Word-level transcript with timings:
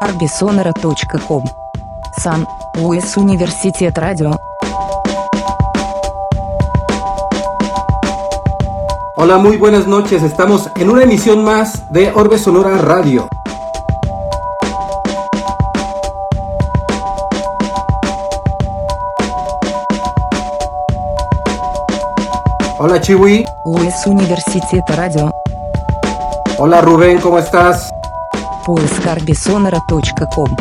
arbisonora.com 0.00 1.44
Сан 2.18 2.46
Луис 2.76 3.16
Университет 3.16 3.96
Радио 3.98 4.32
Hola, 9.16 9.38
muy 9.38 9.56
buenas 9.56 9.86
noches. 9.86 10.22
Estamos 10.22 10.68
en 10.76 10.90
una 10.90 11.04
emisión 11.04 11.44
más 11.44 11.90
de 11.90 12.12
Orbe 12.14 12.36
Sonora 12.36 12.76
Radio. 12.78 13.28
Hola 22.78 23.00
Chiwi. 23.00 23.46
Луис 23.64 24.06
Университет 24.06 24.84
Радио 24.88 25.32
Hola 26.58 26.82
Rubén, 26.82 27.18
¿cómo 27.18 27.38
estás? 27.38 27.90
Поиск 28.66 29.06
arbisonora.com 29.06 30.56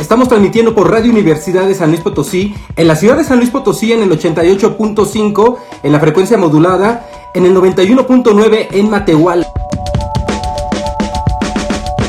Estamos 0.00 0.28
transmitiendo 0.28 0.74
por 0.74 0.90
Radio 0.90 1.10
Universidad 1.10 1.66
de 1.66 1.74
San 1.74 1.90
Luis 1.90 2.00
Potosí, 2.00 2.54
en 2.76 2.88
la 2.88 2.96
ciudad 2.96 3.16
de 3.16 3.24
San 3.24 3.38
Luis 3.38 3.50
Potosí 3.50 3.92
en 3.92 4.02
el 4.02 4.10
88.5, 4.10 5.56
en 5.82 5.92
la 5.92 6.00
frecuencia 6.00 6.38
modulada, 6.38 7.06
en 7.34 7.44
el 7.44 7.54
91.9 7.54 8.68
en 8.70 8.90
Matehual. 8.90 9.46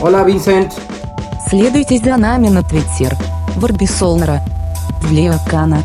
Hola 0.01 0.23
Vincent. 0.23 0.73
Следуйте 1.49 1.97
за 1.97 2.17
нами 2.17 2.49
на 2.49 2.63
Твиттер 2.63 3.17
в 3.55 3.65
Арбисолнера, 3.65 4.41
в 5.01 5.11
Леокана, 5.11 5.83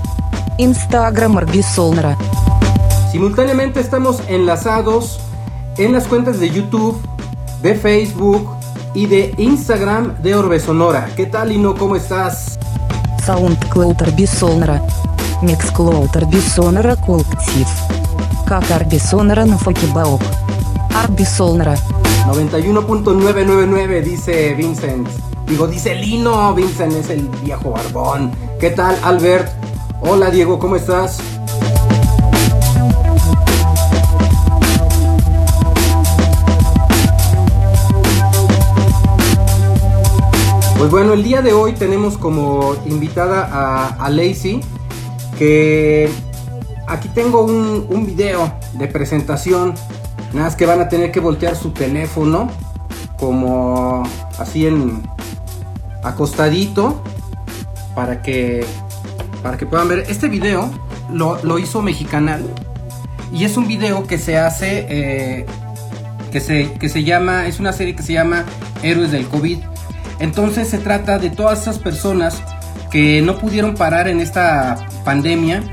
Инстаграм 0.59 1.37
Арбисолнера, 1.39 2.17
Simultáneamente 3.15 3.79
estamos 3.79 4.21
enlazados 4.27 5.21
en 5.79 5.93
las 5.93 6.09
cuentas 6.09 6.41
de 6.41 6.51
YouTube, 6.51 7.01
de 7.63 7.77
Facebook 7.77 8.51
y 8.95 9.07
de 9.07 9.35
Instagram 9.39 10.21
de 10.23 10.35
Orbe 10.35 10.61
Sonora. 10.61 11.09
¿Qué 11.17 11.27
tal, 11.27 11.49
Lino? 11.49 11.75
¿Cómo 11.75 11.97
estás? 11.97 12.59
SoundCloud 13.25 14.03
Арбисолнера, 14.03 14.83
Mixcloud 15.43 16.15
Арбисонера 16.15 16.97
Коллектив, 16.97 17.67
как 18.47 18.71
Арбисонера 18.71 19.47
на 19.47 19.57
Фокибаок, 19.59 20.21
Арбисолнера, 20.95 21.77
91.999 22.27 24.03
dice 24.03 24.55
Vincent. 24.55 25.07
Digo, 25.47 25.67
dice 25.67 25.95
Lino. 25.95 26.55
Vincent 26.55 26.95
es 26.95 27.11
el 27.11 27.29
viejo 27.43 27.73
barbón. 27.73 28.33
¿Qué 28.59 28.71
tal, 28.71 28.97
Albert? 29.03 29.53
Hola, 30.01 30.31
Diego, 30.31 30.59
¿cómo 30.59 30.77
estás? 30.77 31.19
Pues 40.80 40.92
bueno, 40.92 41.12
el 41.12 41.24
día 41.24 41.42
de 41.42 41.52
hoy 41.52 41.74
tenemos 41.74 42.18
como 42.18 42.74
invitada 42.86 43.50
a, 43.52 43.88
a 43.88 44.10
Lacey, 44.10 44.62
que 45.38 46.10
aquí 46.88 47.10
tengo 47.10 47.42
un, 47.42 47.86
un 47.90 48.06
video 48.06 48.54
de 48.76 48.88
presentación, 48.88 49.74
nada 50.32 50.46
más 50.46 50.56
que 50.56 50.66
van 50.66 50.80
a 50.80 50.88
tener 50.88 51.12
que 51.12 51.20
voltear 51.20 51.58
su 51.58 51.72
teléfono, 51.72 52.50
como 53.18 54.04
así 54.38 54.68
en 54.68 55.04
acostadito, 56.02 57.04
para 57.94 58.22
que, 58.22 58.66
para 59.44 59.58
que 59.58 59.66
puedan 59.66 59.90
ver. 59.90 60.06
Este 60.08 60.30
video 60.30 60.72
lo, 61.12 61.44
lo 61.44 61.60
hizo 61.60 61.82
Mexicanal, 61.82 62.42
y 63.34 63.44
es 63.44 63.58
un 63.58 63.68
video 63.68 64.08
que 64.08 64.18
se 64.18 64.38
hace, 64.38 64.86
eh, 64.90 65.46
que, 66.32 66.40
se, 66.40 66.72
que 66.72 66.88
se 66.88 67.04
llama, 67.04 67.48
es 67.48 67.60
una 67.60 67.74
serie 67.74 67.98
que 67.98 68.02
se 68.02 68.14
llama 68.14 68.46
Héroes 68.82 69.12
del 69.12 69.28
COVID. 69.28 69.58
Entonces 70.20 70.68
se 70.68 70.78
trata 70.78 71.18
de 71.20 71.30
todas 71.30 71.62
esas 71.62 71.80
personas 71.80 72.42
que 72.92 73.22
no 73.22 73.38
pudieron 73.38 73.76
parar 73.76 74.08
en 74.08 74.20
esta 74.20 74.88
pandemia, 75.06 75.64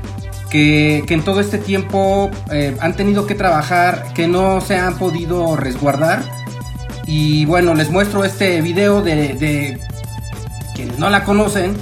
que, 0.49 1.03
en 1.07 1.23
todo 1.23 1.39
este 1.39 1.57
tiempo 1.57 2.29
eh, 2.51 2.77
han 2.79 2.95
tenido 2.95 3.27
que 3.27 3.35
trabajar, 3.35 4.13
que 4.13 4.27
no 4.27 4.61
se 4.61 4.77
han 4.77 4.97
podido 4.97 5.55
resguardar. 5.55 6.21
Y 7.05 7.45
bueno, 7.45 7.73
les 7.73 7.89
muestro 7.89 8.23
este 8.23 8.61
video 8.61 9.01
de, 9.01 9.33
de 9.33 9.79
quienes 10.75 10.99
no 10.99 11.09
la 11.09 11.23
conocen, 11.23 11.75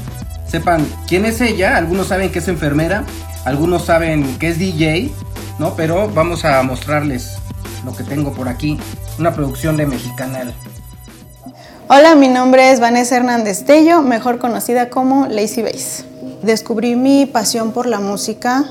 sepan 0.47 0.85
quién 1.07 1.25
es 1.25 1.41
ella. 1.41 1.77
Algunos 1.77 2.07
saben 2.07 2.31
que 2.31 2.39
es 2.39 2.47
enfermera, 2.47 3.03
algunos 3.43 3.85
saben 3.85 4.37
que 4.39 4.49
es 4.49 4.59
DJ, 4.59 5.11
¿no? 5.59 5.75
Pero 5.75 6.09
vamos 6.09 6.45
a 6.45 6.61
mostrarles 6.63 7.37
lo 7.83 7.95
que 7.95 8.03
tengo 8.03 8.33
por 8.33 8.47
aquí, 8.47 8.79
una 9.19 9.33
producción 9.33 9.77
de 9.77 9.85
Mexicanal. 9.85 10.53
Hola, 11.87 12.15
mi 12.15 12.29
nombre 12.29 12.71
es 12.71 12.79
Vanessa 12.79 13.15
Hernández 13.15 13.63
Tello, 13.63 14.01
mejor 14.01 14.39
conocida 14.39 14.89
como 14.89 15.27
Lazy 15.27 15.61
Bass. 15.61 16.03
Descubrí 16.41 16.95
mi 16.95 17.27
pasión 17.27 17.73
por 17.73 17.85
la 17.85 17.99
música. 17.99 18.65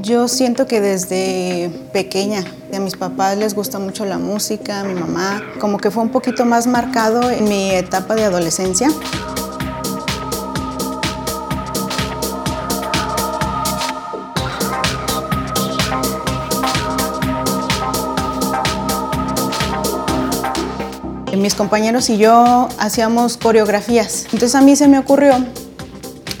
Yo 0.00 0.28
siento 0.28 0.68
que 0.68 0.80
desde 0.80 1.72
pequeña, 1.92 2.44
a 2.72 2.78
mis 2.78 2.96
papás 2.96 3.36
les 3.36 3.54
gusta 3.54 3.80
mucho 3.80 4.04
la 4.04 4.18
música, 4.18 4.80
a 4.80 4.84
mi 4.84 4.94
mamá, 4.94 5.42
como 5.58 5.78
que 5.78 5.90
fue 5.90 6.04
un 6.04 6.10
poquito 6.10 6.44
más 6.44 6.68
marcado 6.68 7.32
en 7.32 7.48
mi 7.48 7.72
etapa 7.72 8.14
de 8.14 8.22
adolescencia. 8.22 8.90
Mis 21.44 21.54
compañeros 21.54 22.08
y 22.08 22.16
yo 22.16 22.70
hacíamos 22.78 23.36
coreografías. 23.36 24.24
Entonces 24.32 24.54
a 24.54 24.62
mí 24.62 24.76
se 24.76 24.88
me 24.88 24.98
ocurrió 24.98 25.44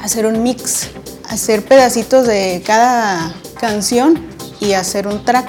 hacer 0.00 0.24
un 0.24 0.42
mix, 0.42 0.88
hacer 1.28 1.62
pedacitos 1.62 2.26
de 2.26 2.62
cada 2.64 3.34
canción 3.60 4.26
y 4.60 4.72
hacer 4.72 5.06
un 5.06 5.22
track. 5.22 5.44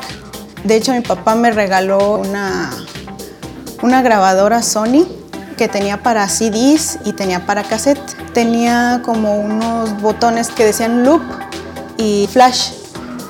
De 0.66 0.76
hecho, 0.76 0.92
mi 0.92 1.00
papá 1.00 1.36
me 1.36 1.52
regaló 1.52 2.18
una, 2.18 2.70
una 3.82 4.02
grabadora 4.02 4.62
Sony 4.62 5.08
que 5.56 5.70
tenía 5.70 6.04
para 6.04 6.28
CDs 6.28 7.00
y 7.06 7.14
tenía 7.14 7.46
para 7.46 7.64
cassette. 7.64 8.34
Tenía 8.34 9.04
como 9.06 9.38
unos 9.38 10.02
botones 10.02 10.50
que 10.50 10.66
decían 10.66 11.06
loop 11.06 11.22
y 11.98 12.28
flash. 12.30 12.72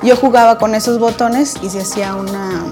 Yo 0.02 0.16
jugaba 0.16 0.58
con 0.58 0.74
esos 0.74 0.98
botones 0.98 1.54
y 1.62 1.70
se 1.70 1.82
hacía 1.82 2.16
una, 2.16 2.64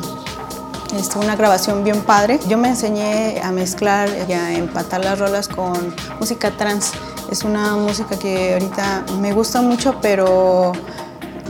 una 1.16 1.36
grabación 1.36 1.84
bien 1.84 2.02
padre. 2.02 2.40
Yo 2.48 2.58
me 2.58 2.70
enseñé 2.70 3.42
a 3.44 3.52
mezclar 3.52 4.10
y 4.28 4.34
a 4.34 4.54
empatar 4.54 5.04
las 5.04 5.20
rolas 5.20 5.48
con 5.48 5.94
música 6.20 6.52
trans. 6.52 6.92
Es 7.32 7.44
una 7.44 7.76
música 7.76 8.18
que 8.18 8.54
ahorita 8.54 9.06
me 9.20 9.34
gusta 9.34 9.62
mucho, 9.62 10.00
pero 10.02 10.72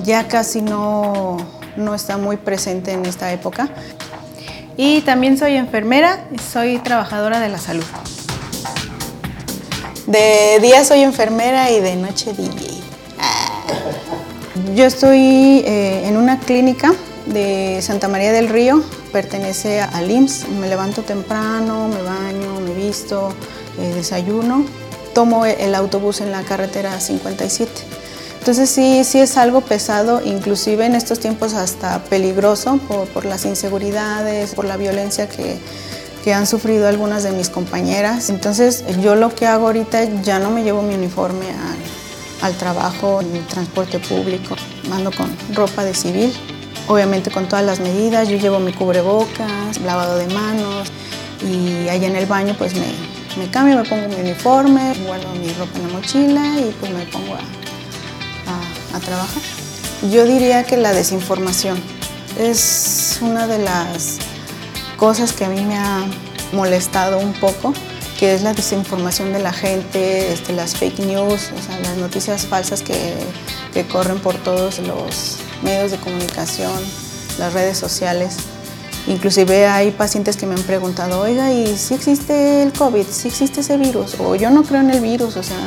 ya 0.04 0.28
casi 0.28 0.62
no, 0.62 1.38
no 1.76 1.94
está 1.94 2.18
muy 2.18 2.38
presente 2.38 2.92
en 2.92 3.06
esta 3.06 3.32
época. 3.32 3.70
Y 4.78 5.02
también 5.02 5.38
soy 5.38 5.56
enfermera 5.56 6.26
soy 6.52 6.80
trabajadora 6.80 7.40
de 7.40 7.50
la 7.50 7.60
salud. 7.60 7.86
De 10.08 10.60
día 10.62 10.84
soy 10.84 11.02
enfermera 11.02 11.70
y 11.72 11.80
de 11.80 11.96
noche 11.96 12.34
DJ. 12.34 12.82
Yo 14.76 14.86
estoy 14.86 15.64
eh, 15.66 16.08
en 16.08 16.18
una 16.18 16.40
clínica 16.40 16.94
de 17.26 17.80
Santa 17.82 18.08
María 18.08 18.32
del 18.32 18.50
Río, 18.50 18.84
pertenece 19.14 19.80
al 19.80 20.12
IMSS. 20.12 20.50
Me 20.50 20.68
levanto 20.68 21.04
temprano, 21.04 21.88
me 21.88 22.02
baño, 22.02 22.60
me 22.60 22.74
visto, 22.74 23.30
eh, 23.80 23.94
desayuno. 23.94 24.66
Tomo 25.14 25.46
el 25.46 25.76
autobús 25.76 26.20
en 26.20 26.32
la 26.32 26.42
carretera 26.44 27.00
57. 27.00 27.72
Entonces 28.40 28.70
sí, 28.70 29.06
sí 29.06 29.20
es 29.20 29.38
algo 29.38 29.62
pesado, 29.62 30.22
inclusive 30.26 30.86
en 30.86 30.96
estos 30.96 31.20
tiempos 31.20 31.54
hasta 31.54 32.04
peligroso 32.04 32.78
por, 32.90 33.08
por 33.08 33.24
las 33.24 33.46
inseguridades, 33.46 34.54
por 34.54 34.66
la 34.66 34.76
violencia 34.76 35.30
que, 35.30 35.58
que 36.24 36.34
han 36.34 36.46
sufrido 36.46 36.88
algunas 36.88 37.24
de 37.24 37.32
mis 37.32 37.50
compañeras. 37.50 38.30
Entonces 38.30 38.84
yo 39.02 39.16
lo 39.16 39.34
que 39.34 39.48
hago 39.48 39.68
ahorita 39.68 40.22
ya 40.24 40.40
no 40.40 40.50
me 40.50 40.64
llevo 40.64 40.82
mi 40.82 40.96
uniforme 40.96 41.46
al, 41.52 42.50
al 42.50 42.58
trabajo, 42.58 43.22
en 43.22 43.48
transporte 43.48 44.00
público, 44.00 44.56
ando 44.92 45.12
con 45.12 45.34
ropa 45.54 45.86
de 45.86 45.94
civil, 45.94 46.34
obviamente 46.88 47.32
con 47.32 47.48
todas 47.48 47.66
las 47.66 47.80
medidas, 47.80 48.28
yo 48.30 48.38
llevo 48.38 48.60
mi 48.60 48.74
cubrebocas, 48.74 49.80
lavado 49.82 50.18
de 50.18 50.28
manos 50.28 50.90
y 51.42 51.88
allá 51.90 52.08
en 52.08 52.16
el 52.16 52.26
baño 52.26 52.56
pues 52.58 52.74
me, 52.76 52.88
me 53.38 53.50
cambio, 53.50 53.78
me 53.78 53.84
pongo 53.84 54.08
mi 54.08 54.16
uniforme, 54.16 54.94
guardo 55.06 55.34
mi 55.36 55.52
ropa 55.54 55.78
en 55.78 55.88
la 55.88 55.94
mochila 55.94 56.60
y 56.60 56.76
pues 56.80 56.92
me 56.92 57.06
pongo 57.06 57.36
a, 57.36 57.40
a, 57.40 58.98
a 58.98 59.00
trabajar. 59.00 59.42
Yo 60.12 60.26
diría 60.26 60.64
que 60.64 60.78
la 60.78 60.92
desinformación 60.92 61.78
es 62.38 63.20
una 63.22 63.48
de 63.48 63.60
las 63.60 64.18
cosas 64.98 65.34
que 65.34 65.46
a 65.46 65.50
mí 65.50 65.62
me 65.62 65.78
ha 65.78 66.06
molestado 66.52 67.20
un 67.20 67.34
poco, 67.34 67.74
que 68.20 68.34
es 68.36 68.42
la 68.42 68.54
desinformación 68.54 69.34
de 69.34 69.40
la 69.40 69.54
gente, 69.54 70.34
este, 70.34 70.54
las 70.54 70.76
fake 70.76 71.00
news, 71.00 71.52
o 71.58 71.62
sea, 71.62 71.80
las 71.80 71.98
noticias 71.98 72.46
falsas 72.46 72.82
que, 72.82 73.16
que 73.74 73.86
corren 73.88 74.20
por 74.20 74.36
todos 74.36 74.80
los 74.80 75.38
medios 75.64 75.92
de 75.92 75.98
comunicación, 75.98 76.80
las 77.40 77.54
redes 77.54 77.78
sociales. 77.78 78.38
Inclusive 79.08 79.68
hay 79.68 79.92
pacientes 79.92 80.38
que 80.38 80.46
me 80.46 80.56
han 80.56 80.64
preguntado, 80.64 81.20
oiga, 81.22 81.52
¿y 81.52 81.78
si 81.78 81.94
existe 81.94 82.64
el 82.64 82.72
COVID? 82.72 83.06
¿Si 83.10 83.28
existe 83.28 83.60
ese 83.60 83.78
virus? 83.78 84.16
O 84.20 84.36
yo 84.36 84.50
no 84.50 84.64
creo 84.64 84.80
en 84.80 84.92
el 84.92 85.02
virus, 85.02 85.36
o 85.36 85.44
sea, 85.44 85.58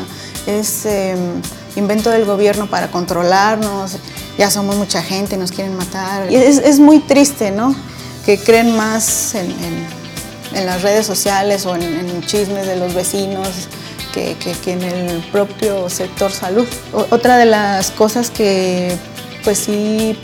es 0.47 0.87
em, 0.87 1.43
invento 1.77 2.09
del 2.11 2.25
gobierno 2.25 2.67
para 2.67 2.91
controlarnos, 2.91 3.97
ya 4.39 4.51
somos 4.51 4.77
mucha 4.77 5.03
gente, 5.03 5.37
nos 5.37 5.53
quieren 5.53 5.77
matar. 5.77 6.31
Y 6.33 6.37
es, 6.37 6.79
muy 6.79 7.01
triste, 7.01 7.51
¿no? 7.51 7.75
Que 8.25 8.39
creen 8.39 8.75
más 8.75 9.35
en, 9.35 9.55
las 10.55 10.81
redes 10.81 11.05
sociales 11.05 11.67
o 11.67 11.77
en, 11.77 12.23
chismes 12.23 12.67
de 12.67 12.77
los 12.77 12.95
vecinos 12.95 13.49
que, 14.15 14.35
que 14.65 14.73
en 14.73 14.83
el 14.83 15.21
propio 15.31 15.91
sector 15.91 16.33
salud. 16.33 16.67
otra 17.11 17.37
de 17.37 17.45
las 17.45 17.91
cosas 17.91 18.31
que 18.31 18.97
pues 19.47 19.59
sí 19.59 20.19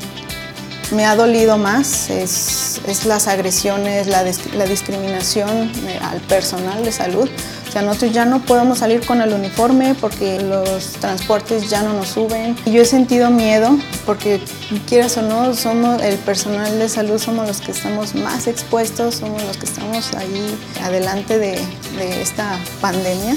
me 0.91 1.07
ha 1.07 1.15
dolido 1.15 1.57
más 1.57 2.11
es, 2.11 2.81
las 3.07 3.29
agresiones, 3.29 4.09
la, 4.09 4.25
discriminación 4.25 5.71
eh, 5.87 6.01
al 6.03 6.21
personal 6.23 6.85
de 6.85 6.91
salud. 6.91 7.31
O 7.69 7.71
sea, 7.71 7.83
nosotros 7.83 8.13
ya 8.13 8.25
no 8.25 8.43
podemos 8.43 8.79
salir 8.79 9.07
con 9.07 9.23
el 9.23 9.33
uniforme 9.33 9.95
porque 9.95 10.41
los 10.43 10.95
transportes 10.95 11.71
ya 11.71 11.83
no 11.83 11.93
nos 11.93 12.09
suben. 12.09 12.57
Y 12.67 12.73
yo 12.73 12.83
he 12.83 12.85
sentido 12.85 13.31
miedo 13.31 13.79
porque, 14.07 14.41
quieras 14.89 15.17
o 15.19 15.23
no, 15.23 15.55
somos 15.55 16.03
el 16.03 16.17
personal 16.19 16.81
de 16.81 16.89
salud, 16.89 17.21
somos 17.21 17.47
los 17.47 17.61
que 17.61 17.71
estamos 17.71 18.17
más 18.17 18.49
expuestos, 18.49 19.15
somos 19.15 19.41
los 19.45 19.57
que 19.57 19.67
estamos 19.67 20.13
ahí 20.15 20.59
adelante 20.83 21.39
de, 21.39 21.61
de 21.97 22.23
esta 22.23 22.59
pandemia. 22.81 23.37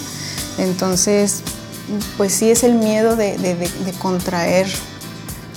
Entonces, 0.57 1.43
pues 2.17 2.33
sí 2.33 2.49
es 2.49 2.63
el 2.63 2.73
miedo 2.73 3.15
de, 3.15 3.37
de 3.37 3.91
contraer 3.99 4.65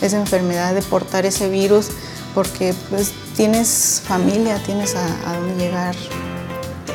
esa 0.00 0.16
enfermedad, 0.16 0.74
de 0.74 0.82
portar 0.82 1.26
ese 1.26 1.48
virus, 1.48 1.88
porque 2.34 2.74
pues 2.90 3.12
tienes 3.36 4.02
familia, 4.06 4.60
tienes 4.64 4.94
a, 4.94 5.34
dónde 5.34 5.64
llegar. 5.64 5.94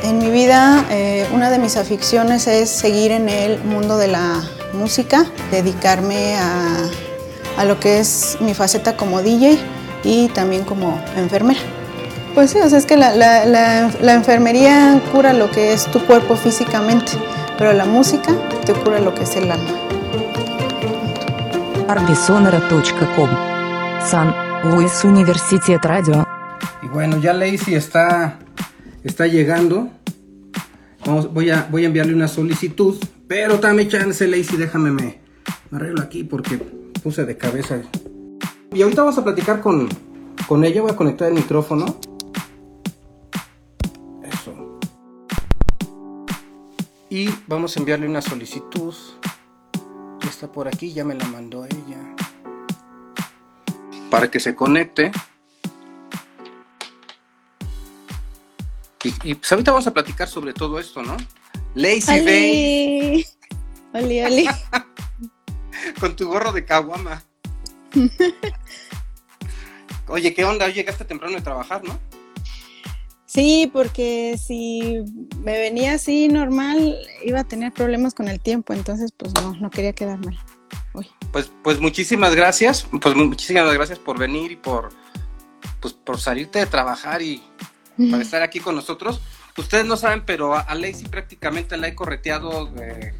En 0.02 0.18
mi 0.18 0.30
vida, 0.30 0.84
eh, 0.90 1.26
una 1.32 1.50
de 1.50 1.58
mis 1.58 1.76
aficiones 1.76 2.46
es 2.46 2.68
seguir 2.68 3.10
en 3.10 3.28
el 3.28 3.62
mundo 3.64 3.96
de 3.96 4.08
la 4.08 4.42
música, 4.74 5.24
dedicarme 5.50 6.36
a, 6.36 6.88
a 7.56 7.64
lo 7.64 7.80
que 7.80 8.00
es 8.00 8.36
mi 8.40 8.54
faceta 8.54 8.96
como 8.96 9.22
DJ 9.22 9.58
y 10.02 10.28
también 10.28 10.64
como 10.64 11.02
enfermera. 11.16 11.60
Pues 12.34 12.50
sí, 12.50 12.58
o 12.58 12.68
sea, 12.68 12.78
es 12.78 12.86
que 12.86 12.96
la, 12.96 13.14
la, 13.14 14.14
enfermería 14.14 15.00
cura 15.12 15.32
lo 15.32 15.50
que 15.50 15.72
es 15.72 15.86
tu 15.86 16.04
cuerpo 16.04 16.36
físicamente, 16.36 17.12
pero 17.56 17.72
la 17.72 17.84
música 17.84 18.32
te 18.66 18.72
cura 18.72 18.98
lo 18.98 19.14
que 19.14 19.22
es 19.22 19.36
el 19.36 19.50
alma 19.52 19.83
arbisonora.com. 21.88 23.28
San 24.00 24.34
Luis 24.70 25.04
Universitet 25.04 25.84
Radio. 25.84 26.26
Y 26.82 26.88
bueno, 26.88 27.18
ya 27.18 27.32
Lacey 27.32 27.74
está, 27.74 28.38
está 29.02 29.26
llegando. 29.26 29.90
Voy, 31.32 31.50
a, 31.50 31.68
voy 31.70 31.84
a 31.84 31.86
enviarle 31.86 32.14
una 32.14 32.28
solicitud. 32.28 32.96
Pero 33.26 33.58
dame 33.58 33.88
chance, 33.88 34.26
Lacey, 34.26 34.56
déjame 34.56 34.90
me, 34.90 35.20
me 35.70 35.76
arreglo 35.76 36.02
aquí 36.02 36.24
porque 36.24 36.58
puse 37.02 37.24
de 37.24 37.36
cabeza. 37.36 37.82
Y 38.72 38.82
ahorita 38.82 39.02
vamos 39.02 39.18
a 39.18 39.24
platicar 39.24 39.60
con, 39.60 39.88
con 40.46 40.64
ella. 40.64 40.82
Voy 40.82 40.90
a 40.90 40.96
conectar 40.96 41.28
el 41.28 41.34
micrófono. 41.34 41.98
Eso. 44.22 44.78
Y 47.10 47.28
vamos 47.46 47.76
a 47.76 47.80
enviarle 47.80 48.08
una 48.08 48.22
solicitud 48.22 48.94
está 50.44 50.52
por 50.52 50.68
aquí, 50.68 50.92
ya 50.92 51.04
me 51.04 51.14
la 51.14 51.24
mandó 51.26 51.64
ella. 51.64 52.14
Para 54.10 54.30
que 54.30 54.38
se 54.38 54.54
conecte. 54.54 55.10
Y, 59.22 59.34
pues 59.34 59.52
ahorita 59.52 59.70
vamos 59.70 59.86
a 59.86 59.92
platicar 59.92 60.28
sobre 60.28 60.52
todo 60.52 60.78
esto, 60.78 61.02
¿no? 61.02 61.16
Lazy 61.74 62.24
Bay. 62.24 63.26
Oli, 63.92 64.22
oli. 64.22 64.48
Con 66.00 66.16
tu 66.16 66.28
gorro 66.28 66.52
de 66.52 66.64
caguama. 66.64 67.22
Oye, 70.08 70.34
¿qué 70.34 70.44
onda? 70.44 70.68
Llegaste 70.68 71.04
temprano 71.04 71.36
de 71.36 71.42
trabajar, 71.42 71.82
¿no? 71.84 71.98
Sí, 73.34 73.68
porque 73.72 74.38
si 74.38 75.02
me 75.40 75.58
venía 75.58 75.94
así 75.94 76.28
normal, 76.28 76.96
iba 77.24 77.40
a 77.40 77.44
tener 77.44 77.72
problemas 77.72 78.14
con 78.14 78.28
el 78.28 78.38
tiempo, 78.38 78.72
entonces 78.74 79.10
pues 79.10 79.34
no, 79.34 79.56
no 79.56 79.70
quería 79.70 79.92
quedarme. 79.92 80.38
Pues, 81.32 81.50
pues 81.64 81.80
muchísimas 81.80 82.36
gracias, 82.36 82.86
pues 83.02 83.16
muchísimas 83.16 83.74
gracias 83.74 83.98
por 83.98 84.20
venir 84.20 84.52
y 84.52 84.56
por, 84.56 84.90
pues, 85.80 85.94
por 85.94 86.20
salirte 86.20 86.60
de 86.60 86.66
trabajar 86.66 87.22
y 87.22 87.42
para 88.08 88.22
estar 88.22 88.40
aquí 88.40 88.60
con 88.60 88.76
nosotros. 88.76 89.20
Ustedes 89.58 89.84
no 89.84 89.96
saben, 89.96 90.24
pero 90.24 90.54
a, 90.54 90.72
Lacey 90.76 91.08
prácticamente 91.08 91.76
la 91.76 91.88
he 91.88 91.96
correteado 91.96 92.72
eh, 92.80 93.14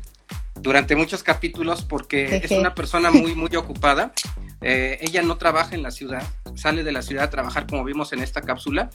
durante 0.60 0.94
muchos 0.94 1.24
capítulos 1.24 1.82
porque 1.82 2.36
es 2.36 2.52
una 2.52 2.72
persona 2.72 3.10
muy, 3.10 3.34
muy 3.34 3.50
ocupada. 3.56 4.12
Eh, 4.60 4.96
ella 5.00 5.22
no 5.22 5.38
trabaja 5.38 5.74
en 5.74 5.82
la 5.82 5.90
ciudad, 5.90 6.22
sale 6.54 6.84
de 6.84 6.92
la 6.92 7.02
ciudad 7.02 7.24
a 7.24 7.30
trabajar 7.30 7.66
como 7.66 7.82
vimos 7.82 8.12
en 8.12 8.20
esta 8.20 8.42
cápsula 8.42 8.90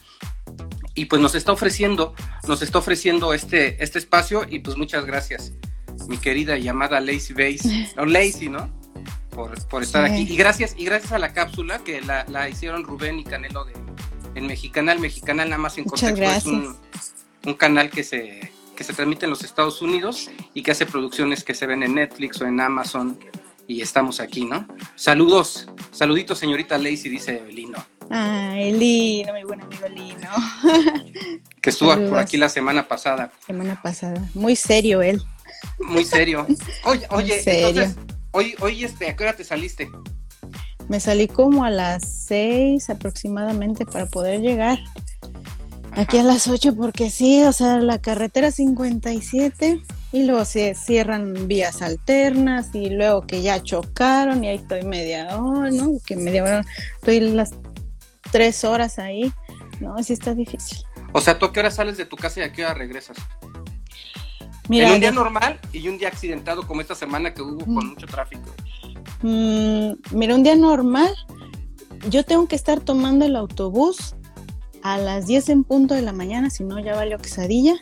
y 1.00 1.06
pues 1.06 1.22
nos 1.22 1.34
está 1.34 1.52
ofreciendo, 1.52 2.14
nos 2.46 2.60
está 2.60 2.76
ofreciendo 2.76 3.32
este, 3.32 3.82
este 3.82 3.98
espacio 3.98 4.44
y 4.46 4.58
pues 4.58 4.76
muchas 4.76 5.06
gracias, 5.06 5.54
mi 6.08 6.18
querida 6.18 6.58
llamada 6.58 7.00
Lazy 7.00 7.32
Base, 7.32 7.88
o 7.96 8.04
Lazy, 8.04 8.50
¿no? 8.50 8.70
Por, 9.30 9.82
estar 9.82 10.04
aquí. 10.04 10.26
Y 10.28 10.36
gracias, 10.36 10.74
y 10.76 10.84
gracias 10.84 11.12
a 11.12 11.18
la 11.18 11.32
cápsula 11.32 11.78
que 11.78 12.02
la, 12.02 12.48
hicieron 12.50 12.84
Rubén 12.84 13.18
y 13.18 13.24
Canelo 13.24 13.64
de, 13.64 13.72
en 14.34 14.46
Mexicanal. 14.46 14.98
Mexicanal 14.98 15.48
nada 15.48 15.62
más 15.62 15.78
en 15.78 15.84
contexto 15.84 16.22
es 16.22 16.44
un, 16.44 16.76
un, 17.46 17.54
canal 17.54 17.88
que 17.88 18.04
se, 18.04 18.52
que 18.76 18.84
se 18.84 18.92
transmite 18.92 19.24
en 19.24 19.30
los 19.30 19.42
Estados 19.42 19.80
Unidos 19.80 20.30
y 20.52 20.62
que 20.62 20.72
hace 20.72 20.84
producciones 20.84 21.44
que 21.44 21.54
se 21.54 21.66
ven 21.66 21.82
en 21.82 21.94
Netflix 21.94 22.42
o 22.42 22.46
en 22.46 22.60
Amazon 22.60 23.18
y 23.70 23.82
estamos 23.82 24.18
aquí, 24.18 24.46
¿no? 24.46 24.66
Saludos, 24.96 25.68
saluditos 25.92 26.40
señorita 26.40 26.76
Lazy, 26.76 27.08
dice 27.08 27.38
Evelino. 27.38 27.78
Ay, 28.10 28.72
Lino, 28.72 29.32
mi 29.32 29.44
buen 29.44 29.62
amigo 29.62 29.86
Lino. 29.86 30.28
que 31.62 31.70
estuvo 31.70 31.94
por 32.08 32.18
aquí 32.18 32.36
la 32.36 32.48
semana 32.48 32.88
pasada. 32.88 33.30
Semana 33.46 33.80
pasada. 33.80 34.28
Muy 34.34 34.56
serio 34.56 35.02
él. 35.02 35.22
Muy 35.78 36.04
serio. 36.04 36.48
Oye, 36.84 37.06
oye, 37.10 37.42
entonces, 37.46 37.94
hoy, 38.32 38.56
hoy 38.58 38.82
este, 38.82 39.08
¿a 39.08 39.14
qué 39.14 39.22
hora 39.22 39.36
te 39.36 39.44
saliste? 39.44 39.88
Me 40.88 40.98
salí 40.98 41.28
como 41.28 41.64
a 41.64 41.70
las 41.70 42.02
seis 42.26 42.90
aproximadamente 42.90 43.86
para 43.86 44.06
poder 44.06 44.40
llegar 44.40 44.80
aquí 45.92 46.18
a 46.18 46.24
las 46.24 46.48
ocho 46.48 46.74
porque 46.74 47.08
sí, 47.08 47.44
o 47.44 47.52
sea, 47.52 47.78
la 47.78 48.00
carretera 48.00 48.50
57 48.50 49.80
y 50.12 50.24
luego 50.24 50.44
se 50.44 50.74
cierran 50.74 51.46
vías 51.46 51.82
alternas 51.82 52.74
y 52.74 52.90
luego 52.90 53.26
que 53.26 53.42
ya 53.42 53.62
chocaron 53.62 54.42
y 54.44 54.48
ahí 54.48 54.56
estoy 54.56 54.82
media 54.82 55.38
hora, 55.38 55.70
¿no? 55.70 55.92
Que 56.04 56.16
media 56.16 56.42
hora, 56.42 56.64
estoy 56.96 57.20
las 57.20 57.52
tres 58.30 58.64
horas 58.64 58.98
ahí, 58.98 59.32
¿no? 59.80 60.02
Sí 60.02 60.12
está 60.12 60.34
difícil. 60.34 60.78
O 61.12 61.20
sea, 61.20 61.38
¿tú 61.38 61.46
a 61.46 61.52
qué 61.52 61.60
hora 61.60 61.70
sales 61.70 61.96
de 61.96 62.06
tu 62.06 62.16
casa 62.16 62.40
y 62.40 62.42
a 62.42 62.52
qué 62.52 62.64
hora 62.64 62.74
regresas? 62.74 63.16
Mira, 64.68 64.88
en 64.88 64.94
un 64.94 65.00
día 65.00 65.10
normal 65.10 65.58
y 65.72 65.88
un 65.88 65.98
día 65.98 66.08
accidentado 66.08 66.66
como 66.66 66.80
esta 66.80 66.94
semana 66.94 67.34
que 67.34 67.42
hubo 67.42 67.64
con 67.64 67.88
mucho 67.88 68.06
tráfico. 68.06 68.50
Mm, 69.22 69.92
mira, 70.12 70.34
un 70.34 70.42
día 70.42 70.54
normal, 70.54 71.12
yo 72.08 72.24
tengo 72.24 72.46
que 72.46 72.56
estar 72.56 72.80
tomando 72.80 73.24
el 73.24 73.36
autobús 73.36 74.14
a 74.82 74.96
las 74.98 75.26
10 75.26 75.48
en 75.50 75.64
punto 75.64 75.94
de 75.94 76.02
la 76.02 76.12
mañana, 76.12 76.50
si 76.50 76.64
no 76.64 76.78
ya 76.78 76.94
valió 76.94 77.18
quesadilla. 77.18 77.74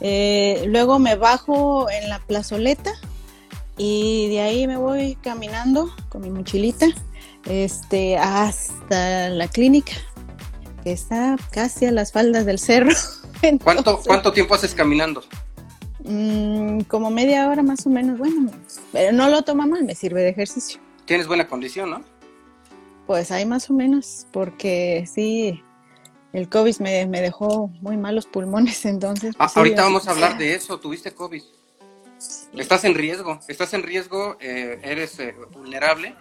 Eh, 0.00 0.64
luego 0.66 0.98
me 0.98 1.16
bajo 1.16 1.90
en 1.90 2.08
la 2.08 2.18
plazoleta 2.18 2.92
y 3.76 4.28
de 4.28 4.40
ahí 4.40 4.66
me 4.66 4.76
voy 4.76 5.16
caminando 5.22 5.90
con 6.08 6.22
mi 6.22 6.30
mochilita 6.30 6.86
este, 7.46 8.18
hasta 8.18 9.28
la 9.30 9.48
clínica, 9.48 9.92
que 10.82 10.92
está 10.92 11.36
casi 11.50 11.86
a 11.86 11.92
las 11.92 12.12
faldas 12.12 12.44
del 12.46 12.58
cerro. 12.58 12.92
¿Cuánto, 13.62 14.00
¿Cuánto 14.04 14.32
tiempo 14.32 14.54
haces 14.54 14.74
caminando? 14.74 15.22
Mm, 16.04 16.82
como 16.82 17.10
media 17.10 17.48
hora 17.48 17.62
más 17.62 17.86
o 17.86 17.90
menos, 17.90 18.18
bueno, 18.18 18.50
pero 18.92 19.12
no 19.12 19.28
lo 19.28 19.42
toma 19.42 19.66
mal, 19.66 19.84
me 19.84 19.94
sirve 19.94 20.22
de 20.22 20.30
ejercicio. 20.30 20.80
Tienes 21.04 21.26
buena 21.26 21.46
condición, 21.46 21.90
¿no? 21.90 22.00
Pues 23.06 23.30
hay 23.30 23.46
más 23.46 23.70
o 23.70 23.72
menos, 23.72 24.26
porque 24.32 25.08
sí, 25.12 25.62
el 26.36 26.50
COVID 26.50 26.80
me, 26.80 27.06
dejó 27.22 27.68
muy 27.80 27.96
malos 27.96 28.26
pulmones, 28.26 28.84
entonces. 28.84 29.34
Ah, 29.38 29.46
pues 29.46 29.56
ahorita 29.56 29.82
vamos 29.82 30.06
a 30.06 30.10
hablar 30.10 30.36
de 30.36 30.54
eso, 30.54 30.78
tuviste 30.78 31.12
COVID. 31.12 31.42
Estás 32.54 32.84
en 32.84 32.94
riesgo, 32.94 33.40
estás 33.48 33.72
en 33.72 33.82
riesgo, 33.82 34.36
eh, 34.38 34.78
eres 34.82 35.18
eh, 35.18 35.34
vulnerable 35.52 36.14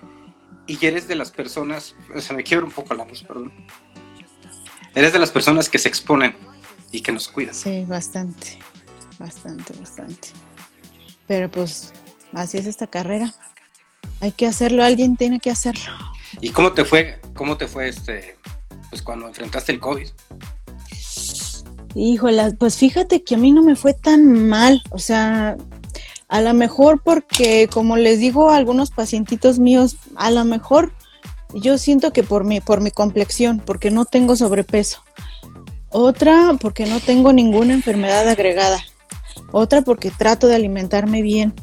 y 0.67 0.83
eres 0.85 1.09
de 1.09 1.15
las 1.15 1.31
personas, 1.31 1.95
o 2.13 2.21
sea, 2.21 2.33
me 2.33 2.43
quiebro 2.43 2.65
un 2.65 2.71
poco 2.71 2.93
la 2.93 3.03
voz, 3.03 3.23
perdón. 3.23 3.51
Eres 4.93 5.11
de 5.11 5.19
las 5.19 5.31
personas 5.31 5.67
que 5.67 5.79
se 5.79 5.89
exponen 5.89 6.33
y 6.91 7.01
que 7.01 7.11
nos 7.11 7.27
cuidan. 7.27 7.53
Sí, 7.53 7.83
bastante, 7.85 8.57
bastante, 9.19 9.73
bastante. 9.77 10.29
Pero 11.27 11.51
pues 11.51 11.91
así 12.31 12.57
es 12.57 12.67
esta 12.67 12.87
carrera. 12.87 13.33
Hay 14.21 14.31
que 14.31 14.47
hacerlo, 14.47 14.81
alguien 14.81 15.17
tiene 15.17 15.41
que 15.41 15.51
hacerlo. 15.51 15.91
¿Y 16.39 16.51
cómo 16.51 16.71
te 16.71 16.85
fue, 16.85 17.19
cómo 17.33 17.57
te 17.57 17.67
fue 17.67 17.89
este, 17.89 18.37
pues 18.95 19.03
cuando 19.03 19.27
enfrentaste 19.27 19.73
el 19.73 19.79
COVID? 19.81 20.07
Híjole, 21.95 22.53
pues 22.53 22.77
fíjate 22.77 23.23
que 23.23 23.35
a 23.35 23.37
mí 23.37 23.51
no 23.51 23.61
me 23.61 23.75
fue 23.75 23.93
tan 23.93 24.47
mal, 24.47 24.81
o 24.89 24.99
sea, 24.99 25.57
a 26.29 26.41
lo 26.41 26.53
mejor 26.53 27.01
porque, 27.03 27.67
como 27.69 27.97
les 27.97 28.19
digo 28.19 28.49
a 28.49 28.55
algunos 28.55 28.91
pacientitos 28.91 29.59
míos, 29.59 29.97
a 30.15 30.31
lo 30.31 30.45
mejor 30.45 30.93
yo 31.53 31.77
siento 31.77 32.13
que 32.13 32.23
por 32.23 32.45
mi, 32.45 32.61
por 32.61 32.79
mi 32.79 32.89
complexión, 32.89 33.61
porque 33.65 33.91
no 33.91 34.05
tengo 34.05 34.37
sobrepeso. 34.37 35.03
Otra, 35.89 36.53
porque 36.61 36.85
no 36.85 37.01
tengo 37.01 37.33
ninguna 37.33 37.73
enfermedad 37.73 38.29
agregada. 38.29 38.79
Otra, 39.51 39.81
porque 39.81 40.09
trato 40.09 40.47
de 40.47 40.55
alimentarme 40.55 41.21
bien, 41.21 41.53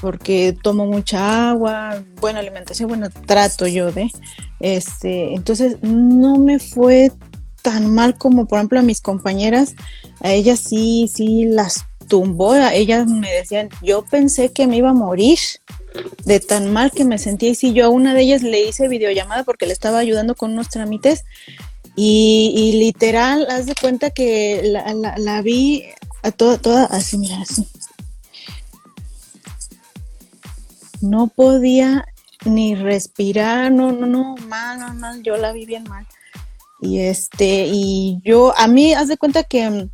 porque 0.00 0.56
tomo 0.62 0.86
mucha 0.86 1.50
agua, 1.50 2.02
buena 2.20 2.40
alimentación, 2.40 2.88
bueno, 2.88 3.08
trato 3.26 3.66
yo 3.66 3.92
de. 3.92 4.10
Este, 4.60 5.34
entonces, 5.34 5.78
no 5.82 6.38
me 6.38 6.58
fue 6.58 7.12
tan 7.62 7.94
mal 7.94 8.16
como, 8.16 8.46
por 8.46 8.58
ejemplo, 8.58 8.78
a 8.78 8.82
mis 8.82 9.00
compañeras. 9.00 9.74
A 10.20 10.32
ellas 10.32 10.60
sí, 10.60 11.10
sí 11.12 11.44
las 11.46 11.86
tumbó. 12.08 12.54
Ellas 12.54 13.06
me 13.06 13.32
decían, 13.32 13.70
yo 13.82 14.04
pensé 14.04 14.52
que 14.52 14.66
me 14.66 14.76
iba 14.76 14.90
a 14.90 14.94
morir 14.94 15.38
de 16.24 16.40
tan 16.40 16.72
mal 16.72 16.90
que 16.90 17.04
me 17.04 17.18
sentía. 17.18 17.50
Y 17.50 17.54
si 17.54 17.72
yo 17.72 17.86
a 17.86 17.88
una 17.88 18.14
de 18.14 18.20
ellas 18.20 18.42
le 18.42 18.62
hice 18.62 18.88
videollamada 18.88 19.44
porque 19.44 19.66
le 19.66 19.72
estaba 19.72 19.98
ayudando 19.98 20.34
con 20.34 20.52
unos 20.52 20.68
trámites. 20.68 21.24
Y, 21.96 22.72
literal, 22.76 23.46
haz 23.48 23.66
de 23.66 23.74
cuenta 23.74 24.10
que 24.10 24.62
la, 24.64 25.42
vi 25.42 25.84
a 26.22 26.32
toda, 26.32 26.58
toda 26.58 26.84
así, 26.86 27.16
mira, 27.18 27.38
así. 27.40 27.66
No 31.04 31.26
podía 31.26 32.06
ni 32.46 32.74
respirar, 32.74 33.70
no, 33.70 33.92
no, 33.92 34.06
no, 34.06 34.36
mal, 34.48 34.78
mal, 34.78 34.94
mal, 34.94 35.22
yo 35.22 35.36
la 35.36 35.52
vi 35.52 35.66
bien 35.66 35.84
mal. 35.84 36.06
Y 36.80 37.00
este, 37.00 37.66
y 37.68 38.22
yo, 38.24 38.56
a 38.56 38.66
mí, 38.68 38.94
haz 38.94 39.08
de 39.08 39.18
cuenta 39.18 39.42
que 39.42 39.88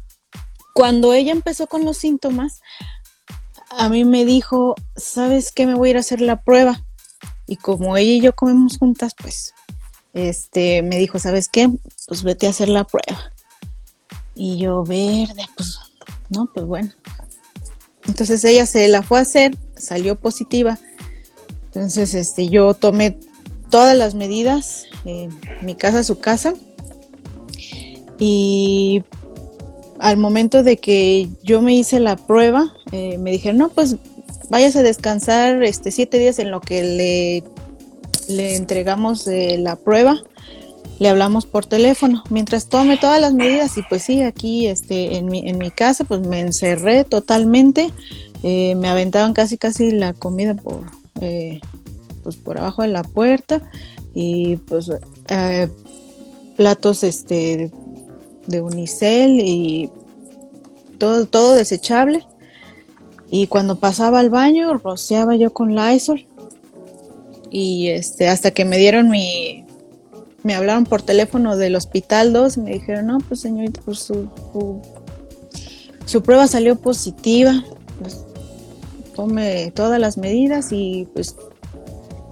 cuando 0.73 1.12
ella 1.12 1.33
empezó 1.33 1.67
con 1.67 1.85
los 1.85 1.97
síntomas, 1.97 2.61
a 3.71 3.88
mí 3.88 4.05
me 4.05 4.25
dijo, 4.25 4.76
¿sabes 4.97 5.50
qué? 5.50 5.67
Me 5.67 5.75
voy 5.75 5.88
a 5.88 5.90
ir 5.90 5.97
a 5.97 6.00
hacer 6.00 6.21
la 6.21 6.43
prueba. 6.43 6.85
Y 7.49 7.57
como 7.57 7.97
ella 7.97 8.12
y 8.12 8.21
yo 8.21 8.35
comemos 8.35 8.79
juntas, 8.79 9.12
pues, 9.21 9.52
este, 10.12 10.83
me 10.83 10.97
dijo, 10.97 11.19
¿sabes 11.19 11.49
qué? 11.49 11.71
Pues 12.07 12.23
vete 12.23 12.47
a 12.47 12.50
hacer 12.50 12.69
la 12.69 12.85
prueba. 12.85 13.33
Y 14.37 14.59
yo, 14.59 14.85
verde, 14.85 15.45
pues, 15.57 15.79
no, 16.29 16.49
pues 16.55 16.67
bueno. 16.67 16.93
Entonces 18.07 18.45
ella 18.45 18.67
se 18.67 18.87
la 18.88 19.02
fue 19.02 19.19
a 19.19 19.23
hacer, 19.23 19.57
salió 19.76 20.19
positiva. 20.19 20.79
Entonces, 21.73 22.15
este, 22.15 22.49
yo 22.49 22.75
tomé 22.75 23.17
todas 23.71 23.97
las 23.97 24.15
medidas, 24.15 24.87
mi 25.62 25.75
casa, 25.77 26.03
su 26.03 26.19
casa. 26.19 26.55
Y 28.19 29.05
al 30.00 30.17
momento 30.17 30.62
de 30.62 30.79
que 30.79 31.29
yo 31.43 31.62
me 31.62 31.75
hice 31.75 32.00
la 32.00 32.17
prueba, 32.17 32.73
eh, 32.91 33.19
me 33.19 33.31
dijeron, 33.31 33.59
no, 33.59 33.69
pues 33.69 33.97
vayas 34.49 34.75
a 34.75 34.83
descansar 34.83 35.62
este, 35.62 35.93
siete 35.93 36.19
días 36.19 36.39
en 36.39 36.50
lo 36.50 36.61
que 36.61 36.83
le, 36.83 37.45
le 38.29 38.57
entregamos 38.57 39.27
eh, 39.29 39.57
la 39.59 39.77
prueba. 39.77 40.21
Le 40.99 41.09
hablamos 41.09 41.47
por 41.47 41.65
teléfono, 41.65 42.25
mientras 42.29 42.67
tome 42.69 42.99
todas 42.99 43.21
las 43.23 43.33
medidas 43.33 43.79
y 43.79 43.83
pues 43.83 44.03
sí, 44.03 44.21
aquí 44.21 44.67
este, 44.67 45.17
en, 45.17 45.27
mi, 45.27 45.49
en 45.49 45.57
mi 45.57 45.71
casa 45.71 46.05
pues 46.05 46.21
me 46.21 46.41
encerré 46.41 47.05
totalmente, 47.05 47.91
eh, 48.43 48.75
me 48.75 48.89
aventaban 48.89 49.33
casi 49.33 49.57
casi 49.57 49.93
la 49.93 50.12
comida 50.12 50.55
por, 50.55 50.85
pues, 51.14 52.37
por 52.37 52.59
abajo 52.59 52.83
de 52.83 52.88
la 52.88 53.02
puerta 53.02 53.62
y 54.14 54.57
pues 54.57 54.90
platos 56.57 57.05
este 57.05 57.71
de 58.47 58.61
unicel 58.61 59.40
y 59.40 59.90
todo, 60.99 61.26
todo 61.26 61.55
desechable. 61.55 62.26
Y 63.31 63.47
cuando 63.47 63.79
pasaba 63.79 64.19
al 64.19 64.29
baño, 64.29 64.76
rociaba 64.79 65.37
yo 65.37 65.52
con 65.52 65.75
Lysol. 65.75 66.26
Y 67.50 67.88
este, 67.88 68.29
hasta 68.29 68.50
que 68.50 68.64
me 68.64 68.76
dieron 68.76 69.09
mi, 69.09 69.64
me 70.43 70.55
hablaron 70.55 70.85
por 70.85 71.02
teléfono 71.02 71.57
del 71.57 71.76
hospital 71.76 72.33
2 72.33 72.57
y 72.57 72.61
me 72.61 72.73
dijeron, 72.73 73.07
no, 73.07 73.19
pues 73.19 73.40
señorita, 73.40 73.81
pues 73.85 73.99
su, 73.99 74.29
su, 76.07 76.23
prueba 76.23 76.47
salió 76.47 76.76
positiva. 76.76 77.64
Tome 79.14 79.71
todas 79.73 80.00
las 80.00 80.17
medidas 80.17 80.69
y 80.73 81.09
pues 81.12 81.37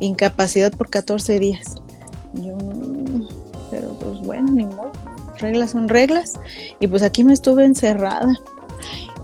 incapacidad 0.00 0.72
por 0.72 0.90
14 0.90 1.38
días. 1.38 1.76
Yo, 2.34 2.56
pero 3.70 3.88
pues 4.00 4.20
bueno, 4.20 4.50
ni 4.52 4.64
modo 4.64 4.92
reglas 5.38 5.70
son 5.70 5.88
reglas 5.88 6.34
y 6.80 6.86
pues 6.86 7.02
aquí 7.02 7.24
me 7.24 7.32
estuve 7.32 7.64
encerrada. 7.64 8.38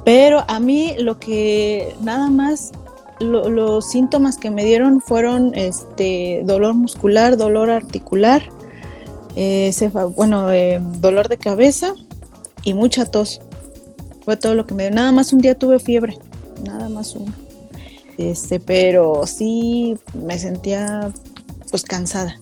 Pero 0.04 0.44
a 0.48 0.60
mí 0.60 0.94
lo 0.98 1.18
que 1.18 1.94
nada 2.00 2.28
más 2.30 2.72
los 3.20 3.88
síntomas 3.88 4.36
que 4.36 4.50
me 4.50 4.64
dieron 4.64 5.00
fueron 5.00 5.54
este 5.54 6.42
dolor 6.44 6.74
muscular, 6.74 7.36
dolor 7.36 7.70
articular, 7.70 8.42
eh, 9.36 9.72
bueno, 10.16 10.52
eh, 10.52 10.80
dolor 11.00 11.28
de 11.28 11.38
cabeza 11.38 11.94
y 12.62 12.74
mucha 12.74 13.06
tos. 13.06 13.40
Fue 14.24 14.36
todo 14.36 14.54
lo 14.54 14.66
que 14.66 14.74
me 14.74 14.84
dio. 14.84 14.94
Nada 14.94 15.12
más 15.12 15.32
un 15.32 15.40
día 15.40 15.58
tuve 15.58 15.78
fiebre, 15.78 16.18
nada 16.64 16.88
más 16.88 17.14
uno. 17.14 17.32
Este, 18.18 18.60
pero 18.60 19.26
sí 19.26 19.96
me 20.14 20.38
sentía 20.38 21.12
pues 21.70 21.82
cansada. 21.82 22.38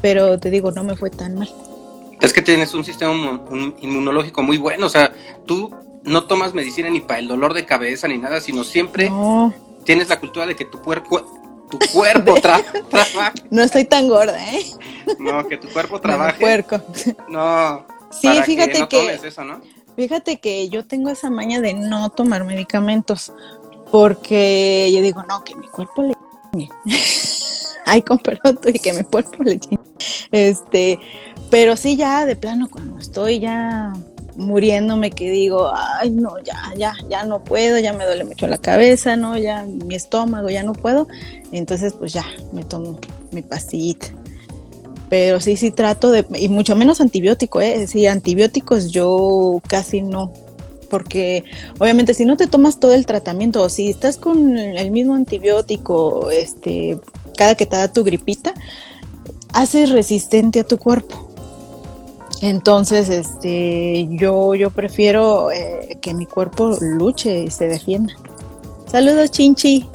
Pero 0.00 0.38
te 0.38 0.50
digo, 0.50 0.70
no 0.70 0.84
me 0.84 0.96
fue 0.96 1.10
tan 1.10 1.34
mal. 1.34 1.52
Es 2.20 2.32
que 2.32 2.42
tienes 2.42 2.74
un 2.74 2.84
sistema 2.84 3.40
inmunológico 3.80 4.42
muy 4.42 4.58
bueno, 4.58 4.86
o 4.86 4.90
sea, 4.90 5.12
tú 5.46 5.74
no 6.04 6.24
tomas 6.24 6.54
medicina 6.54 6.90
ni 6.90 7.00
para 7.00 7.18
el 7.18 7.28
dolor 7.28 7.54
de 7.54 7.64
cabeza 7.64 8.08
ni 8.08 8.18
nada, 8.18 8.40
sino 8.40 8.64
siempre 8.64 9.10
tienes 9.84 10.08
la 10.08 10.20
cultura 10.20 10.46
de 10.46 10.54
que 10.54 10.64
tu 10.66 10.80
cuerpo 10.80 11.40
tu 11.70 11.78
cuerpo 11.92 12.34
trabaja. 12.40 13.32
No 13.50 13.62
estoy 13.62 13.84
tan 13.84 14.08
gorda, 14.08 14.36
¿eh? 14.54 14.64
No, 15.18 15.46
que 15.46 15.56
tu 15.56 15.68
cuerpo 15.68 16.00
trabaje. 16.00 16.64
No. 17.28 17.86
Sí, 18.10 18.28
fíjate 18.44 18.88
que, 18.88 19.20
Fíjate 19.96 20.40
que 20.40 20.68
yo 20.68 20.86
tengo 20.86 21.10
esa 21.10 21.30
maña 21.30 21.60
de 21.60 21.74
no 21.74 22.10
tomar 22.10 22.44
medicamentos 22.44 23.32
porque 23.90 24.90
yo 24.94 25.02
digo, 25.02 25.22
no, 25.28 25.42
que 25.44 25.54
mi 25.54 25.66
cuerpo 25.68 26.02
le 26.02 26.14
Ay, 27.86 28.02
con 28.02 28.18
perdón, 28.18 28.58
y 28.66 28.78
que 28.78 28.92
mi 28.92 29.02
cuerpo 29.04 29.42
le 29.42 29.58
Este, 30.30 30.98
pero 31.50 31.76
sí, 31.76 31.96
ya 31.96 32.24
de 32.26 32.36
plano, 32.36 32.68
cuando 32.70 32.98
estoy 32.98 33.40
ya 33.40 33.92
muriéndome, 34.36 35.10
que 35.10 35.30
digo, 35.30 35.70
ay, 35.74 36.10
no, 36.10 36.38
ya, 36.42 36.72
ya, 36.76 36.94
ya 37.08 37.24
no 37.24 37.42
puedo, 37.42 37.78
ya 37.78 37.92
me 37.92 38.06
duele 38.06 38.24
mucho 38.24 38.46
la 38.46 38.58
cabeza, 38.58 39.16
¿no? 39.16 39.36
Ya 39.36 39.64
mi 39.64 39.94
estómago, 39.94 40.48
ya 40.48 40.62
no 40.62 40.72
puedo. 40.72 41.08
Entonces, 41.52 41.92
pues 41.92 42.12
ya, 42.12 42.24
me 42.52 42.64
tomo 42.64 42.98
mi 43.32 43.42
pastillita. 43.42 44.06
Pero 45.08 45.40
sí, 45.40 45.56
sí 45.56 45.72
trato 45.72 46.12
de, 46.12 46.24
y 46.38 46.48
mucho 46.48 46.76
menos 46.76 47.00
antibiótico, 47.00 47.60
¿eh? 47.60 47.86
Sí, 47.88 48.06
antibióticos 48.06 48.92
yo 48.92 49.60
casi 49.66 50.02
no, 50.02 50.32
porque 50.90 51.44
obviamente 51.78 52.12
si 52.12 52.26
no 52.26 52.36
te 52.36 52.46
tomas 52.46 52.78
todo 52.78 52.92
el 52.92 53.06
tratamiento 53.06 53.62
o 53.62 53.68
si 53.70 53.88
estás 53.88 54.18
con 54.18 54.58
el 54.58 54.90
mismo 54.90 55.14
antibiótico 55.14 56.30
este 56.30 56.98
cada 57.38 57.54
que 57.54 57.64
te 57.64 57.76
da 57.76 57.90
tu 57.90 58.04
gripita 58.04 58.52
haces 59.54 59.90
resistente 59.90 60.60
a 60.60 60.64
tu 60.64 60.76
cuerpo 60.76 61.30
entonces, 62.40 63.10
este, 63.10 64.08
yo, 64.12 64.54
yo 64.54 64.70
prefiero 64.70 65.50
eh, 65.50 65.98
que 66.00 66.14
mi 66.14 66.24
cuerpo 66.24 66.76
luche 66.80 67.44
y 67.44 67.50
se 67.50 67.68
defienda. 67.68 68.14
Saludos, 68.90 69.30
Chinchi. 69.30 69.86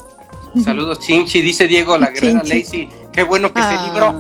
Saludos, 0.64 1.00
Chinchi, 1.00 1.42
dice 1.42 1.68
Diego, 1.68 1.98
la 1.98 2.10
guerrera 2.12 2.44
Lacey. 2.44 2.88
Qué 3.12 3.24
bueno 3.24 3.52
que 3.52 3.62
se 3.62 3.68
ah. 3.68 3.88
libró. 3.88 4.14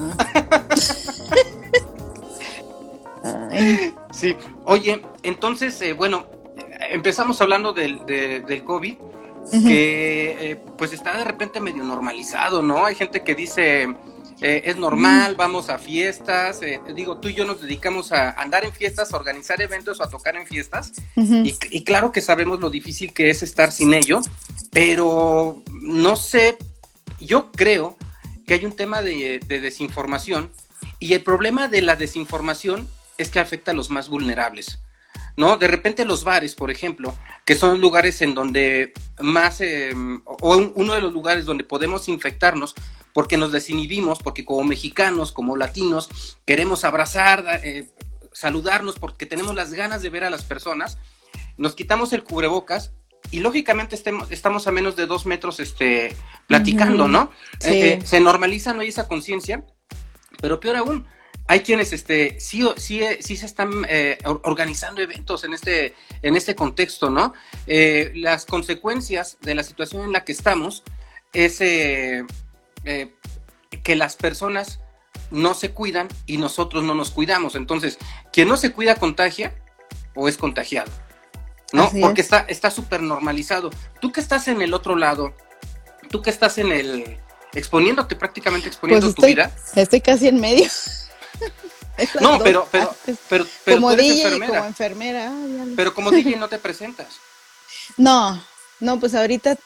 sí, 4.12 4.36
oye, 4.66 5.02
entonces, 5.22 5.80
eh, 5.82 5.94
bueno, 5.94 6.26
empezamos 6.96 7.42
hablando 7.42 7.74
del, 7.74 8.06
del 8.06 8.64
COVID, 8.64 8.96
que 9.52 10.52
eh, 10.52 10.56
pues 10.78 10.92
está 10.94 11.16
de 11.18 11.24
repente 11.24 11.60
medio 11.60 11.84
normalizado, 11.84 12.64
¿no? 12.64 12.86
Hay 12.86 12.96
gente 12.96 13.24
que 13.24 13.36
dice 13.36 13.84
eh, 14.42 14.64
es 14.66 14.78
normal, 14.78 15.36
vamos 15.36 15.70
a 15.70 15.78
fiestas, 15.78 16.62
eh, 16.62 16.82
digo, 16.96 17.18
tú 17.18 17.30
y 17.30 17.36
yo 17.36 17.46
nos 17.46 17.62
dedicamos 17.62 18.12
a 18.12 18.32
andar 18.32 18.66
en 18.66 18.74
fiestas, 18.74 19.14
a 19.14 19.18
organizar 19.18 19.62
eventos 19.62 20.00
o 20.00 20.04
a 20.04 20.10
tocar 20.10 20.36
en 20.36 20.48
fiestas, 20.48 20.94
y, 21.16 21.84
claro 21.84 22.12
que 22.12 22.22
sabemos 22.22 22.60
lo 22.60 22.70
difícil 22.70 23.14
que 23.14 23.30
es 23.30 23.44
estar 23.44 23.72
sin 23.72 23.94
ello, 23.94 24.22
pero 24.72 25.62
no 25.70 26.16
sé, 26.16 26.58
yo 27.20 27.52
creo 27.52 27.98
que 28.48 28.56
hay 28.56 28.66
un 28.66 28.76
tema 28.76 29.02
de, 29.02 29.40
de 29.46 29.62
desinformación, 29.62 30.50
y 31.00 31.14
el 31.14 31.22
problema 31.24 31.68
de 31.68 31.82
la 31.82 31.96
desinformación 31.96 32.88
es 33.18 33.30
que 33.30 33.40
afecta 33.40 33.72
a 33.72 33.74
los 33.74 33.90
más 33.90 34.10
vulnerables. 34.10 34.80
¿No? 35.38 35.58
De 35.58 35.68
repente 35.68 36.06
los 36.06 36.24
bares, 36.24 36.56
por 36.56 36.72
ejemplo, 36.72 37.16
que 37.46 37.56
son 37.56 37.82
lugares 37.82 38.22
en 38.22 38.34
donde 38.34 38.94
más, 39.20 39.62
eh, 39.62 39.94
o 40.26 40.58
uno 40.76 40.94
de 40.94 41.02
los 41.02 41.14
lugares 41.14 41.46
donde 41.46 41.64
podemos 41.64 42.08
infectarnos, 42.08 42.76
porque 43.14 43.38
nos 43.38 43.52
desinhibimos, 43.52 44.20
porque 44.20 44.46
como 44.46 44.64
mexicanos, 44.64 45.32
como 45.32 45.56
latinos, 45.56 46.38
queremos 46.46 46.84
abrazar, 46.84 47.62
eh, 47.64 47.88
saludarnos, 48.34 49.00
porque 49.00 49.26
tenemos 49.26 49.56
las 49.56 49.74
ganas 49.74 50.02
de 50.02 50.10
ver 50.10 50.24
a 50.24 50.30
las 50.30 50.44
personas. 50.44 50.98
nos 51.58 51.74
quitamos 51.74 52.12
el 52.12 52.24
cubrebocas 52.24 52.92
y 53.32 53.40
lógicamente 53.40 53.96
estamos 54.30 54.68
a 54.68 54.72
menos 54.72 54.96
de 54.98 55.06
dos 55.06 55.26
metros 55.26 55.60
este, 55.60 56.16
platicando, 56.48 57.08
¿no? 57.08 57.32
Eh, 57.62 58.00
se 58.04 58.20
normaliza, 58.20 58.74
no 58.74 58.82
hay 58.82 58.90
esa 58.90 59.08
conciencia, 59.08 59.66
pero 60.42 60.60
peor 60.60 60.76
aún, 60.76 61.08
hay 61.48 61.62
quienes 61.62 61.94
este, 61.94 62.40
sí, 62.40 62.68
sí, 62.78 63.02
sí 63.20 63.38
se 63.38 63.46
están 63.46 63.86
eh, 63.88 64.18
organizando 64.44 65.02
eventos 65.02 65.44
en 65.44 65.54
este, 65.54 65.94
en 66.22 66.36
este 66.36 66.56
contexto, 66.56 67.10
¿no? 67.10 67.34
Eh, 67.68 68.12
las 68.16 68.46
consecuencias 68.46 69.38
de 69.42 69.56
la 69.56 69.64
situación 69.64 70.04
en 70.04 70.12
la 70.12 70.24
que 70.24 70.32
estamos 70.32 70.84
es 71.34 71.58
que 71.58 72.26
las 73.96 74.16
personas 74.16 74.80
no 75.32 75.54
se 75.54 75.72
cuidan 75.72 76.08
y 76.26 76.38
nosotros 76.38 76.84
no 76.84 76.96
nos 76.96 77.12
cuidamos. 77.12 77.56
Entonces, 77.56 77.98
quien 78.32 78.48
no 78.48 78.58
se 78.58 78.72
cuida 78.72 78.96
contagia 78.96 79.54
o 80.14 80.30
es 80.30 80.38
contagiado. 80.38 80.92
¿no? 81.74 81.92
Porque 82.00 82.22
está 82.22 82.46
está 82.48 82.72
súper 82.72 83.02
normalizado. 83.02 83.70
Tú 84.00 84.12
que 84.12 84.22
estás 84.22 84.48
en 84.48 84.62
el 84.62 84.74
otro 84.74 84.96
lado, 84.96 85.36
tú 86.10 86.22
que 86.22 86.30
estás 86.30 86.58
en 86.58 86.72
el 86.72 87.18
exponiéndote 87.54 88.16
prácticamente 88.16 88.68
exponiendo 88.68 89.08
pues 89.08 89.16
tu 89.16 89.26
vida. 89.26 89.52
Estoy 89.76 90.02
casi 90.02 90.28
en 90.28 90.40
medio. 90.40 90.70
no, 92.22 92.40
pero 92.40 92.68
pero, 92.72 92.96
pero, 93.30 93.46
como 93.76 93.92
enfermera. 93.92 94.48
como 94.48 94.66
enfermera. 94.66 95.32
pero 95.76 95.94
como 95.94 96.12
DJ 96.12 96.36
no 96.40 96.50
te 96.50 96.58
presentas. 96.58 97.20
No, 97.98 98.44
no, 98.80 99.00
pues 99.00 99.16
ahorita 99.16 99.58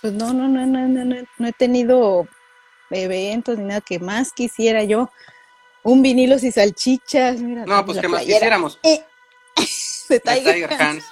pues 0.00 0.12
no, 0.12 0.32
no, 0.32 0.48
no, 0.48 0.66
no, 0.66 0.86
no, 0.86 1.16
no 1.38 1.48
he 1.48 1.52
tenido 1.52 2.28
eventos 2.90 3.58
ni 3.58 3.64
nada 3.64 3.80
que 3.80 3.98
más 3.98 4.32
quisiera 4.32 4.84
yo. 4.84 5.10
Un 5.82 6.02
vinilos 6.02 6.44
y 6.44 6.52
salchichas. 6.52 7.40
no, 7.40 7.84
pues 7.84 7.98
que 7.98 8.08
más 8.08 8.22
quisiéramos. 8.22 8.78
Eh, 8.82 9.04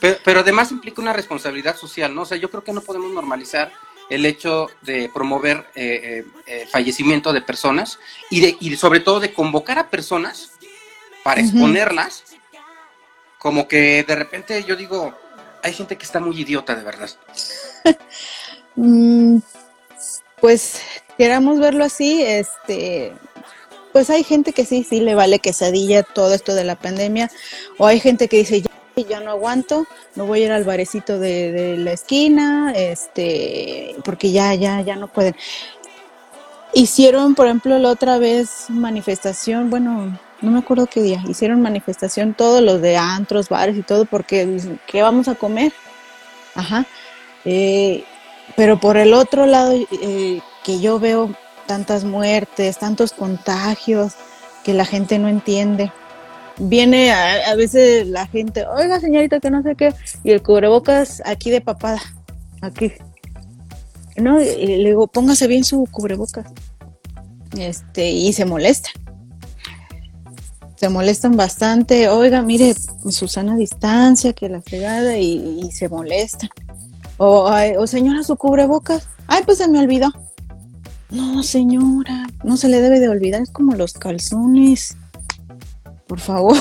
Pero, 0.00 0.40
además 0.40 0.70
implica 0.70 1.00
una 1.00 1.12
responsabilidad 1.12 1.76
social, 1.76 2.14
¿no? 2.14 2.22
O 2.22 2.26
sea, 2.26 2.36
yo 2.36 2.50
creo 2.50 2.62
que 2.62 2.72
no 2.72 2.80
podemos 2.80 3.10
normalizar 3.12 3.72
el 4.10 4.24
hecho 4.24 4.68
de 4.82 5.08
promover 5.08 5.66
eh, 5.74 6.24
eh, 6.24 6.24
eh, 6.46 6.68
fallecimiento 6.70 7.32
de 7.32 7.42
personas 7.42 7.98
y, 8.30 8.40
de, 8.40 8.56
y 8.60 8.76
sobre 8.76 9.00
todo 9.00 9.20
de 9.20 9.32
convocar 9.32 9.78
a 9.78 9.90
personas 9.90 10.52
para 11.22 11.40
exponerlas, 11.40 12.24
como 13.38 13.66
que 13.66 14.04
de 14.04 14.14
repente 14.14 14.62
yo 14.64 14.76
digo, 14.76 15.12
hay 15.62 15.72
gente 15.72 15.96
que 15.96 16.04
está 16.04 16.20
muy 16.20 16.40
idiota 16.40 16.74
de 16.74 16.84
verdad. 16.84 17.10
Mm, 18.78 19.38
pues 20.38 20.82
queramos 21.16 21.58
verlo 21.58 21.82
así, 21.82 22.22
este, 22.22 23.14
pues 23.90 24.10
hay 24.10 24.22
gente 24.22 24.52
que 24.52 24.66
sí, 24.66 24.84
sí 24.86 25.00
le 25.00 25.14
vale 25.14 25.38
quesadilla 25.38 26.02
todo 26.02 26.34
esto 26.34 26.54
de 26.54 26.64
la 26.64 26.74
pandemia, 26.74 27.30
o 27.78 27.86
hay 27.86 28.00
gente 28.00 28.28
que 28.28 28.36
dice, 28.36 28.60
ya, 28.60 28.70
ya 29.04 29.20
no 29.20 29.30
aguanto, 29.30 29.86
no 30.14 30.24
voy 30.24 30.42
a 30.42 30.46
ir 30.46 30.52
al 30.52 30.64
barecito 30.64 31.18
de, 31.18 31.76
la 31.78 31.92
esquina, 31.92 32.72
este, 32.74 33.94
porque 34.04 34.32
ya, 34.32 34.54
ya, 34.54 34.80
ya 34.80 34.96
no 34.96 35.08
pueden. 35.08 35.36
Hicieron, 36.72 37.34
por 37.34 37.46
ejemplo, 37.46 37.78
la 37.78 37.90
otra 37.90 38.18
vez 38.18 38.70
manifestación, 38.70 39.68
bueno, 39.68 40.18
no 40.40 40.50
me 40.50 40.60
acuerdo 40.60 40.86
qué 40.86 41.02
día, 41.02 41.22
hicieron 41.28 41.60
manifestación 41.60 42.32
todos 42.32 42.62
los 42.62 42.80
de 42.80 42.96
antros, 42.96 43.50
bares 43.50 43.76
y 43.76 43.82
todo, 43.82 44.06
porque 44.06 44.60
¿qué 44.86 45.02
vamos 45.02 45.28
a 45.28 45.34
comer? 45.34 45.74
Ajá. 46.54 46.86
Eh, 47.44 48.02
pero 48.56 48.80
por 48.80 48.96
el 48.96 49.12
otro 49.12 49.44
lado, 49.44 49.74
eh, 49.74 50.40
que 50.64 50.80
yo 50.80 50.98
veo 50.98 51.34
tantas 51.66 52.04
muertes, 52.04 52.78
tantos 52.78 53.12
contagios 53.12 54.14
que 54.64 54.72
la 54.72 54.86
gente 54.86 55.18
no 55.18 55.28
entiende. 55.28 55.92
Viene 56.58 57.12
a, 57.12 57.54
veces 57.54 58.06
la 58.06 58.26
gente, 58.26 58.64
oiga 58.66 58.98
señorita 58.98 59.40
que 59.40 59.50
no 59.50 59.62
sé 59.62 59.74
qué, 59.74 59.92
y 60.24 60.30
el 60.30 60.42
cubrebocas 60.42 61.22
aquí 61.26 61.50
de 61.50 61.60
papada, 61.60 62.00
aquí. 62.62 62.92
No, 64.16 64.40
y 64.40 64.78
le 64.78 64.94
póngase 65.12 65.46
bien 65.46 65.64
su 65.64 65.86
cubrebocas. 65.90 66.46
Este, 67.58 68.10
y 68.10 68.32
se 68.32 68.46
molesta. 68.46 68.88
Se 70.76 70.88
molestan 70.88 71.36
bastante, 71.36 72.08
oiga, 72.08 72.40
mire, 72.42 72.74
Susana 73.10 73.56
distancia, 73.56 74.32
que 74.32 74.48
la 74.48 74.62
fregada, 74.62 75.18
y, 75.18 75.70
se 75.72 75.88
molesta. 75.88 76.48
O, 77.18 77.50
o 77.78 77.86
señora, 77.86 78.22
su 78.22 78.36
cubrebocas. 78.36 79.08
Ay, 79.26 79.42
pues 79.44 79.58
se 79.58 79.68
me 79.68 79.78
olvidó. 79.78 80.10
No, 81.10 81.42
señora, 81.42 82.26
no 82.44 82.56
se 82.56 82.68
le 82.68 82.80
debe 82.80 82.98
de 83.00 83.08
olvidar, 83.08 83.40
es 83.42 83.50
como 83.50 83.74
los 83.74 83.92
calzones. 83.92 84.96
Por 86.06 86.20
favor, 86.20 86.56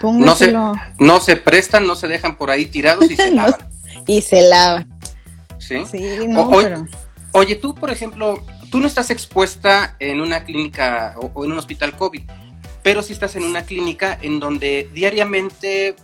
póngaselo. 0.00 0.74
No 0.74 0.74
se, 0.74 1.04
no 1.04 1.20
se 1.20 1.36
prestan, 1.36 1.86
no 1.86 1.94
se 1.94 2.08
dejan 2.08 2.36
por 2.36 2.50
ahí 2.50 2.66
tirados 2.66 3.10
y 3.10 3.16
se 3.16 3.30
lavan. 3.34 3.54
y 4.06 4.22
se 4.22 4.42
lavan. 4.42 4.88
Sí. 5.58 5.84
Sí, 5.90 6.26
no, 6.26 6.50
pero... 6.50 6.86
Oye, 7.32 7.54
tú, 7.54 7.74
por 7.74 7.90
ejemplo, 7.90 8.42
tú 8.70 8.80
no 8.80 8.86
estás 8.86 9.10
expuesta 9.10 9.96
en 9.98 10.20
una 10.20 10.44
clínica 10.44 11.14
o, 11.16 11.44
en 11.44 11.52
un 11.52 11.58
hospital 11.58 11.96
COVID, 11.96 12.22
pero 12.82 13.02
sí 13.02 13.12
estás 13.12 13.36
en 13.36 13.44
una 13.44 13.62
clínica 13.62 14.18
en 14.20 14.40
donde 14.40 14.88
diariamente 14.92 15.94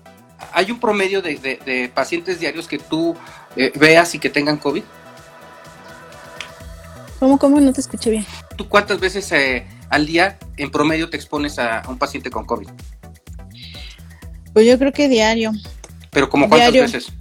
hay 0.52 0.70
un 0.70 0.78
promedio 0.78 1.22
de, 1.22 1.90
pacientes 1.94 2.38
diarios 2.38 2.68
que 2.68 2.78
tú 2.78 3.16
eh, 3.56 3.72
veas 3.74 4.14
y 4.14 4.18
que 4.18 4.28
tengan 4.28 4.58
COVID. 4.58 4.82
¿Cómo, 7.18 7.38
cómo? 7.38 7.61
No 7.61 7.72
te 7.72 7.81
escuché 7.81 8.11
bien. 8.11 8.26
¿Tú 8.57 8.68
cuántas 8.68 9.00
veces 9.00 9.31
eh, 9.33 9.66
al 9.88 10.07
día 10.07 10.38
en 10.57 10.70
promedio 10.70 11.09
te 11.09 11.16
expones 11.16 11.59
a, 11.59 11.83
un 11.88 11.98
paciente 11.98 12.31
con 12.31 12.44
COVID? 12.44 12.68
Pues 14.52 14.66
yo 14.66 14.79
creo 14.79 14.92
que 14.92 15.09
diario. 15.09 15.52
¿Pero 16.11 16.29
como 16.29 16.48
cuántas 16.48 16.72
veces? 16.72 17.12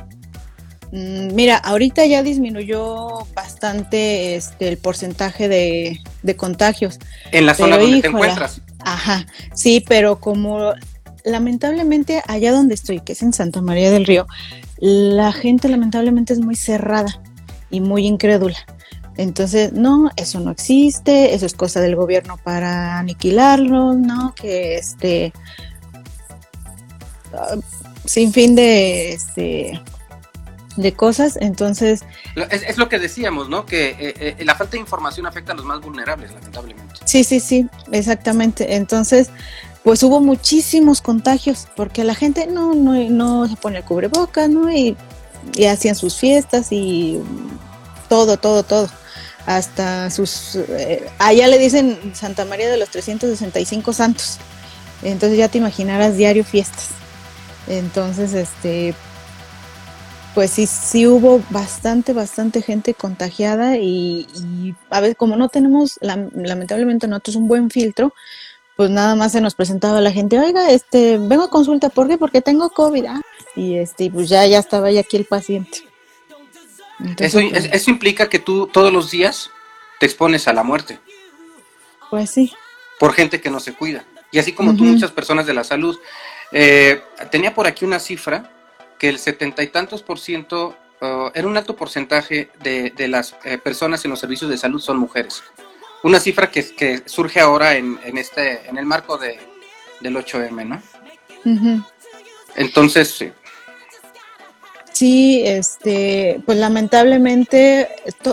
Mm, 0.91 1.33
mira, 1.33 1.57
ahorita 1.57 2.05
ya 2.05 2.23
disminuyó 2.23 3.25
bastante 3.33 4.35
este, 4.35 4.67
el 4.67 4.77
porcentaje 4.77 5.47
de, 5.47 5.99
contagios. 6.35 6.99
En 7.31 7.45
la 7.45 7.53
zona 7.53 7.77
donde 7.77 8.01
te 8.01 8.07
encuentras. 8.07 8.61
Ajá, 8.79 9.25
sí, 9.53 9.83
pero 9.85 10.19
como 10.19 10.73
lamentablemente 11.23 12.21
allá 12.27 12.51
donde 12.51 12.75
estoy, 12.75 12.99
que 13.01 13.13
es 13.13 13.21
en 13.23 13.33
Santa 13.33 13.61
María 13.61 13.91
del 13.91 14.05
Río, 14.05 14.27
la 14.77 15.31
gente 15.31 15.67
lamentablemente 15.67 16.33
es 16.33 16.39
muy 16.39 16.55
cerrada 16.55 17.19
y 17.69 17.81
muy 17.81 18.05
incrédula. 18.05 18.57
Entonces, 19.17 19.71
no, 19.71 20.11
eso 20.17 20.39
no 20.39 20.51
existe, 20.51 21.33
eso 21.33 21.45
es 21.45 21.53
cosa 21.53 21.79
del 21.79 21.95
gobierno 21.95 22.37
para 22.37 22.99
aniquilarlo, 22.99 23.93
¿no? 23.93 24.33
Que 24.35 24.75
este, 24.75 25.31
ah, 27.33 27.55
sin 28.03 28.33
fin 28.33 28.55
de, 28.55 29.13
este, 29.13 29.81
de 30.75 30.93
cosas, 30.93 31.37
entonces... 31.39 32.03
Es, 32.51 32.77
lo 32.77 32.89
que 32.89 32.99
decíamos, 32.99 33.47
¿no? 33.47 33.65
Que 33.65 33.91
eh, 33.91 34.35
eh, 34.37 34.45
la 34.45 34.55
falta 34.55 34.73
de 34.73 34.79
información 34.79 35.25
afecta 35.25 35.53
a 35.53 35.55
los 35.55 35.65
más 35.65 35.79
vulnerables, 35.79 36.33
lamentablemente. 36.33 36.95
Sí, 37.05 37.23
sí, 37.23 37.39
sí, 37.39 37.67
exactamente. 37.93 38.75
Entonces, 38.75 39.29
pues 39.83 40.03
hubo 40.03 40.19
muchísimos 40.19 40.99
contagios, 40.99 41.67
porque 41.77 42.03
la 42.03 42.15
gente 42.15 42.47
no, 42.47 42.75
no, 42.75 42.93
no 43.09 43.47
se 43.47 43.55
pone 43.55 43.77
el 43.77 43.85
cubrebocas, 43.85 44.49
¿no? 44.49 44.69
Y, 44.69 44.97
y 45.53 45.65
hacían 45.65 45.95
sus 45.95 46.17
fiestas 46.17 46.67
y 46.71 47.21
todo, 48.09 48.35
todo, 48.35 48.63
todo 48.63 48.89
hasta 49.45 50.09
sus... 50.09 50.55
Eh, 50.55 51.07
allá 51.19 51.47
le 51.47 51.57
dicen 51.57 51.97
Santa 52.13 52.45
María 52.45 52.69
de 52.69 52.77
los 52.77 52.89
365 52.89 53.93
santos. 53.93 54.37
Entonces 55.03 55.37
ya 55.37 55.49
te 55.49 55.57
imaginarás 55.57 56.17
diario 56.17 56.43
fiestas. 56.43 56.89
Entonces, 57.67 58.33
este, 58.33 58.93
pues 60.35 60.51
sí, 60.51 60.67
sí 60.67 61.07
hubo 61.07 61.41
bastante, 61.49 62.13
bastante 62.13 62.61
gente 62.61 62.93
contagiada 62.93 63.77
y, 63.77 64.75
a 64.89 64.99
ver, 64.99 65.15
como 65.15 65.35
no 65.37 65.49
tenemos, 65.49 65.97
lamentablemente 66.01 67.07
nosotros 67.07 67.37
un 67.37 67.47
buen 67.47 67.69
filtro, 67.69 68.13
pues 68.75 68.89
nada 68.89 69.15
más 69.15 69.31
se 69.31 69.41
nos 69.41 69.55
presentaba 69.55 70.01
la 70.01 70.11
gente, 70.11 70.37
oiga, 70.37 70.69
este, 70.69 71.17
vengo 71.17 71.43
a 71.43 71.49
consulta, 71.49 71.89
¿por 71.89 72.09
qué? 72.09 72.17
Porque 72.17 72.41
tengo 72.41 72.69
COVID, 72.69 73.05
ah, 73.05 73.21
y 73.55 73.75
este, 73.75 74.11
pues 74.11 74.27
ya, 74.27 74.45
ya 74.45 74.59
estaba 74.59 74.87
ahí 74.87 74.97
aquí 74.97 75.15
el 75.15 75.25
paciente. 75.25 75.79
Eso, 77.17 77.39
pues, 77.39 77.69
eso 77.71 77.91
implica 77.91 78.29
que 78.29 78.39
tú 78.39 78.67
todos 78.67 78.91
los 78.91 79.11
días 79.11 79.51
te 79.99 80.05
expones 80.05 80.47
a 80.47 80.53
la 80.53 80.63
muerte. 80.63 80.99
Pues 82.09 82.31
sí. 82.31 82.53
Por 82.99 83.13
gente 83.13 83.41
que 83.41 83.49
no 83.49 83.59
se 83.59 83.73
cuida. 83.73 84.05
Y 84.31 84.39
así 84.39 84.53
como 84.53 84.75
tú, 84.75 84.83
muchas 84.83 85.11
personas 85.11 85.45
de 85.45 85.53
la 85.53 85.63
salud. 85.63 85.97
Eh, 86.51 87.01
tenía 87.31 87.53
por 87.53 87.67
aquí 87.67 87.85
una 87.85 87.99
cifra 87.99 88.51
que 88.99 89.09
el 89.09 89.19
setenta 89.19 89.63
y 89.63 89.67
tantos 89.67 90.03
por 90.03 90.19
ciento, 90.19 90.77
uh, 91.01 91.29
era 91.33 91.47
un 91.47 91.57
alto 91.57 91.75
porcentaje 91.75 92.49
de, 92.61 93.07
las 93.07 93.35
eh, 93.43 93.57
personas 93.57 94.03
en 94.05 94.11
los 94.11 94.19
servicios 94.19 94.49
de 94.49 94.57
salud 94.57 94.79
son 94.79 94.97
mujeres. 94.97 95.43
Una 96.03 96.19
cifra 96.19 96.49
que, 96.49 96.75
que 96.75 97.01
surge 97.05 97.39
ahora 97.39 97.75
en, 97.75 97.99
en, 98.03 98.17
este, 98.17 98.67
en 98.69 98.77
el 98.77 98.85
marco 98.85 99.17
de, 99.17 99.39
del 100.01 100.15
8M, 100.15 100.65
¿no? 100.65 100.81
Entonces, 102.55 103.09
Sí, 103.09 103.31
este, 105.45 106.41
pues 106.45 106.57
lamentablemente, 106.57 107.89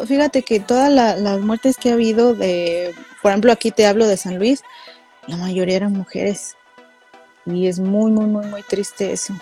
fíjate 0.07 0.43
que 0.43 0.61
todas 0.61 0.93
las 0.93 1.41
muertes 1.41 1.77
que 1.77 1.91
ha 1.91 1.95
habido 1.95 2.35
de, 2.35 2.95
por 3.21 3.31
ejemplo, 3.33 3.53
aquí 3.53 3.71
te 3.71 3.87
hablo 3.87 4.07
de 4.07 4.17
San 4.17 4.39
Luis, 4.39 4.63
la 5.27 5.37
mayoría 5.37 5.77
eran 5.77 5.93
mujeres. 5.93 6.57
Y 7.47 7.67
es 7.67 7.81
muy, 7.81 8.13
muy, 8.13 8.27
muy, 8.27 8.47
muy 8.47 8.63
triste 8.63 9.13
eso. 9.13 9.35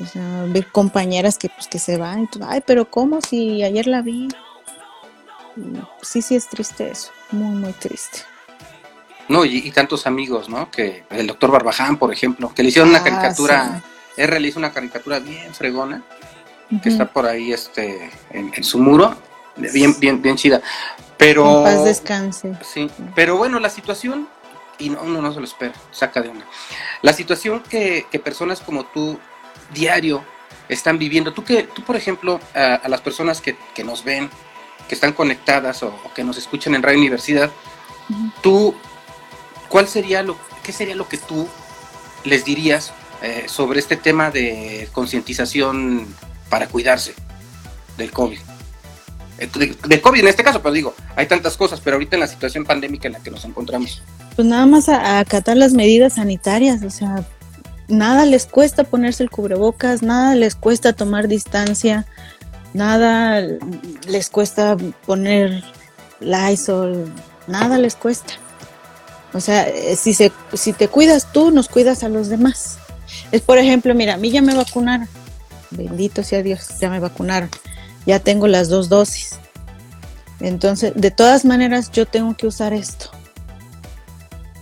O 0.00 0.06
sea, 0.06 0.44
ver 0.48 0.66
compañeras 0.70 1.38
que 1.38 1.48
pues 1.48 1.68
que 1.68 1.78
se 1.78 1.96
van 1.96 2.24
y 2.24 2.26
tú, 2.26 2.40
ay, 2.44 2.62
pero 2.66 2.90
¿cómo 2.90 3.20
si 3.20 3.62
ayer 3.62 3.86
la 3.86 4.02
vi? 4.02 4.28
Sí, 6.02 6.20
sí 6.20 6.34
es 6.34 6.48
triste 6.48 6.90
eso, 6.90 7.12
muy, 7.30 7.54
muy 7.54 7.72
triste. 7.72 8.20
No, 9.28 9.44
y, 9.44 9.70
tantos 9.70 10.06
amigos, 10.06 10.48
¿no? 10.48 10.70
Que 10.70 11.04
el 11.10 11.26
doctor 11.26 11.50
Barbaján, 11.50 11.96
por 11.96 12.12
ejemplo, 12.12 12.52
que 12.54 12.62
le 12.62 12.68
hicieron 12.68 12.90
una 12.90 12.98
ah, 12.98 13.04
caricatura, 13.04 13.82
R 14.16 14.40
le 14.40 14.48
hizo 14.48 14.58
una 14.58 14.72
caricatura 14.72 15.18
bien 15.20 15.54
fregona, 15.54 16.02
que 16.82 16.88
está 16.88 17.06
por 17.06 17.26
ahí 17.26 17.52
este 17.52 18.10
en, 18.30 18.64
su 18.64 18.78
muro, 18.78 19.16
bien, 19.56 19.98
bien, 19.98 20.20
bien 20.20 20.36
chida. 20.36 20.60
Pero. 21.16 21.62
paz 21.62 21.84
descanse. 21.84 22.52
Sí, 22.62 22.90
pero 23.14 23.36
bueno, 23.36 23.60
la 23.60 23.70
situación, 23.70 24.28
y 24.78 24.90
no, 24.90 25.02
uno 25.02 25.22
no 25.22 25.32
se 25.32 25.40
lo 25.40 25.44
espera, 25.44 25.74
saca 25.90 26.20
de 26.20 26.28
una. 26.28 26.44
La 27.02 27.12
situación 27.12 27.62
que, 27.68 28.06
que 28.10 28.18
personas 28.18 28.60
como 28.60 28.84
tú, 28.86 29.18
diario, 29.72 30.24
están 30.68 30.98
viviendo, 30.98 31.32
tú 31.32 31.44
que, 31.44 31.64
tú 31.64 31.82
por 31.82 31.96
ejemplo, 31.96 32.40
a, 32.54 32.88
las 32.88 33.00
personas 33.00 33.40
que, 33.40 33.56
que, 33.74 33.84
nos 33.84 34.04
ven, 34.04 34.30
que 34.88 34.94
están 34.94 35.12
conectadas 35.12 35.82
o, 35.82 35.94
que 36.14 36.24
nos 36.24 36.38
escuchan 36.38 36.74
en 36.74 36.82
Radio 36.82 36.98
Universidad, 36.98 37.50
tú 38.42 38.74
¿cuál 39.68 39.88
sería 39.88 40.22
lo, 40.22 40.36
qué 40.62 40.72
sería 40.72 40.94
lo 40.94 41.08
que 41.08 41.18
tú 41.18 41.48
les 42.24 42.44
dirías 42.44 42.92
eh, 43.22 43.44
sobre 43.48 43.80
este 43.80 43.96
tema 43.96 44.30
de 44.30 44.88
concientización 44.92 46.06
para 46.48 46.66
cuidarse 46.68 47.14
del 47.96 48.10
COVID? 48.10 48.38
Eh, 49.38 49.50
de, 49.88 50.00
COVID 50.00 50.20
en 50.20 50.28
este 50.28 50.44
caso, 50.44 50.62
pero 50.62 50.72
digo, 50.72 50.94
hay 51.16 51.26
tantas 51.26 51.56
cosas, 51.56 51.80
pero 51.82 51.96
ahorita 51.96 52.16
en 52.16 52.20
la 52.20 52.26
situación 52.28 52.64
pandémica 52.64 53.08
en 53.08 53.14
la 53.14 53.20
que 53.20 53.30
nos 53.30 53.44
encontramos. 53.44 54.02
Pues 54.36 54.46
nada 54.46 54.66
más 54.66 54.88
a, 54.88 55.18
acatar 55.18 55.56
las 55.56 55.72
medidas 55.72 56.14
sanitarias, 56.14 56.82
o 56.82 56.90
sea, 56.90 57.24
nada 57.88 58.26
les 58.26 58.46
cuesta 58.46 58.84
ponerse 58.84 59.22
el 59.22 59.30
cubrebocas, 59.30 60.02
nada 60.02 60.34
les 60.34 60.54
cuesta 60.54 60.92
tomar 60.92 61.26
distancia, 61.26 62.06
nada 62.72 63.42
les 64.06 64.30
cuesta 64.30 64.76
poner 65.04 65.64
Lysol, 66.20 67.12
nada 67.46 67.78
les 67.78 67.96
cuesta. 67.96 68.34
O 69.32 69.40
sea, 69.40 69.68
eh, 69.68 69.96
si, 69.96 70.14
se, 70.14 70.30
si 70.52 70.72
te 70.72 70.86
cuidas 70.86 71.32
tú, 71.32 71.50
nos 71.50 71.68
cuidas 71.68 72.04
a 72.04 72.08
los 72.08 72.28
demás. 72.28 72.78
Es 73.32 73.42
por 73.42 73.58
ejemplo, 73.58 73.92
mira, 73.94 74.14
a 74.14 74.16
mí 74.16 74.30
ya 74.30 74.42
me 74.42 74.54
vacunaron. 74.54 75.08
Bendito 75.76 76.22
sea 76.22 76.42
Dios, 76.42 76.78
ya 76.80 76.90
me 76.90 77.00
vacunaron. 77.00 77.50
Ya 78.06 78.18
tengo 78.18 78.46
las 78.46 78.68
dos 78.68 78.88
dosis. 78.88 79.38
Entonces, 80.40 80.92
de 80.94 81.10
todas 81.10 81.44
maneras, 81.44 81.90
yo 81.90 82.06
tengo 82.06 82.36
que 82.36 82.46
usar 82.46 82.72
esto. 82.72 83.10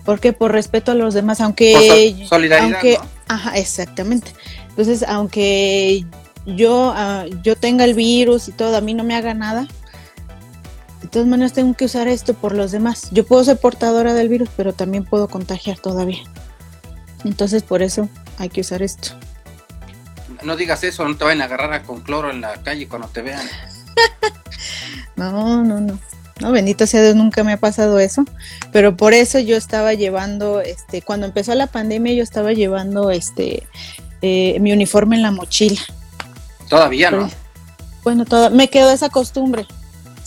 Porque 0.05 0.33
por 0.33 0.53
respeto 0.53 0.93
a 0.93 0.95
los 0.95 1.15
demás, 1.15 1.41
aunque... 1.41 2.27
solidaridad, 2.29 2.75
aunque, 2.75 2.99
Ajá, 3.29 3.57
exactamente. 3.57 4.33
Entonces, 4.69 5.05
aunque 5.07 6.05
yo, 6.47 6.93
ah, 6.95 7.25
yo 7.43 7.57
tenga 7.57 7.85
el 7.85 7.95
virus 7.95 8.49
y 8.49 8.53
todo, 8.53 8.77
a 8.77 8.81
mí 8.81 8.95
no 8.95 9.05
me 9.05 9.15
haga 9.15 9.35
nada, 9.35 9.69
de 11.03 11.09
todas 11.09 11.27
maneras 11.27 11.53
tengo 11.53 11.75
que 11.75 11.85
usar 11.85 12.09
esto 12.09 12.35
por 12.35 12.55
los 12.55 12.71
demás. 12.73 13.09
Yo 13.11 13.27
puedo 13.27 13.43
ser 13.43 13.59
portadora 13.59 14.15
del 14.15 14.29
virus, 14.29 14.49
pero 14.57 14.73
también 14.73 15.05
puedo 15.05 15.29
contagiar 15.29 15.79
todavía. 15.79 16.23
Entonces 17.25 17.63
por 17.63 17.83
eso 17.83 18.09
hay 18.39 18.49
que 18.49 18.61
usar 18.61 18.83
esto. 18.83 19.11
No 20.45 20.57
digas 20.57 20.85
eso, 20.85 21.07
no 21.07 21.17
te 21.17 21.25
vayan 21.25 21.43
a 21.43 21.45
agarrar 21.45 21.83
con 21.83 22.01
cloro 22.01 22.31
en 22.31 22.41
la 22.41 22.55
calle 22.63 22.89
cuando 22.89 23.09
te 23.09 23.23
vean. 23.23 23.47
no, 25.17 25.63
no, 25.65 25.81
no. 25.81 25.99
No, 26.41 26.51
bendito 26.51 26.87
sea 26.87 27.03
Dios, 27.03 27.15
nunca 27.15 27.45
me 27.45 27.53
ha 27.53 27.57
pasado 27.57 28.01
eso. 28.01 28.25
Pero 28.73 28.97
por 28.97 29.15
eso 29.15 29.39
yo 29.39 29.57
estaba 29.57 29.95
llevando, 29.95 30.61
este, 30.61 31.03
cuando 31.03 31.27
empezó 31.27 31.55
la 31.55 31.69
pandemia, 31.69 32.15
yo 32.15 32.23
estaba 32.23 32.53
llevando 32.53 33.11
este 33.11 33.69
eh, 34.23 34.59
mi 34.61 34.73
uniforme 34.73 35.17
en 35.17 35.23
la 35.23 35.31
mochila. 35.31 35.81
Todavía 36.69 37.11
no. 37.11 37.31
Bueno, 38.03 38.25
todo, 38.25 38.51
me 38.51 38.69
quedó 38.69 38.91
esa 38.91 39.09
costumbre. 39.09 39.67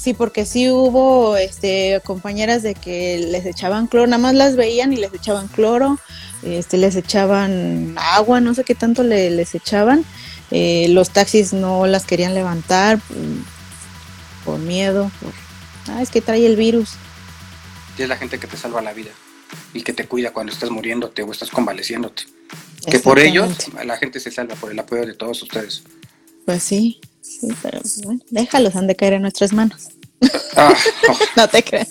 Sí, 0.05 0.13
porque 0.13 0.45
sí 0.45 0.69
hubo 0.69 1.35
este, 1.35 1.99
compañeras 2.05 2.61
de 2.61 2.75
que 2.75 3.17
les 3.17 3.43
echaban 3.47 3.87
cloro, 3.87 4.05
nada 4.05 4.21
más 4.21 4.35
las 4.35 4.55
veían 4.55 4.93
y 4.93 4.97
les 4.97 5.11
echaban 5.11 5.47
cloro, 5.47 5.97
este, 6.43 6.77
les 6.77 6.95
echaban 6.95 7.95
agua, 7.97 8.39
no 8.39 8.53
sé 8.53 8.63
qué 8.63 8.75
tanto 8.75 9.01
le, 9.01 9.31
les 9.31 9.55
echaban. 9.55 10.05
Eh, 10.51 10.85
los 10.89 11.09
taxis 11.09 11.53
no 11.53 11.87
las 11.87 12.05
querían 12.05 12.35
levantar 12.35 12.99
por, 14.45 14.59
miedo, 14.59 15.09
por, 15.19 15.33
ah, 15.87 16.03
es 16.03 16.11
que 16.11 16.21
trae 16.21 16.45
el 16.45 16.55
virus. 16.55 16.91
Y 17.97 18.03
es 18.03 18.07
la 18.07 18.17
gente 18.17 18.37
que 18.37 18.45
te 18.45 18.57
salva 18.57 18.83
la 18.83 18.93
vida 18.93 19.09
y 19.73 19.81
que 19.81 19.93
te 19.93 20.05
cuida 20.05 20.33
cuando 20.33 20.53
estás 20.53 20.69
muriéndote 20.69 21.23
o 21.23 21.31
estás 21.31 21.49
convaleciéndote. 21.49 22.25
Que 22.85 22.99
por 22.99 23.17
ellos 23.17 23.57
la 23.83 23.97
gente 23.97 24.19
se 24.19 24.29
salva, 24.29 24.53
por 24.53 24.71
el 24.71 24.77
apoyo 24.77 25.03
de 25.07 25.15
todos 25.15 25.41
ustedes. 25.41 25.81
Pues 26.45 26.61
sí, 26.61 27.01
sí, 27.21 27.47
pero 27.63 27.81
bueno, 28.03 28.21
déjalos, 28.29 28.75
han 28.75 28.85
de 28.85 28.95
caer 28.95 29.13
en 29.13 29.23
nuestras 29.23 29.51
manos. 29.51 29.94
Ah, 30.55 30.73
no 31.35 31.47
te 31.47 31.63
crees. 31.63 31.89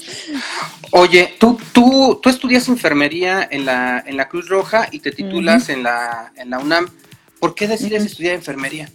Oye, 0.90 1.34
tú, 1.38 1.58
tú, 1.72 2.18
tú 2.22 2.28
estudias 2.28 2.68
enfermería 2.68 3.46
en 3.50 3.66
la, 3.66 4.02
en 4.06 4.16
la 4.16 4.28
Cruz 4.28 4.48
Roja 4.48 4.88
y 4.90 5.00
te 5.00 5.10
titulas 5.10 5.68
en, 5.68 5.82
la, 5.82 6.32
en 6.36 6.50
la 6.50 6.58
UNAM. 6.58 6.88
¿Por 7.40 7.54
qué 7.54 7.68
decides 7.68 8.04
estudiar 8.04 8.34
enfermería? 8.34 8.90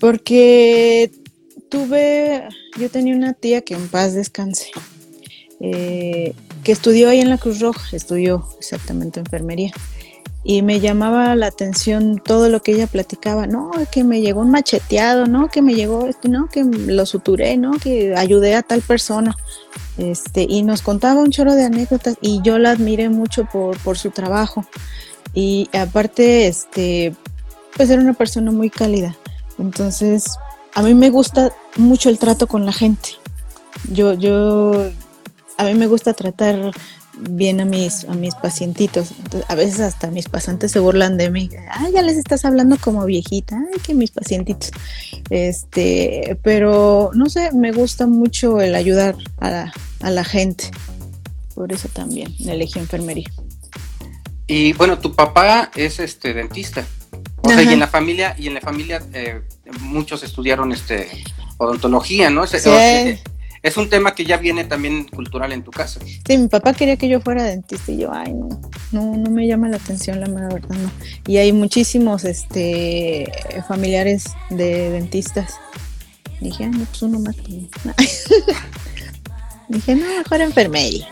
Porque 0.00 1.10
tuve, 1.68 2.48
yo 2.78 2.90
tenía 2.90 3.14
una 3.14 3.34
tía 3.34 3.62
que 3.62 3.74
en 3.74 3.88
paz 3.88 4.14
descanse, 4.14 4.70
eh, 5.60 6.34
que 6.64 6.72
estudió 6.72 7.10
ahí 7.10 7.20
en 7.20 7.30
la 7.30 7.38
Cruz 7.38 7.60
Roja, 7.60 7.96
estudió 7.96 8.48
exactamente 8.58 9.20
enfermería 9.20 9.72
y 10.48 10.62
me 10.62 10.80
llamaba 10.80 11.36
la 11.36 11.48
atención 11.48 12.22
todo 12.24 12.48
lo 12.48 12.62
que 12.62 12.72
ella 12.72 12.86
platicaba, 12.86 13.46
no, 13.46 13.70
que 13.92 14.02
me 14.02 14.22
llegó 14.22 14.40
un 14.40 14.50
macheteado, 14.50 15.26
no, 15.26 15.48
que 15.48 15.60
me 15.60 15.74
llegó 15.74 16.06
esto, 16.06 16.28
no, 16.28 16.48
que 16.48 16.64
lo 16.64 17.04
suturé, 17.04 17.58
no, 17.58 17.72
que 17.72 18.16
ayudé 18.16 18.54
a 18.54 18.62
tal 18.62 18.80
persona. 18.80 19.36
Este, 19.98 20.46
y 20.48 20.62
nos 20.62 20.80
contaba 20.80 21.20
un 21.20 21.32
chorro 21.32 21.54
de 21.54 21.64
anécdotas 21.64 22.16
y 22.22 22.40
yo 22.40 22.58
la 22.58 22.70
admiré 22.70 23.10
mucho 23.10 23.44
por, 23.44 23.76
por 23.80 23.98
su 23.98 24.10
trabajo. 24.10 24.64
Y 25.34 25.68
aparte, 25.74 26.46
este, 26.46 27.14
pues 27.76 27.90
era 27.90 28.00
una 28.00 28.14
persona 28.14 28.50
muy 28.50 28.70
cálida. 28.70 29.14
Entonces, 29.58 30.38
a 30.74 30.80
mí 30.80 30.94
me 30.94 31.10
gusta 31.10 31.52
mucho 31.76 32.08
el 32.08 32.18
trato 32.18 32.46
con 32.46 32.64
la 32.64 32.72
gente. 32.72 33.10
Yo, 33.92 34.14
yo, 34.14 34.86
a 35.58 35.64
mí 35.64 35.74
me 35.74 35.88
gusta 35.88 36.14
tratar 36.14 36.72
bien 37.20 37.60
a 37.60 37.64
mis, 37.64 38.04
a 38.04 38.14
mis 38.14 38.34
pacientitos. 38.34 39.12
a 39.48 39.54
veces 39.54 39.80
hasta 39.80 40.10
mis 40.10 40.28
pasantes 40.28 40.72
se 40.72 40.78
burlan 40.78 41.16
de 41.16 41.30
mí. 41.30 41.50
Ay, 41.70 41.92
ya 41.92 42.02
les 42.02 42.16
estás 42.16 42.44
hablando 42.44 42.76
como 42.78 43.04
viejita. 43.04 43.56
Ay, 43.56 43.80
que 43.80 43.94
mis 43.94 44.10
pacientitos. 44.10 44.70
Este, 45.30 46.38
pero 46.42 47.10
no 47.14 47.26
sé, 47.26 47.52
me 47.52 47.72
gusta 47.72 48.06
mucho 48.06 48.60
el 48.60 48.74
ayudar 48.74 49.16
a 49.38 49.50
la, 49.50 49.72
a 50.00 50.10
la 50.10 50.24
gente. 50.24 50.70
Por 51.54 51.72
eso 51.72 51.88
también 51.88 52.34
elegí 52.46 52.78
enfermería. 52.78 53.30
Y 54.46 54.72
bueno, 54.74 54.98
tu 54.98 55.14
papá 55.14 55.70
es 55.74 55.98
este 55.98 56.32
dentista. 56.32 56.86
O 57.42 57.50
sea, 57.50 57.62
y 57.62 57.68
en 57.68 57.80
la 57.80 57.86
familia, 57.86 58.34
y 58.38 58.48
en 58.48 58.54
la 58.54 58.60
familia 58.60 59.02
eh, 59.12 59.42
muchos 59.80 60.22
estudiaron 60.22 60.72
este 60.72 61.08
odontología, 61.58 62.30
¿no? 62.30 62.46
sí 62.46 62.58
es 63.62 63.76
un 63.76 63.88
tema 63.88 64.14
que 64.14 64.24
ya 64.24 64.36
viene 64.36 64.64
también 64.64 65.04
cultural 65.04 65.52
en 65.52 65.62
tu 65.62 65.70
casa. 65.70 66.00
Sí, 66.26 66.38
mi 66.38 66.48
papá 66.48 66.74
quería 66.74 66.96
que 66.96 67.08
yo 67.08 67.20
fuera 67.20 67.44
dentista 67.44 67.92
y 67.92 67.98
yo, 67.98 68.12
ay, 68.12 68.32
no, 68.32 68.48
no, 68.92 69.16
no 69.16 69.30
me 69.30 69.46
llama 69.46 69.68
la 69.68 69.76
atención, 69.76 70.20
la 70.20 70.26
mera 70.26 70.48
verdad, 70.48 70.76
no. 70.76 70.90
Y 71.26 71.38
hay 71.38 71.52
muchísimos 71.52 72.24
este, 72.24 73.30
familiares 73.66 74.24
de 74.50 74.90
dentistas. 74.90 75.54
dije, 76.40 76.64
ay, 76.64 76.70
no, 76.70 76.84
pues 76.84 77.02
uno 77.02 77.18
más. 77.20 77.36
dije, 79.68 79.94
no, 79.94 80.18
mejor 80.18 80.40
enfermería. 80.40 81.08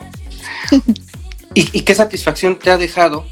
¿Y, 1.54 1.82
qué 1.82 1.94
satisfacción 1.94 2.58
te 2.58 2.70
ha 2.70 2.76
dejado 2.76 3.24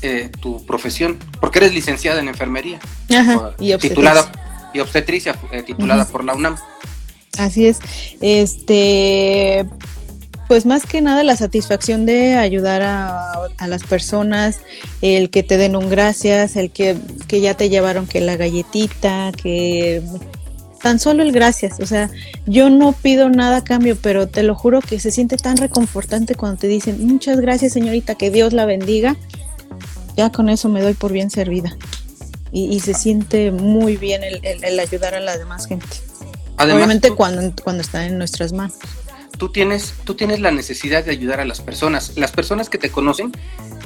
eh, 0.00 0.30
tu 0.40 0.64
profesión? 0.64 1.18
Porque 1.40 1.58
eres 1.58 1.74
licenciada 1.74 2.20
en 2.20 2.28
enfermería. 2.28 2.78
Ajá, 3.10 3.54
y 3.58 3.74
obstetricia. 3.74 3.78
Titulada, 3.78 4.70
y 4.72 4.80
obstetricia, 4.80 5.38
eh, 5.52 5.62
titulada 5.62 6.08
por 6.08 6.24
la 6.24 6.34
UNAM. 6.34 6.56
Así 7.38 7.66
es. 7.66 7.78
Este, 8.20 9.66
pues 10.48 10.64
más 10.64 10.86
que 10.86 11.00
nada 11.00 11.24
la 11.24 11.36
satisfacción 11.36 12.06
de 12.06 12.36
ayudar 12.36 12.82
a, 12.82 13.32
las 13.66 13.82
personas, 13.82 14.60
el 15.02 15.30
que 15.30 15.42
te 15.42 15.56
den 15.56 15.76
un 15.76 15.90
gracias, 15.90 16.56
el 16.56 16.70
que, 16.70 16.96
que, 17.26 17.40
ya 17.40 17.54
te 17.54 17.68
llevaron 17.68 18.06
que 18.06 18.20
la 18.20 18.36
galletita, 18.36 19.32
que 19.32 20.02
tan 20.82 21.00
solo 21.00 21.22
el 21.22 21.32
gracias, 21.32 21.80
o 21.80 21.86
sea, 21.86 22.10
yo 22.46 22.70
no 22.70 22.92
pido 22.92 23.28
nada 23.28 23.58
a 23.58 23.64
cambio, 23.64 23.96
pero 24.00 24.28
te 24.28 24.44
lo 24.44 24.54
juro 24.54 24.80
que 24.80 25.00
se 25.00 25.10
siente 25.10 25.36
tan 25.36 25.56
reconfortante 25.56 26.36
cuando 26.36 26.58
te 26.58 26.68
dicen 26.68 27.04
muchas 27.04 27.40
gracias 27.40 27.72
señorita, 27.72 28.14
que 28.14 28.30
Dios 28.30 28.52
la 28.52 28.66
bendiga, 28.66 29.16
ya 30.16 30.30
con 30.30 30.48
eso 30.48 30.68
me 30.68 30.82
doy 30.82 30.94
por 30.94 31.12
bien 31.12 31.30
servida. 31.30 31.76
Y, 32.52 32.80
se 32.80 32.94
siente 32.94 33.50
muy 33.50 33.98
bien 33.98 34.22
el 34.22 34.80
ayudar 34.80 35.14
a 35.14 35.20
la 35.20 35.36
demás 35.36 35.66
gente. 35.66 36.05
Obviamente 36.58 37.10
cuando, 37.10 37.52
cuando 37.62 37.82
están 37.82 38.02
en 38.04 38.18
nuestras 38.18 38.52
manos. 38.52 38.76
Tú 39.38 39.50
tienes, 39.50 39.94
tú 40.04 40.14
tienes 40.14 40.40
la 40.40 40.50
necesidad 40.50 41.04
de 41.04 41.10
ayudar 41.10 41.40
a 41.40 41.44
las 41.44 41.60
personas. 41.60 42.12
Las 42.16 42.32
personas 42.32 42.70
que 42.70 42.78
te 42.78 42.90
conocen 42.90 43.32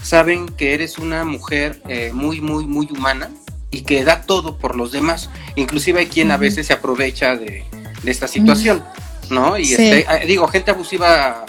saben 0.02 0.46
que 0.46 0.74
eres 0.74 0.98
una 0.98 1.24
mujer 1.24 1.82
eh, 1.88 2.12
muy, 2.12 2.40
muy, 2.40 2.66
muy 2.66 2.86
humana, 2.90 3.30
y 3.70 3.82
que 3.82 4.04
da 4.04 4.22
todo 4.22 4.58
por 4.58 4.76
los 4.76 4.92
demás. 4.92 5.30
Inclusive 5.56 6.00
hay 6.00 6.06
quien 6.06 6.30
a 6.30 6.36
veces 6.36 6.66
se 6.66 6.72
aprovecha 6.72 7.36
de, 7.36 7.64
esta 8.04 8.26
situación, 8.26 8.82
¿no? 9.30 9.58
Y 9.58 9.72
este, 9.72 10.04
ah, 10.08 10.16
digo, 10.18 10.48
gente 10.48 10.70
abusiva 10.70 11.44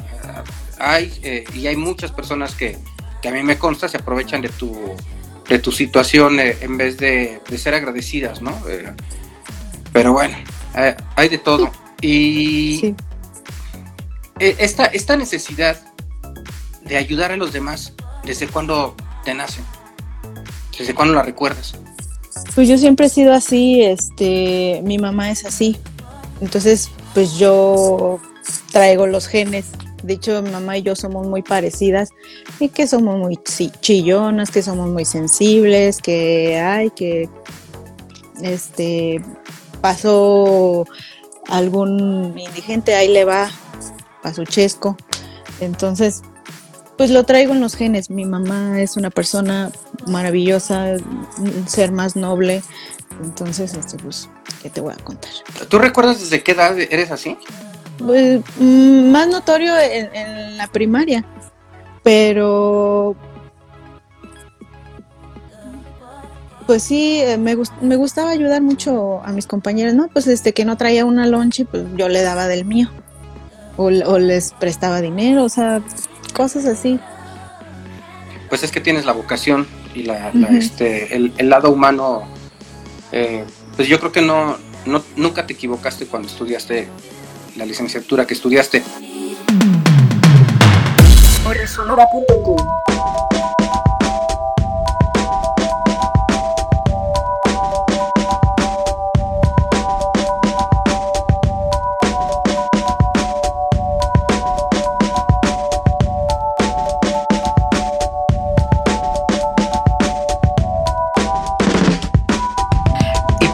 hay 0.78 1.14
eh, 1.24 1.44
y 1.54 1.68
hay 1.68 1.76
muchas 1.76 2.12
personas 2.12 2.56
que, 2.56 2.78
que, 3.22 3.30
a 3.30 3.32
mí 3.32 3.44
me 3.44 3.58
consta 3.58 3.88
se 3.88 3.98
aprovechan 3.98 4.42
de 4.42 4.50
tu, 4.50 4.96
de 5.48 5.60
tu 5.60 5.72
situación 5.72 6.40
eh, 6.40 6.58
en 6.62 6.78
vez 6.78 6.98
de, 6.98 7.42
ser 7.58 7.74
agradecidas, 7.74 8.42
¿no? 8.42 8.52
Eh, 8.68 8.92
pero 9.94 10.14
bueno, 10.14 10.38
hay 10.74 11.30
de 11.30 11.38
todo. 11.38 11.72
Y 12.02 12.96
esta, 14.40 14.86
esta 14.86 15.16
necesidad 15.16 15.80
de 16.84 16.98
ayudar 16.98 17.32
a 17.32 17.38
los 17.38 17.54
demás, 17.54 17.94
¿desde 18.26 18.48
cuándo 18.48 18.96
te 19.24 19.34
nace? 19.34 19.62
¿Desde 20.78 20.96
cuándo 20.96 21.14
la 21.14 21.24
recuerdas? 21.24 21.74
Pues 22.56 22.68
yo 22.68 22.78
siempre 22.78 23.06
he 23.06 23.10
sido 23.10 23.34
así, 23.34 23.82
este, 23.82 24.82
mi 24.84 24.98
mamá 24.98 25.30
es 25.30 25.46
así. 25.46 25.78
Entonces, 26.42 26.90
pues 27.14 27.38
yo 27.38 28.20
traigo 28.72 29.06
los 29.08 29.28
genes. 29.28 29.68
De 30.04 30.14
hecho, 30.14 30.42
mi 30.42 30.50
mamá 30.50 30.78
y 30.78 30.82
yo 30.82 30.96
somos 30.96 31.28
muy 31.28 31.44
parecidas 31.44 32.10
y 32.60 32.70
que 32.70 32.88
somos 32.88 33.20
muy 33.20 33.40
chillonas, 33.82 34.50
que 34.50 34.64
somos 34.64 34.90
muy 34.90 35.06
sensibles, 35.06 36.02
que 36.02 36.60
hay 36.60 36.90
que 36.90 37.30
este 38.42 39.22
pasó 39.82 40.86
algún 41.48 42.38
indigente, 42.38 42.96
ahí 42.96 43.10
le 43.10 43.26
va 43.26 43.50
a 44.24 44.34
su 44.34 44.46
chesco. 44.46 44.96
Entonces, 45.60 46.22
pues 46.98 47.10
lo 47.10 47.24
traigo 47.24 47.54
en 47.54 47.62
los 47.62 47.76
genes. 47.76 48.10
Mi 48.10 48.26
mamá 48.26 48.80
es 48.80 48.96
una 48.98 49.10
persona 49.10 49.72
maravillosa, 50.08 50.98
un 51.38 51.68
ser 51.68 51.92
más 51.92 52.16
noble. 52.16 52.62
Entonces, 53.24 53.74
este, 53.74 53.98
pues, 53.98 54.30
¿qué 54.62 54.70
te 54.70 54.82
voy 54.82 54.94
a 54.94 55.04
contar? 55.04 55.32
¿Tú 55.68 55.80
recuerdas 55.80 56.20
desde 56.22 56.44
qué 56.44 56.52
edad 56.52 56.78
eres 56.80 57.12
así? 57.12 57.38
Pues, 57.98 58.42
mm, 58.58 59.12
más 59.12 59.28
notorio 59.28 59.74
en, 59.80 60.58
la 60.58 60.68
primaria, 60.68 61.26
pero 62.04 63.16
pues 66.72 66.84
sí, 66.84 67.20
eh, 67.20 67.38
me, 67.38 67.58
me, 67.82 67.98
gustaba 67.98 68.30
ayudar 68.30 68.62
mucho 68.62 69.22
a 69.26 69.34
mis 69.34 69.46
compañeros, 69.46 69.94
¿no? 69.94 70.08
Pues 70.08 70.26
este 70.28 70.54
que 70.54 70.64
no 70.64 70.78
traía 70.78 71.04
una 71.04 71.28
lonche, 71.28 71.66
pues 71.66 71.84
yo 71.98 72.08
le 72.08 72.22
daba 72.22 72.48
del 72.48 72.64
mío. 72.64 72.90
O, 73.76 73.88
o, 73.88 74.20
les 74.20 74.54
prestaba 74.54 75.02
dinero, 75.02 75.44
o 75.44 75.50
sea, 75.50 75.82
cosas 76.34 76.66
así. 76.66 76.98
Pues 78.48 78.64
es 78.64 78.72
que 78.72 78.80
tienes 78.80 79.04
la 79.04 79.12
vocación 79.12 79.68
y 79.94 80.04
la, 80.04 80.32
este, 80.52 81.14
el, 81.14 81.50
lado 81.50 81.72
humano, 81.72 82.24
eh, 83.12 83.44
pues 83.76 83.90
yo 83.90 84.00
creo 84.00 84.14
que 84.14 84.22
no, 84.22 84.56
no, 84.86 85.04
nunca 85.18 85.46
te 85.46 85.52
equivocaste 85.52 86.06
cuando 86.06 86.30
estudiaste 86.30 86.88
la 87.58 87.66
licenciatura 87.66 88.26
que 88.26 88.34
estudiaste. 88.34 88.82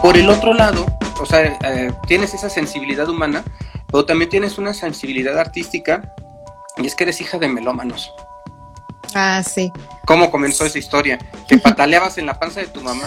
Por 0.08 0.15
el 0.15 0.30
otro 0.30 0.54
lado, 0.54 0.86
o 1.20 1.26
sea, 1.26 1.58
eh, 1.65 1.91
tienes 2.08 2.34
esa 2.34 2.50
sensibilidad 2.50 3.10
humana, 3.10 3.43
pero 3.91 4.06
también 4.06 4.30
tienes 4.30 4.58
una 4.58 4.74
sensibilidad 4.74 5.38
artística 5.38 6.15
y 6.78 6.88
es 6.88 6.96
que 6.96 7.04
eres 7.04 7.20
hija 7.20 7.38
de 7.38 7.50
melómanos. 7.50 8.10
Ah, 9.13 9.43
sí. 9.43 9.70
¿Cómo 10.06 10.32
comenzó 10.32 10.65
esa 10.65 10.80
historia? 10.80 11.20
¿Que 11.50 11.58
pataleabas 11.58 12.17
en 12.17 12.26
la 12.26 12.39
panza 12.39 12.62
de 12.62 12.67
tu 12.67 12.80
mamá? 12.80 13.04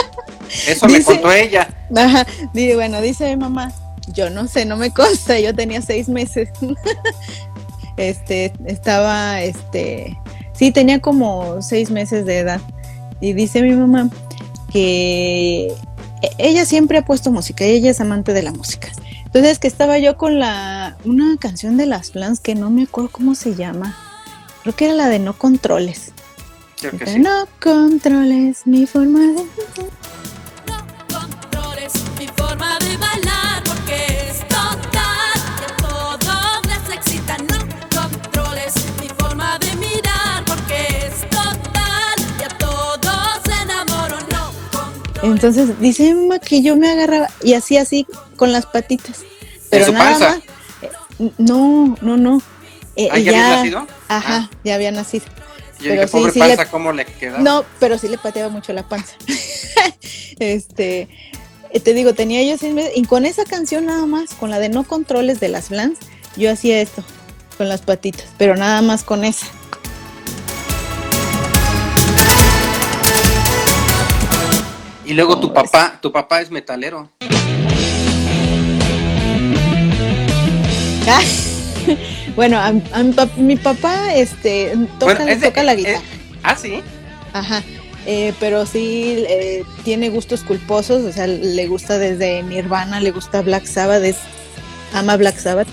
Eso 0.68 0.86
me 0.86 1.02
contó 1.02 1.32
ella. 1.32 1.66
Ajá, 1.96 2.26
bueno, 2.52 3.00
dice 3.00 3.30
mi 3.30 3.36
mamá, 3.36 3.72
yo 4.08 4.28
no 4.28 4.46
sé, 4.46 4.66
no 4.66 4.76
me 4.76 4.90
consta, 4.90 5.40
yo 5.40 5.54
tenía 5.54 5.80
seis 5.80 6.10
meses. 6.10 6.50
este, 7.96 8.52
estaba, 8.66 9.40
este, 9.40 10.14
sí, 10.52 10.72
tenía 10.72 11.00
como 11.00 11.62
seis 11.62 11.90
meses 11.90 12.26
de 12.26 12.40
edad. 12.40 12.60
Y 13.22 13.32
dice 13.32 13.62
mi 13.62 13.72
mamá 13.72 14.10
que 14.70 15.74
ella 16.38 16.64
siempre 16.64 16.98
ha 16.98 17.04
puesto 17.04 17.30
música, 17.30 17.64
ella 17.64 17.90
es 17.90 18.00
amante 18.00 18.32
de 18.32 18.42
la 18.42 18.52
música. 18.52 18.88
Entonces 19.24 19.58
que 19.58 19.68
estaba 19.68 19.98
yo 19.98 20.16
con 20.16 20.38
la 20.38 20.96
una 21.04 21.36
canción 21.38 21.76
de 21.76 21.86
las 21.86 22.10
Plans 22.10 22.40
que 22.40 22.54
no 22.54 22.70
me 22.70 22.84
acuerdo 22.84 23.10
cómo 23.10 23.34
se 23.34 23.54
llama. 23.54 23.96
Creo 24.62 24.76
que 24.76 24.84
era 24.86 24.94
la 24.94 25.08
de 25.08 25.18
No 25.18 25.36
Controles. 25.36 26.12
No 27.18 27.48
controles 27.62 28.66
mi 28.66 28.86
forma 28.86 29.20
de 29.20 29.44
Entonces 45.24 45.80
dice 45.80 46.08
Emma 46.08 46.38
que 46.38 46.62
yo 46.62 46.76
me 46.76 46.90
agarraba 46.90 47.28
y 47.42 47.54
hacía 47.54 47.82
así 47.82 48.06
con 48.36 48.52
las 48.52 48.66
patitas. 48.66 49.22
Pero 49.70 49.92
nada 49.92 50.18
más. 50.18 50.38
Eh, 50.82 51.30
no, 51.38 51.96
no, 52.00 52.16
no. 52.16 52.42
Eh, 52.96 53.08
¿Ah, 53.10 53.18
ya, 53.18 53.30
había 53.30 53.56
nacido? 53.56 53.86
Ajá, 54.08 54.36
ah. 54.36 54.50
ya 54.62 54.74
había 54.74 54.92
nacido. 54.92 55.24
Yo 55.80 55.90
pero 55.90 56.08
pobre 56.08 56.32
panza, 56.32 56.70
¿cómo 56.70 56.92
le 56.92 57.04
quedaba? 57.04 57.40
No, 57.40 57.64
pero 57.80 57.98
sí 57.98 58.08
le 58.08 58.18
pateaba 58.18 58.48
mucho 58.48 58.72
la 58.72 58.88
panza. 58.88 59.16
este, 60.38 61.08
eh, 61.70 61.80
te 61.80 61.94
digo, 61.94 62.14
tenía 62.14 62.42
yo 62.42 62.56
seis 62.56 62.72
meses, 62.72 62.92
y 62.94 63.04
con 63.04 63.26
esa 63.26 63.44
canción 63.44 63.86
nada 63.86 64.06
más, 64.06 64.34
con 64.34 64.50
la 64.50 64.58
de 64.58 64.68
no 64.68 64.84
controles 64.84 65.40
de 65.40 65.48
las 65.48 65.66
Flans, 65.68 65.98
yo 66.36 66.50
hacía 66.50 66.80
esto, 66.80 67.02
con 67.58 67.68
las 67.68 67.82
patitas, 67.82 68.26
pero 68.38 68.56
nada 68.56 68.80
más 68.80 69.02
con 69.02 69.24
esa. 69.24 69.46
Y 75.06 75.12
luego 75.12 75.38
tu 75.38 75.52
papá, 75.52 75.98
tu 76.00 76.10
papá 76.10 76.40
es 76.40 76.50
metalero. 76.50 77.10
bueno, 82.36 82.58
a, 82.58 82.72
mi, 83.36 83.56
papá 83.56 84.14
este, 84.14 84.74
toca, 84.98 85.38
toca 85.38 85.62
la 85.62 85.74
guitarra. 85.74 86.00
ah, 86.42 86.56
sí. 86.56 86.80
Ajá. 87.34 87.62
Eh, 88.06 88.32
pero 88.38 88.66
sí 88.66 89.24
eh, 89.28 89.62
tiene 89.82 90.10
gustos 90.10 90.42
culposos, 90.42 91.04
o 91.04 91.12
sea, 91.12 91.26
le 91.26 91.66
gusta 91.66 91.98
desde 91.98 92.42
Nirvana, 92.42 93.00
le 93.00 93.10
gusta 93.10 93.40
Black 93.40 93.64
Sabbath, 93.64 94.16
ama 94.92 95.16
Black 95.16 95.38
Sabbath, 95.38 95.68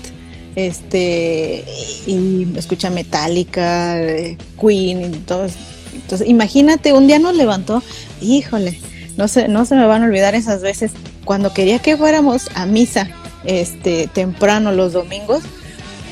este, 0.56 1.64
y 2.06 2.46
escucha 2.56 2.88
Metallica, 2.90 4.00
eh, 4.00 4.38
Queen 4.60 5.14
y 5.14 5.18
todo. 5.18 5.46
Entonces, 5.94 6.26
imagínate, 6.26 6.94
un 6.94 7.06
día 7.06 7.18
nos 7.18 7.36
levantó, 7.36 7.82
híjole, 8.22 8.78
no 9.16 9.28
se, 9.28 9.48
no 9.48 9.64
se 9.64 9.74
me 9.74 9.86
van 9.86 10.02
a 10.02 10.06
olvidar 10.06 10.34
esas 10.34 10.62
veces 10.62 10.92
cuando 11.24 11.52
quería 11.52 11.78
que 11.78 11.96
fuéramos 11.96 12.48
a 12.54 12.66
misa 12.66 13.08
este, 13.44 14.08
temprano 14.12 14.72
los 14.72 14.92
domingos, 14.92 15.42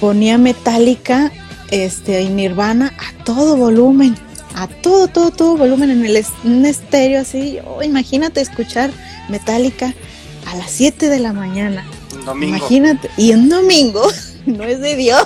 ponía 0.00 0.38
metálica 0.38 1.32
este, 1.70 2.22
y 2.22 2.28
Nirvana 2.28 2.92
a 2.98 3.24
todo 3.24 3.56
volumen, 3.56 4.16
a 4.54 4.66
todo, 4.66 5.08
todo, 5.08 5.30
todo 5.30 5.56
volumen 5.56 5.90
en 5.90 6.04
el 6.04 6.24
un 6.44 6.66
estéreo 6.66 7.20
así. 7.20 7.58
Oh, 7.66 7.82
imagínate 7.82 8.40
escuchar 8.40 8.90
metálica 9.28 9.94
a 10.46 10.56
las 10.56 10.70
7 10.70 11.08
de 11.08 11.20
la 11.20 11.32
mañana. 11.32 11.86
domingo. 12.24 12.56
Imagínate, 12.56 13.10
y 13.16 13.32
un 13.32 13.48
domingo, 13.48 14.02
no 14.46 14.64
es 14.64 14.80
de 14.80 14.96
Dios. 14.96 15.24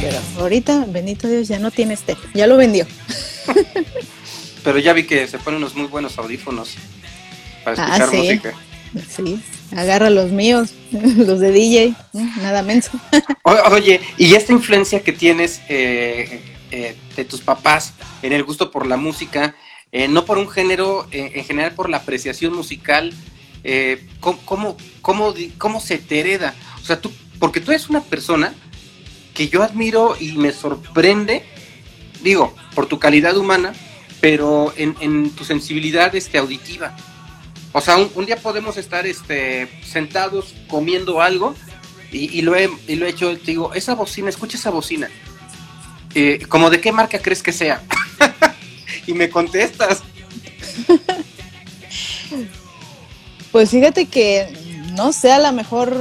Pero 0.00 0.18
ahorita, 0.38 0.84
bendito 0.88 1.26
Dios, 1.26 1.48
ya 1.48 1.58
no 1.58 1.70
tiene 1.70 1.94
este, 1.94 2.16
ya 2.34 2.46
lo 2.46 2.56
vendió. 2.56 2.86
Pero 4.64 4.78
ya 4.78 4.92
vi 4.92 5.04
que 5.04 5.26
se 5.28 5.38
ponen 5.38 5.58
unos 5.58 5.74
muy 5.74 5.86
buenos 5.86 6.18
audífonos 6.18 6.74
para 7.64 7.82
ah, 7.82 7.96
escuchar 7.96 8.14
música. 8.14 8.54
Sí, 9.08 9.40
agarra 9.74 10.10
los 10.10 10.30
míos, 10.30 10.70
los 10.90 11.40
de 11.40 11.52
DJ, 11.52 11.94
nada 12.12 12.62
menos. 12.62 12.90
Oye, 13.70 14.00
y 14.16 14.34
esta 14.34 14.52
influencia 14.52 15.02
que 15.02 15.12
tienes 15.12 15.60
eh, 15.68 16.40
eh, 16.70 16.96
de 17.14 17.24
tus 17.24 17.40
papás 17.40 17.94
en 18.22 18.32
el 18.32 18.44
gusto 18.44 18.70
por 18.70 18.86
la 18.86 18.96
música, 18.96 19.54
eh, 19.92 20.08
no 20.08 20.24
por 20.24 20.38
un 20.38 20.48
género, 20.48 21.06
en 21.10 21.44
general 21.44 21.72
por 21.72 21.90
la 21.90 21.98
apreciación 21.98 22.54
musical, 22.54 23.12
¿cómo, 24.20 24.76
cómo, 25.00 25.34
cómo, 25.58 25.80
se 25.80 25.98
te 25.98 26.20
hereda? 26.20 26.54
O 26.82 26.84
sea, 26.84 27.00
tú, 27.00 27.12
porque 27.38 27.60
tú 27.60 27.72
eres 27.72 27.88
una 27.88 28.02
persona 28.02 28.54
que 29.34 29.48
yo 29.48 29.62
admiro 29.62 30.16
y 30.18 30.32
me 30.32 30.52
sorprende 30.52 31.44
digo, 32.22 32.54
por 32.74 32.86
tu 32.86 32.98
calidad 32.98 33.36
humana, 33.36 33.72
pero 34.20 34.72
en, 34.76 35.30
tu 35.30 35.44
sensibilidad 35.44 36.14
este, 36.14 36.38
auditiva. 36.38 36.96
O 37.72 37.80
sea, 37.80 37.96
un, 37.96 38.26
día 38.26 38.36
podemos 38.36 38.76
estar 38.76 39.06
este, 39.06 39.68
sentados 39.84 40.54
comiendo 40.68 41.20
algo 41.20 41.54
y, 42.10 42.40
lo 42.42 42.56
he, 42.56 42.70
y 42.88 42.96
lo 42.96 43.06
he 43.06 43.10
hecho, 43.10 43.36
te 43.36 43.50
digo, 43.52 43.74
esa 43.74 43.94
bocina, 43.94 44.30
escucha 44.30 44.56
esa 44.56 44.70
bocina. 44.70 45.10
Eh, 46.14 46.46
como 46.48 46.70
de 46.70 46.80
qué 46.80 46.92
marca 46.92 47.18
crees 47.18 47.42
que 47.42 47.52
sea. 47.52 47.82
y 49.06 49.12
me 49.12 49.28
contestas. 49.28 50.02
pues 53.52 53.70
fíjate 53.70 54.06
que, 54.06 54.48
no 54.94 55.12
sé, 55.12 55.32
a 55.32 55.38
lo 55.38 55.52
mejor 55.52 55.94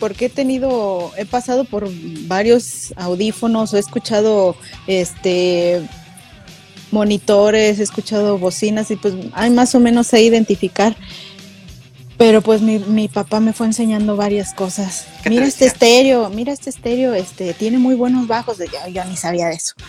porque 0.00 0.24
he 0.26 0.28
tenido, 0.30 1.12
he 1.16 1.26
pasado 1.26 1.64
por 1.64 1.88
varios 2.26 2.92
audífonos, 2.96 3.74
he 3.74 3.78
escuchado 3.78 4.56
este 4.86 5.82
monitores, 6.90 7.78
he 7.78 7.82
escuchado 7.82 8.38
bocinas 8.38 8.90
y 8.90 8.96
pues 8.96 9.14
hay 9.32 9.50
más 9.50 9.74
o 9.74 9.80
menos 9.80 10.08
sé 10.08 10.22
identificar. 10.22 10.96
Pero 12.16 12.42
pues 12.42 12.60
mi, 12.60 12.78
mi 12.78 13.08
papá 13.08 13.40
me 13.40 13.52
fue 13.52 13.66
enseñando 13.66 14.16
varias 14.16 14.52
cosas. 14.52 15.06
Mira 15.26 15.46
este 15.46 15.66
estéreo, 15.66 16.28
mira 16.28 16.52
este 16.52 16.68
estéreo, 16.68 17.14
este, 17.14 17.54
tiene 17.54 17.78
muy 17.78 17.94
buenos 17.94 18.26
bajos. 18.26 18.58
Yo, 18.58 18.88
yo 18.92 19.04
ni 19.04 19.16
sabía 19.16 19.48
de 19.48 19.54
eso. 19.54 19.74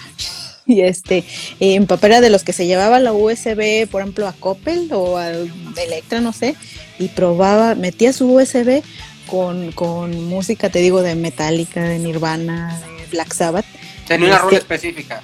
Y 0.68 0.82
este, 0.82 1.26
eh, 1.60 1.80
mi 1.80 1.86
papá 1.88 2.08
era 2.08 2.22
de 2.22 2.30
los 2.30 2.44
que 2.44 2.54
se 2.54 2.68
llevaba 2.68 3.00
la 3.00 3.12
USB, 3.12 3.90
por 3.90 4.02
ejemplo, 4.04 4.28
a 4.28 4.32
Coppel 4.32 4.90
o 4.94 5.18
a 5.18 5.32
Electra, 5.32 6.22
no 6.22 6.32
sé, 6.32 6.56
y 7.00 7.08
probaba, 7.10 7.74
metía 7.74 8.14
su 8.14 8.32
USB 8.32 8.84
con, 9.32 9.72
con 9.72 10.26
música, 10.26 10.70
te 10.70 10.80
digo, 10.80 11.02
de 11.02 11.16
Metallica, 11.16 11.82
de 11.82 11.98
Nirvana, 12.00 12.78
de 12.78 13.08
Black 13.12 13.34
Sabbath. 13.34 13.66
Tenía 14.06 14.28
una 14.28 14.40
rola 14.40 14.58
este, 14.58 14.76
específica. 14.76 15.24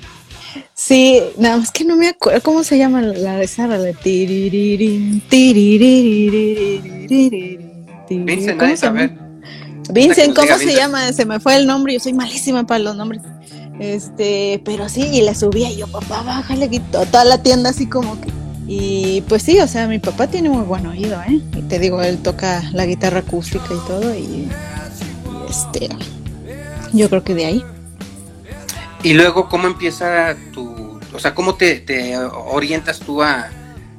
Sí, 0.73 1.21
nada 1.37 1.57
más 1.57 1.71
que 1.71 1.83
no 1.83 1.97
me 1.97 2.07
acuerdo 2.07 2.41
cómo 2.41 2.63
se 2.63 2.77
llama 2.77 3.01
la 3.01 3.35
de 3.35 3.43
esa 3.43 3.67
de 3.67 3.93
Vincent, 8.09 8.57
¿cómo 8.57 8.75
se 8.77 8.85
llama? 8.85 9.09
Vincent, 9.91 10.35
¿cómo 10.35 10.57
se 10.57 10.73
llama? 10.73 11.11
Se 11.11 11.25
me 11.25 11.41
fue 11.41 11.57
el 11.57 11.67
nombre, 11.67 11.93
yo 11.93 11.99
soy 11.99 12.13
malísima 12.13 12.65
para 12.65 12.79
los 12.79 12.95
nombres. 12.95 13.21
Este, 13.79 14.61
pero 14.63 14.87
sí, 14.87 15.01
y 15.01 15.21
le 15.21 15.35
subía 15.35 15.69
y 15.69 15.77
yo, 15.77 15.87
papá, 15.87 16.23
bájale, 16.23 16.69
y 16.71 16.79
toda 16.79 17.25
la 17.25 17.43
tienda 17.43 17.71
así 17.71 17.87
como 17.87 18.19
que. 18.21 18.31
Y 18.67 19.21
pues 19.29 19.43
sí, 19.43 19.59
o 19.59 19.67
sea, 19.67 19.87
mi 19.87 19.99
papá 19.99 20.27
tiene 20.27 20.49
muy 20.49 20.63
buen 20.63 20.85
oído, 20.85 21.21
¿eh? 21.21 21.39
Y 21.55 21.61
te 21.63 21.79
digo, 21.79 22.01
él 22.01 22.17
toca 22.17 22.63
la 22.73 22.85
guitarra 22.85 23.19
acústica 23.19 23.67
y 23.71 23.87
todo, 23.87 24.13
y 24.13 24.49
este, 25.49 25.87
yo 26.91 27.09
creo 27.09 27.23
que 27.23 27.33
de 27.33 27.45
ahí. 27.45 27.63
Y 29.03 29.13
luego, 29.13 29.47
¿cómo 29.47 29.67
empieza 29.67 30.35
tu, 30.53 30.99
o 31.13 31.19
sea, 31.19 31.33
cómo 31.33 31.55
te, 31.55 32.17
orientas 32.17 32.99
tú 32.99 33.21
a, 33.21 33.49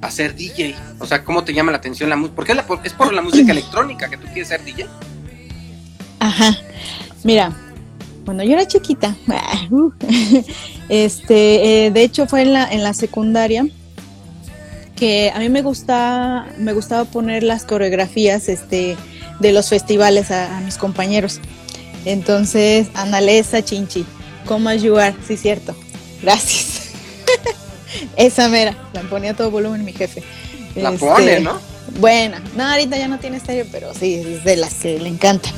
a, 0.03 0.11
ser 0.11 0.35
DJ? 0.35 0.77
O 0.99 1.07
sea, 1.07 1.25
¿cómo 1.25 1.45
te 1.45 1.55
llama 1.55 1.73
la 1.73 1.79
atención 1.79 2.11
la 2.11 2.17
música? 2.17 2.65
Porque 2.67 2.89
es 2.89 2.95
por 2.95 3.15
la 3.15 3.23
música 3.23 3.53
electrónica 3.53 4.11
que 4.11 4.19
tú 4.19 4.27
quieres 4.27 4.49
ser 4.49 4.63
DJ. 4.65 4.87
Ajá, 6.21 6.55
mira, 7.25 7.57
cuando 8.27 8.43
yo 8.43 8.53
era 8.53 8.67
chiquita, 8.67 9.17
este, 10.91 11.87
eh, 11.87 11.91
de 11.91 12.03
hecho 12.03 12.27
fue 12.27 12.43
en 12.43 12.53
la, 12.53 12.71
en 12.71 12.83
la 12.83 12.93
secundaria 12.93 13.67
que 14.99 15.31
a 15.35 15.39
mí 15.39 15.49
me 15.49 15.63
gustaba, 15.63 16.47
me 16.59 16.73
gustaba 16.73 17.05
poner 17.05 17.43
las 17.43 17.65
coreografías 17.65 18.49
este, 18.49 18.97
de 19.39 19.53
los 19.53 19.69
festivales 19.69 20.31
a, 20.31 20.61
mis 20.61 20.77
compañeros. 20.77 21.41
Entonces, 22.05 22.89
Analesa 22.95 23.65
Chinchi, 23.65 24.05
¿cómo 24.47 24.69
ayudar? 24.69 25.15
Sí, 25.27 25.37
cierto. 25.37 25.77
Gracias. 26.23 26.91
Esa 28.17 28.49
mera, 28.49 28.77
la 28.93 29.03
ponía 29.03 29.33
a 29.33 29.35
todo 29.35 29.51
volumen 29.51 29.85
mi 29.85 29.93
jefe. 29.93 30.23
La 30.75 30.93
pone, 30.93 31.33
este, 31.33 31.45
¿no? 31.45 31.61
Buena. 32.01 32.43
No, 32.57 32.65
ahorita 32.65 32.97
ya 32.99 33.09
no 33.09 33.19
tiene 33.19 33.37
estéreo, 33.37 33.67
pero 33.71 33.95
sí, 33.95 34.15
es 34.15 34.45
de 34.45 34.57
las 34.57 34.75
que 34.75 34.99
le 34.99 35.09
encanta. 35.09 35.51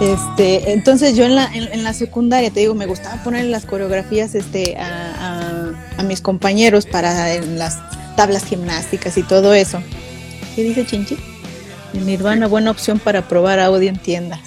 Este, 0.00 0.72
entonces 0.72 1.16
yo 1.16 1.24
en 1.24 1.34
la, 1.34 1.50
en, 1.52 1.82
la 1.82 1.92
secundaria, 1.92 2.50
te 2.50 2.60
digo, 2.60 2.74
me 2.74 2.86
gustaba 2.86 3.22
poner 3.24 3.46
las 3.46 3.66
coreografías 3.66 4.34
este, 4.36 4.76
a, 4.76 5.72
a, 5.96 6.02
mis 6.04 6.20
compañeros 6.20 6.86
para 6.86 7.40
las 7.40 7.78
tablas 8.14 8.44
gimnásticas 8.44 9.18
y 9.18 9.24
todo 9.24 9.54
eso. 9.54 9.82
¿Qué 10.54 10.62
dice 10.62 10.86
Chinchi? 10.86 11.16
Nirvana, 11.92 12.46
buena 12.46 12.70
opción 12.70 12.98
para 12.98 13.26
probar 13.26 13.58
audio 13.58 13.88
en 13.88 13.98
tiendas. 13.98 14.40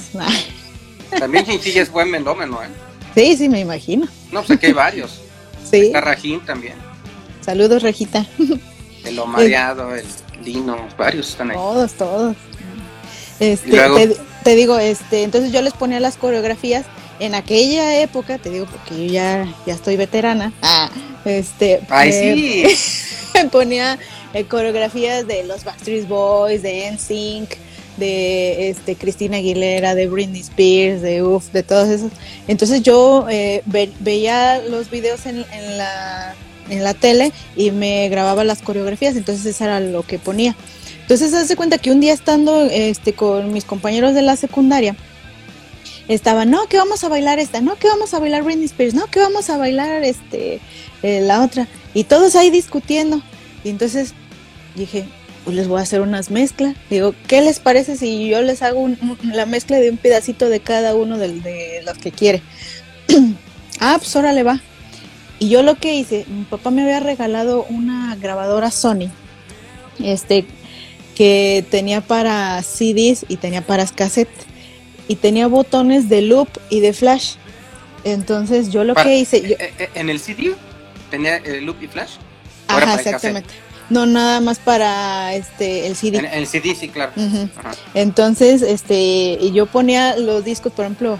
También 1.17 1.45
Chinchi 1.45 1.77
es 1.77 1.91
buen 1.91 2.09
melómeno, 2.09 2.61
¿eh? 2.63 2.67
Sí, 3.13 3.35
sí, 3.35 3.49
me 3.49 3.59
imagino. 3.59 4.07
No, 4.31 4.41
pues 4.43 4.57
aquí 4.57 4.67
hay 4.67 4.73
varios. 4.73 5.21
Sí. 5.71 5.85
Está 5.85 6.01
Rajín 6.01 6.41
también. 6.41 6.73
Saludos, 7.39 7.81
Rajita. 7.81 8.25
El 9.05 9.17
Omareado, 9.19 9.95
el 9.95 10.05
Lino, 10.43 10.75
varios 10.97 11.29
están 11.29 11.51
ahí. 11.51 11.55
Todos, 11.55 11.93
todos. 11.93 12.35
Este, 13.39 13.71
te, 13.71 14.17
digo, 14.55 14.77
este, 14.79 15.23
entonces 15.23 15.51
yo 15.51 15.61
les 15.61 15.73
ponía 15.73 15.99
las 15.99 16.17
coreografías 16.17 16.85
en 17.19 17.35
aquella 17.35 18.01
época, 18.01 18.39
te 18.39 18.49
digo 18.49 18.65
porque 18.65 19.05
yo 19.05 19.13
ya, 19.13 19.53
ya 19.65 19.73
estoy 19.73 19.95
veterana, 19.95 20.51
ah, 20.61 20.89
este, 21.23 21.81
Ay, 21.89 22.11
sí. 22.11 22.65
ponía 23.51 23.99
eh, 24.33 24.45
coreografías 24.45 25.27
de 25.27 25.43
los 25.43 25.63
Backstreet 25.63 26.07
Boys, 26.07 26.63
de 26.63 26.91
NSYNC, 26.91 27.49
de 27.97 28.69
este, 28.69 28.95
Cristina 28.95 29.37
Aguilera, 29.37 29.93
de 29.95 30.07
Britney 30.07 30.41
Spears, 30.41 31.01
de 31.01 31.21
UF, 31.23 31.51
de 31.51 31.63
todos 31.63 31.89
esos. 31.89 32.11
Entonces 32.47 32.81
yo 32.81 33.27
eh, 33.29 33.61
veía 33.99 34.59
los 34.59 34.89
videos 34.89 35.25
en, 35.25 35.45
en, 35.53 35.77
la, 35.77 36.33
en 36.69 36.83
la 36.83 36.93
tele 36.93 37.31
y 37.55 37.71
me 37.71 38.09
grababa 38.09 38.43
las 38.43 38.61
coreografías, 38.61 39.15
entonces 39.15 39.45
eso 39.45 39.63
era 39.65 39.79
lo 39.79 40.03
que 40.03 40.17
ponía. 40.19 40.55
Entonces, 41.01 41.33
hace 41.33 41.55
cuenta 41.55 41.77
que 41.77 41.91
un 41.91 41.99
día 41.99 42.13
estando 42.13 42.63
este, 42.63 43.13
con 43.13 43.51
mis 43.51 43.65
compañeros 43.65 44.13
de 44.13 44.21
la 44.21 44.35
secundaria, 44.35 44.95
estaban, 46.07 46.49
no, 46.49 46.67
que 46.67 46.77
vamos 46.77 47.03
a 47.03 47.09
bailar 47.09 47.39
esta, 47.39 47.61
no, 47.61 47.75
que 47.75 47.87
vamos 47.87 48.13
a 48.13 48.19
bailar 48.19 48.43
Britney 48.43 48.65
Spears, 48.65 48.93
no, 48.93 49.07
que 49.07 49.19
vamos 49.19 49.49
a 49.49 49.57
bailar 49.57 50.03
este, 50.03 50.59
eh, 51.03 51.21
la 51.21 51.41
otra. 51.43 51.67
Y 51.93 52.05
todos 52.05 52.35
ahí 52.35 52.49
discutiendo. 52.49 53.21
Y 53.63 53.69
entonces 53.69 54.13
dije, 54.75 55.05
pues 55.43 55.55
les 55.55 55.67
voy 55.67 55.79
a 55.79 55.83
hacer 55.83 56.01
unas 56.01 56.29
mezclas. 56.29 56.75
Digo, 56.89 57.13
¿qué 57.27 57.41
les 57.41 57.59
parece 57.59 57.97
si 57.97 58.27
yo 58.27 58.41
les 58.41 58.61
hago 58.61 58.89
la 59.23 59.45
mezcla 59.45 59.77
de 59.77 59.89
un 59.89 59.97
pedacito 59.97 60.49
de 60.49 60.59
cada 60.59 60.95
uno 60.95 61.17
de, 61.17 61.81
los 61.85 61.97
que 61.97 62.11
quiere? 62.11 62.41
ah, 63.79 63.95
pues 63.97 64.15
ahora 64.15 64.33
le 64.33 64.43
va. 64.43 64.61
Y 65.39 65.49
yo 65.49 65.63
lo 65.63 65.75
que 65.75 65.95
hice, 65.95 66.25
mi 66.27 66.43
papá 66.43 66.69
me 66.69 66.83
había 66.83 66.99
regalado 66.99 67.65
una 67.69 68.15
grabadora 68.15 68.69
Sony, 68.69 69.09
este, 69.97 70.45
que 71.21 71.63
tenía 71.69 72.01
para 72.01 72.63
CDs 72.63 73.27
y 73.27 73.37
tenía 73.37 73.61
para 73.61 73.85
cassette 73.85 74.27
y 75.07 75.17
tenía 75.17 75.45
botones 75.45 76.09
de 76.09 76.23
loop 76.23 76.47
y 76.71 76.79
de 76.79 76.93
flash. 76.93 77.35
Entonces 78.03 78.71
yo 78.71 78.83
lo 78.83 78.95
que 78.95 79.19
hice... 79.19 79.37
Eh, 79.37 79.71
eh, 79.77 79.89
¿En 79.93 80.09
el 80.09 80.19
CD 80.19 80.55
tenía 81.11 81.37
el 81.37 81.63
loop 81.63 81.79
y 81.83 81.87
flash? 81.87 82.13
Ajá, 82.67 82.95
exactamente. 82.95 83.53
No, 83.91 84.07
nada 84.07 84.41
más 84.41 84.57
para 84.57 85.35
este 85.35 85.85
el 85.85 85.95
CD. 85.95 86.17
En, 86.17 86.25
el 86.25 86.47
CD, 86.47 86.73
sí, 86.73 86.89
claro. 86.89 87.11
Entonces, 87.93 88.63
este, 88.63 89.51
yo 89.51 89.67
ponía 89.67 90.17
los 90.17 90.43
discos, 90.43 90.73
por 90.73 90.85
ejemplo, 90.85 91.19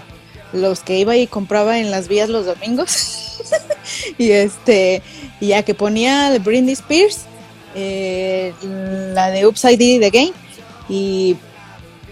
los 0.52 0.80
que 0.80 0.98
iba 0.98 1.16
y 1.16 1.28
compraba 1.28 1.78
en 1.78 1.92
las 1.92 2.08
vías 2.08 2.28
los 2.28 2.44
domingos. 2.44 3.40
y 4.18 4.32
este, 4.32 5.00
y 5.38 5.46
ya 5.48 5.62
que 5.62 5.74
ponía 5.74 6.36
Britney 6.40 6.72
Spears, 6.72 7.26
eh, 7.74 8.52
la 9.14 9.30
de 9.30 9.46
Upside 9.46 9.76
Did 9.76 9.96
It 9.96 10.04
Again, 10.04 10.32
y 10.88 11.36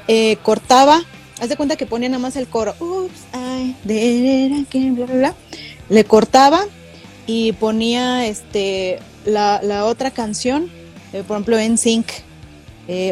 eh, 0.08 0.36
cortaba, 0.42 1.02
haz 1.40 1.48
de 1.48 1.56
cuenta 1.56 1.76
que 1.76 1.86
ponía 1.86 2.08
nada 2.08 2.20
más 2.20 2.36
el 2.36 2.46
coro, 2.46 2.74
le 5.88 6.04
cortaba 6.04 6.64
y 7.26 7.52
ponía 7.52 8.26
este 8.26 8.98
la, 9.24 9.61
la 9.62 9.84
otra 9.84 10.11
canción, 10.11 10.70
eh, 11.12 11.22
por 11.26 11.36
ejemplo 11.36 11.58
en 11.58 11.78
Sync 11.78 12.06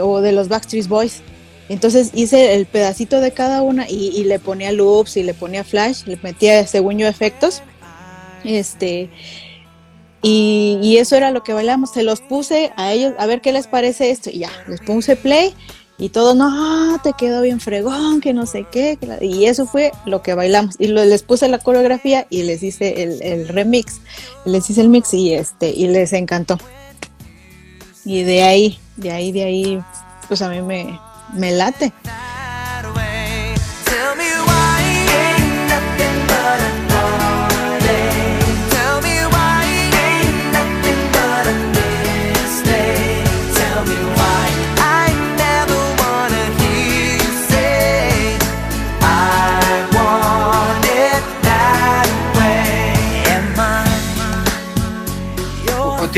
o 0.03 0.21
de 0.21 0.33
los 0.33 0.49
Backstreet 0.49 0.89
Boys. 0.89 1.23
Entonces 1.69 2.11
hice 2.15 2.55
el 2.55 2.67
pedacito 2.67 3.21
de 3.21 3.31
cada 3.31 3.63
una 3.63 3.89
y, 3.89 4.09
y, 4.09 4.25
le 4.25 4.39
ponía 4.39 4.73
loops 4.73 5.19
y 5.19 5.23
le 5.23 5.35
ponía 5.35 5.63
flash, 5.65 6.05
le 6.07 6.19
metía 6.23 6.67
según 6.67 6.99
yo 6.99 7.07
efectos. 7.07 7.63
Este, 8.45 9.11
y, 10.23 10.97
eso 10.99 11.17
era 11.17 11.31
lo 11.31 11.43
que 11.43 11.53
bailamos. 11.53 11.93
Se 11.93 12.03
los 12.03 12.21
puse 12.21 12.73
a 12.77 12.93
ellos 12.93 13.15
a 13.19 13.27
ver 13.27 13.41
qué 13.41 13.53
les 13.53 13.67
parece 13.67 14.11
esto. 14.11 14.31
Y 14.31 14.41
ya, 14.41 14.51
les 14.67 14.81
puse 14.81 15.17
play 15.17 15.55
y 16.01 16.11
todos, 16.11 16.37
no, 16.37 17.01
te 17.03 17.13
quedó 17.13 17.43
bien 17.43 17.61
fregón, 17.61 18.21
que 18.21 18.33
no 18.33 18.47
sé 18.47 18.67
qué. 18.71 18.99
Y 19.21 19.47
eso 19.47 19.67
fue 19.67 19.93
lo 20.07 20.23
que 20.23 20.35
bailamos. 20.35 20.77
Y 20.79 20.89
les 20.89 21.23
puse 21.23 21.49
la 21.49 21.59
coreografía 21.59 22.27
y 22.31 22.43
les 22.43 22.63
hice 22.63 23.03
el, 23.03 23.49
remix. 23.49 24.01
Les 24.45 24.69
hice 24.71 24.81
el 24.81 24.89
mix 24.89 25.13
y, 25.15 25.35
este, 25.35 25.71
y 25.71 25.89
les 25.89 26.13
encantó. 26.13 26.59
Y 28.05 28.23
de 28.23 28.43
ahí, 28.43 28.79
de 28.97 29.13
ahí, 29.13 29.33
de 29.33 29.45
ahí, 29.45 29.81
pues 30.29 30.41
a 30.43 30.49
mí 30.49 30.63
me, 30.63 30.99
me 31.35 31.53
late. 31.53 31.93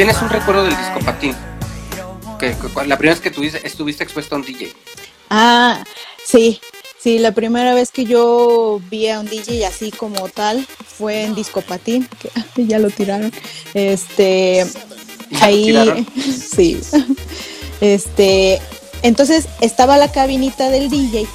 ¿Tienes 0.00 0.22
un 0.22 0.30
recuerdo 0.30 0.64
del 0.64 0.74
disco 0.74 0.98
patín? 1.04 1.36
Que, 2.38 2.56
la 2.86 2.96
primera 2.96 3.12
vez 3.12 3.20
que 3.20 3.30
tú 3.30 3.42
estuviste 3.42 4.02
expuesto 4.02 4.34
a 4.34 4.38
un 4.38 4.44
DJ. 4.46 4.72
Ah, 5.28 5.84
sí, 6.24 6.58
sí, 6.98 7.18
la 7.18 7.32
primera 7.32 7.74
vez 7.74 7.90
que 7.90 8.06
yo 8.06 8.80
vi 8.90 9.10
a 9.10 9.20
un 9.20 9.26
DJ 9.26 9.66
así 9.66 9.90
como 9.90 10.30
tal 10.30 10.66
fue 10.66 11.24
en 11.24 11.34
Disco 11.34 11.60
Patín, 11.60 12.08
que 12.54 12.66
ya 12.66 12.78
lo 12.78 12.88
tiraron. 12.88 13.30
Este, 13.74 14.66
ahí, 15.42 15.76
sí. 16.50 16.80
Este, 17.82 18.58
entonces 19.02 19.48
estaba 19.60 19.98
la 19.98 20.10
cabinita 20.10 20.70
del 20.70 20.88
DJ 20.88 21.26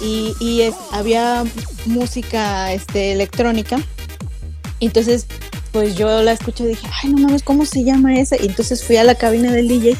y, 0.00 0.34
y 0.40 0.74
había 0.90 1.44
música 1.86 2.72
este, 2.72 3.12
electrónica. 3.12 3.78
Entonces 4.80 5.28
pues 5.72 5.96
yo 5.96 6.22
la 6.22 6.32
escuché 6.32 6.64
y 6.64 6.68
dije, 6.68 6.86
ay, 7.02 7.10
no 7.10 7.22
mames, 7.22 7.42
¿cómo 7.42 7.64
se 7.64 7.82
llama 7.82 8.18
esa? 8.18 8.36
Y 8.36 8.46
entonces 8.46 8.84
fui 8.84 8.96
a 8.96 9.04
la 9.04 9.14
cabina 9.14 9.50
del 9.50 9.68
DJ 9.68 9.96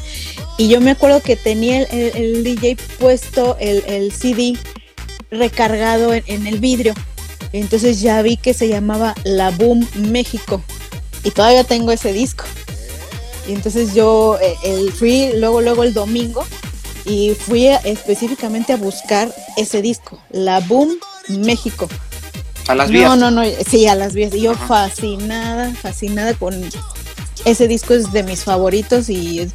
y 0.57 0.67
yo 0.67 0.79
me 0.79 0.91
acuerdo 0.91 1.19
que 1.21 1.35
tenía 1.35 1.81
el, 1.81 2.43
DJ 2.43 2.77
puesto 2.99 3.57
el, 3.59 4.11
CD 4.11 4.57
recargado 5.31 6.13
en, 6.13 6.47
el 6.47 6.59
vidrio. 6.59 6.93
Entonces 7.53 8.01
ya 8.01 8.21
vi 8.21 8.37
que 8.37 8.53
se 8.53 8.67
llamaba 8.67 9.15
La 9.23 9.49
Boom 9.49 9.87
México 9.95 10.63
y 11.23 11.31
todavía 11.31 11.63
tengo 11.63 11.91
ese 11.91 12.13
disco. 12.13 12.45
Y 13.47 13.53
entonces 13.53 13.95
yo 13.95 14.37
eh, 14.41 14.55
el, 14.63 14.91
fui 14.91 15.31
luego, 15.35 15.61
luego 15.61 15.83
el 15.83 15.93
domingo 15.93 16.45
y 17.03 17.31
fui 17.31 17.67
específicamente 17.67 18.73
a 18.73 18.77
buscar 18.77 19.33
ese 19.57 19.81
disco, 19.81 20.19
La 20.29 20.59
Boom 20.59 20.97
México. 21.29 21.89
A 22.67 22.75
las 22.75 22.89
vías. 22.89 23.09
No, 23.09 23.29
no, 23.29 23.43
no, 23.43 23.49
sí, 23.67 23.87
a 23.87 23.95
las 23.95 24.13
vías. 24.13 24.33
Yo 24.33 24.53
fascinada, 24.55 25.73
fascinada 25.73 26.33
con 26.33 26.53
ese 27.45 27.67
disco 27.67 27.93
es 27.93 28.11
de 28.11 28.23
mis 28.23 28.43
favoritos 28.43 29.09
y 29.09 29.39
es 29.39 29.53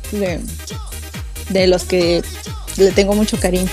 de, 1.51 1.67
los 1.67 1.85
que 1.85 2.23
le 2.77 2.93
tengo 2.93 3.15
mucho 3.15 3.39
cariño. 3.39 3.71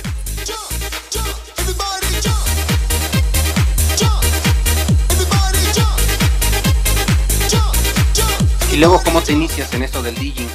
Y 8.71 8.77
luego, 8.77 9.01
¿cómo 9.03 9.21
te 9.21 9.31
inicias 9.31 9.73
en 9.73 9.83
esto 9.83 10.03
del 10.03 10.15
DJ? 10.15 10.47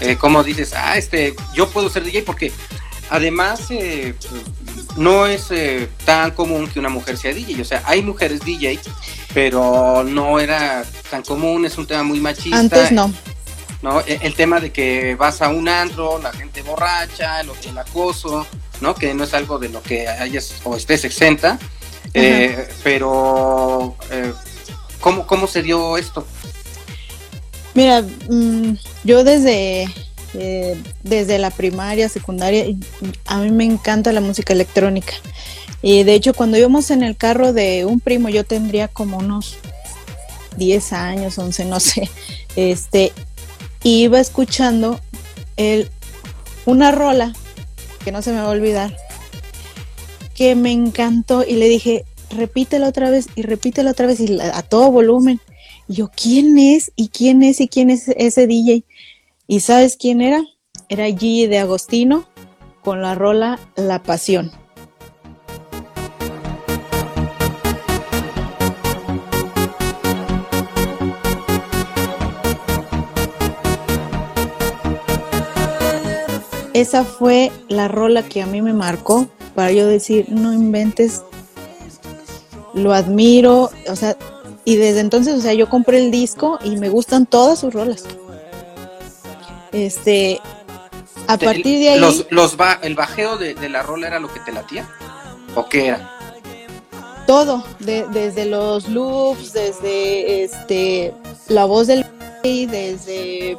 Eh, 0.00 0.16
¿Cómo 0.16 0.42
dices, 0.42 0.72
ah, 0.74 0.96
este, 0.96 1.34
yo 1.54 1.68
puedo 1.70 1.88
ser 1.88 2.04
DJ? 2.04 2.22
Porque 2.22 2.52
además, 3.10 3.60
eh, 3.70 4.14
no 4.96 5.26
es 5.26 5.50
eh, 5.50 5.88
tan 6.04 6.32
común 6.32 6.68
que 6.68 6.78
una 6.78 6.88
mujer 6.88 7.16
sea 7.16 7.32
DJ. 7.32 7.60
O 7.62 7.64
sea, 7.64 7.82
hay 7.86 8.02
mujeres 8.02 8.40
DJ, 8.40 8.78
pero 9.34 10.04
no 10.04 10.40
era 10.40 10.84
tan 11.10 11.22
común, 11.22 11.64
es 11.64 11.78
un 11.78 11.86
tema 11.86 12.02
muy 12.02 12.20
machista. 12.20 12.58
Antes 12.58 12.92
no. 12.92 13.12
¿no? 13.82 14.00
E, 14.00 14.18
el, 14.22 14.34
tema 14.34 14.60
de 14.60 14.72
que 14.72 15.14
vas 15.14 15.42
a 15.42 15.48
un 15.48 15.68
andro, 15.68 16.18
la 16.20 16.32
gente 16.32 16.62
borracha, 16.62 17.42
lo, 17.44 17.54
el 17.54 17.78
acoso, 17.78 18.46
¿no? 18.80 18.94
Que 18.94 19.14
no 19.14 19.24
es 19.24 19.34
algo 19.34 19.58
de 19.58 19.68
lo 19.68 19.82
que 19.82 20.08
hayas 20.08 20.54
o 20.64 20.76
estés 20.76 21.04
exenta. 21.04 21.58
Eh, 22.14 22.68
pero, 22.82 23.96
eh, 24.10 24.32
¿cómo, 25.00 25.26
¿cómo 25.26 25.46
se 25.46 25.62
dio 25.62 25.96
esto? 25.96 26.26
Mira, 27.74 28.02
mm, 28.02 28.72
yo 29.04 29.24
desde 29.24 29.88
eh, 30.38 30.76
desde 31.02 31.38
la 31.38 31.50
primaria, 31.50 32.08
secundaria, 32.08 32.64
a 33.26 33.38
mí 33.40 33.50
me 33.50 33.64
encanta 33.64 34.12
la 34.12 34.20
música 34.20 34.52
electrónica. 34.52 35.14
Y 35.82 36.04
de 36.04 36.14
hecho, 36.14 36.34
cuando 36.34 36.56
íbamos 36.56 36.90
en 36.90 37.02
el 37.02 37.16
carro 37.16 37.52
de 37.52 37.84
un 37.84 38.00
primo, 38.00 38.28
yo 38.28 38.44
tendría 38.44 38.88
como 38.88 39.18
unos 39.18 39.56
10 40.56 40.92
años, 40.92 41.38
11, 41.38 41.64
no 41.64 41.80
sé, 41.80 42.08
este, 42.56 43.12
iba 43.82 44.20
escuchando 44.20 45.00
el, 45.56 45.88
una 46.66 46.90
rola 46.90 47.32
que 48.04 48.12
no 48.12 48.22
se 48.22 48.32
me 48.32 48.38
va 48.38 48.46
a 48.46 48.50
olvidar, 48.50 48.96
que 50.34 50.54
me 50.54 50.72
encantó 50.72 51.44
y 51.46 51.54
le 51.54 51.68
dije, 51.68 52.04
repítelo 52.30 52.86
otra 52.86 53.10
vez 53.10 53.26
y 53.34 53.42
repítelo 53.42 53.90
otra 53.90 54.06
vez 54.06 54.20
y 54.20 54.38
a 54.40 54.62
todo 54.62 54.90
volumen. 54.90 55.40
Y 55.88 55.94
yo, 55.94 56.10
¿quién 56.14 56.58
es? 56.58 56.92
¿Y 56.96 57.08
quién 57.08 57.42
es? 57.42 57.60
¿Y 57.60 57.68
quién 57.68 57.90
es 57.90 58.08
ese 58.08 58.46
DJ? 58.46 58.84
¿Y 59.50 59.60
sabes 59.60 59.96
quién 59.96 60.20
era? 60.20 60.44
Era 60.90 61.08
G 61.08 61.48
de 61.48 61.56
Agostino 61.56 62.28
con 62.84 63.00
la 63.00 63.14
rola 63.14 63.58
La 63.76 64.02
Pasión. 64.02 64.52
Esa 76.74 77.04
fue 77.04 77.50
la 77.68 77.88
rola 77.88 78.22
que 78.24 78.42
a 78.42 78.46
mí 78.46 78.60
me 78.60 78.74
marcó 78.74 79.28
para 79.54 79.72
yo 79.72 79.86
decir, 79.86 80.26
no 80.28 80.52
inventes, 80.52 81.22
lo 82.74 82.92
admiro, 82.92 83.70
o 83.88 83.96
sea, 83.96 84.14
y 84.66 84.76
desde 84.76 85.00
entonces, 85.00 85.38
o 85.38 85.40
sea, 85.40 85.54
yo 85.54 85.70
compré 85.70 86.04
el 86.04 86.10
disco 86.10 86.58
y 86.62 86.76
me 86.76 86.90
gustan 86.90 87.24
todas 87.24 87.60
sus 87.60 87.72
rolas. 87.72 88.04
Este, 89.72 90.40
a 91.26 91.36
partir 91.36 91.78
de 91.78 91.90
ahí. 91.90 92.00
Los, 92.00 92.26
los 92.30 92.56
¿El 92.82 92.94
bajeo 92.94 93.36
de, 93.36 93.54
la 93.68 93.82
rola 93.82 94.08
era 94.08 94.20
lo 94.20 94.32
que 94.32 94.40
te 94.40 94.52
latía? 94.52 94.88
¿O 95.54 95.68
qué 95.68 95.88
era? 95.88 96.14
Todo, 97.26 97.62
desde 97.78 98.46
los 98.46 98.88
loops, 98.88 99.52
desde 99.52 100.44
este 100.44 101.12
la 101.48 101.66
voz 101.66 101.86
del 101.86 102.06
desde 102.42 103.58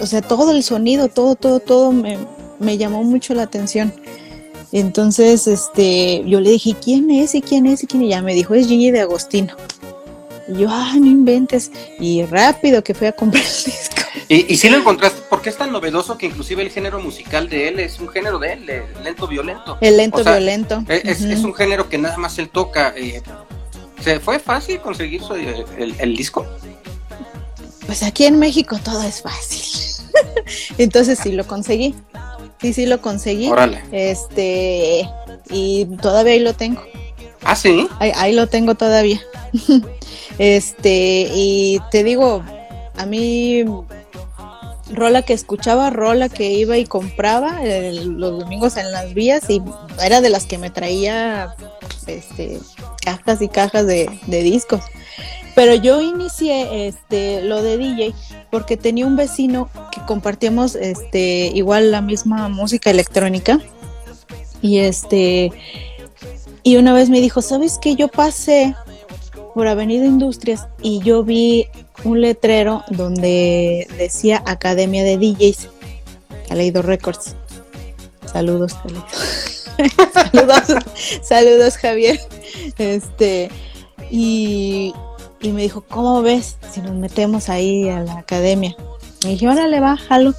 o 0.00 0.06
sea, 0.06 0.22
todo 0.22 0.52
el 0.52 0.62
sonido, 0.62 1.08
todo, 1.08 1.34
todo, 1.36 1.60
todo 1.60 1.92
me, 1.92 2.18
me 2.58 2.78
llamó 2.78 3.04
mucho 3.04 3.34
la 3.34 3.42
atención. 3.42 3.92
Entonces, 4.72 5.46
este, 5.46 6.22
yo 6.26 6.40
le 6.40 6.50
dije, 6.50 6.74
¿quién 6.82 7.10
es? 7.10 7.34
¿Y 7.34 7.42
quién 7.42 7.66
es? 7.66 7.82
¿Y 7.82 7.86
quién? 7.86 8.04
Y 8.04 8.08
ya 8.08 8.22
me 8.22 8.34
dijo, 8.34 8.54
es 8.54 8.66
Gigi 8.66 8.90
de 8.90 9.00
Agostino. 9.00 9.54
Y 10.48 10.60
yo, 10.60 10.68
ah, 10.70 10.94
no 10.98 11.06
inventes. 11.06 11.70
Y 11.98 12.24
rápido 12.24 12.82
que 12.82 12.94
fui 12.94 13.08
a 13.08 13.12
comprar 13.12 13.44
el 13.44 13.64
disco. 13.64 14.02
Y, 14.32 14.58
si 14.58 14.68
lo 14.68 14.76
encontraste, 14.76 15.22
porque 15.28 15.48
es 15.48 15.56
tan 15.56 15.72
novedoso 15.72 16.16
que 16.16 16.26
inclusive 16.26 16.62
el 16.62 16.70
género 16.70 17.00
musical 17.00 17.48
de 17.48 17.66
él 17.66 17.80
es 17.80 17.98
un 17.98 18.08
género 18.08 18.38
de 18.38 18.52
él, 18.52 18.84
lento 19.02 19.26
violento. 19.26 19.76
El 19.80 19.96
lento 19.96 20.22
violento. 20.22 20.84
E, 20.88 21.02
es, 21.04 21.20
un 21.20 21.52
género 21.52 21.88
que 21.88 21.98
nada 21.98 22.16
más 22.16 22.38
él 22.38 22.48
toca. 22.48 22.94
Eh, 22.96 23.20
¿Se 24.00 24.20
fue 24.20 24.38
fácil 24.38 24.78
conseguir 24.78 25.20
el, 25.76 26.16
disco? 26.16 26.46
Pues 27.86 28.04
aquí 28.04 28.24
en 28.24 28.38
México 28.38 28.78
todo 28.84 29.02
es 29.02 29.20
fácil. 29.20 30.06
Entonces 30.78 31.18
sí 31.20 31.32
lo 31.32 31.44
conseguí. 31.44 31.96
Sí, 32.60 32.72
sí 32.72 32.86
lo 32.86 33.00
conseguí. 33.00 33.50
Órale. 33.50 33.82
Este, 33.90 35.10
y 35.50 35.86
todavía 36.00 36.34
ahí 36.34 36.40
lo 36.40 36.54
tengo. 36.54 36.84
Ah, 37.42 37.56
sí. 37.56 37.88
Ahí, 37.98 38.12
ahí 38.14 38.32
lo 38.32 38.46
tengo 38.46 38.76
todavía. 38.76 39.20
este, 40.38 41.28
y 41.34 41.80
te 41.90 42.04
digo, 42.04 42.44
a 42.96 43.06
mí 43.06 43.64
rola 44.92 45.22
que 45.22 45.32
escuchaba, 45.32 45.90
rola 45.90 46.28
que 46.28 46.50
iba 46.52 46.76
y 46.78 46.84
compraba 46.84 47.60
los 47.62 48.38
domingos 48.40 48.76
en 48.76 48.90
las 48.92 49.14
vías 49.14 49.48
y 49.48 49.62
era 50.02 50.20
de 50.20 50.30
las 50.30 50.46
que 50.46 50.58
me 50.58 50.70
traía 50.70 51.54
este, 52.06 52.58
cajas 53.02 53.42
y 53.42 53.48
cajas 53.48 53.86
de, 53.86 54.10
discos. 54.26 54.82
Pero 55.54 55.74
yo 55.74 56.00
inicié 56.00 56.86
este, 56.86 57.42
lo 57.42 57.62
de 57.62 57.76
DJ 57.76 58.14
porque 58.50 58.76
tenía 58.76 59.06
un 59.06 59.16
vecino 59.16 59.68
que 59.92 60.00
compartíamos 60.02 60.74
este, 60.74 61.50
igual 61.54 61.90
la 61.90 62.00
misma 62.00 62.48
música 62.48 62.90
electrónica 62.90 63.60
y 64.62 64.78
este 64.78 65.52
y 66.62 66.76
una 66.76 66.92
vez 66.92 67.08
me 67.08 67.20
dijo, 67.20 67.40
¿sabes 67.40 67.78
qué? 67.80 67.96
Yo 67.96 68.08
pasé 68.08 68.74
por 69.54 69.66
Avenida 69.66 70.04
Industrias 70.04 70.66
y 70.82 71.00
yo 71.00 71.24
vi 71.24 71.66
un 72.04 72.20
letrero 72.20 72.82
donde 72.90 73.86
decía 73.98 74.42
Academia 74.46 75.04
de 75.04 75.16
DJs, 75.18 75.68
Caleido 76.48 76.82
Records. 76.82 77.36
Saludos, 78.32 78.76
saludos, 80.12 80.84
saludos, 81.22 81.76
Javier. 81.76 82.20
Este, 82.78 83.50
y, 84.10 84.92
me 85.42 85.62
dijo, 85.62 85.82
¿cómo 85.82 86.22
ves 86.22 86.56
si 86.72 86.80
nos 86.80 86.92
metemos 86.92 87.48
ahí 87.48 87.88
a 87.88 88.00
la 88.00 88.18
academia? 88.18 88.76
Me 89.24 89.30
dije, 89.30 89.48
órale, 89.48 89.80
bájalo. 89.80 90.34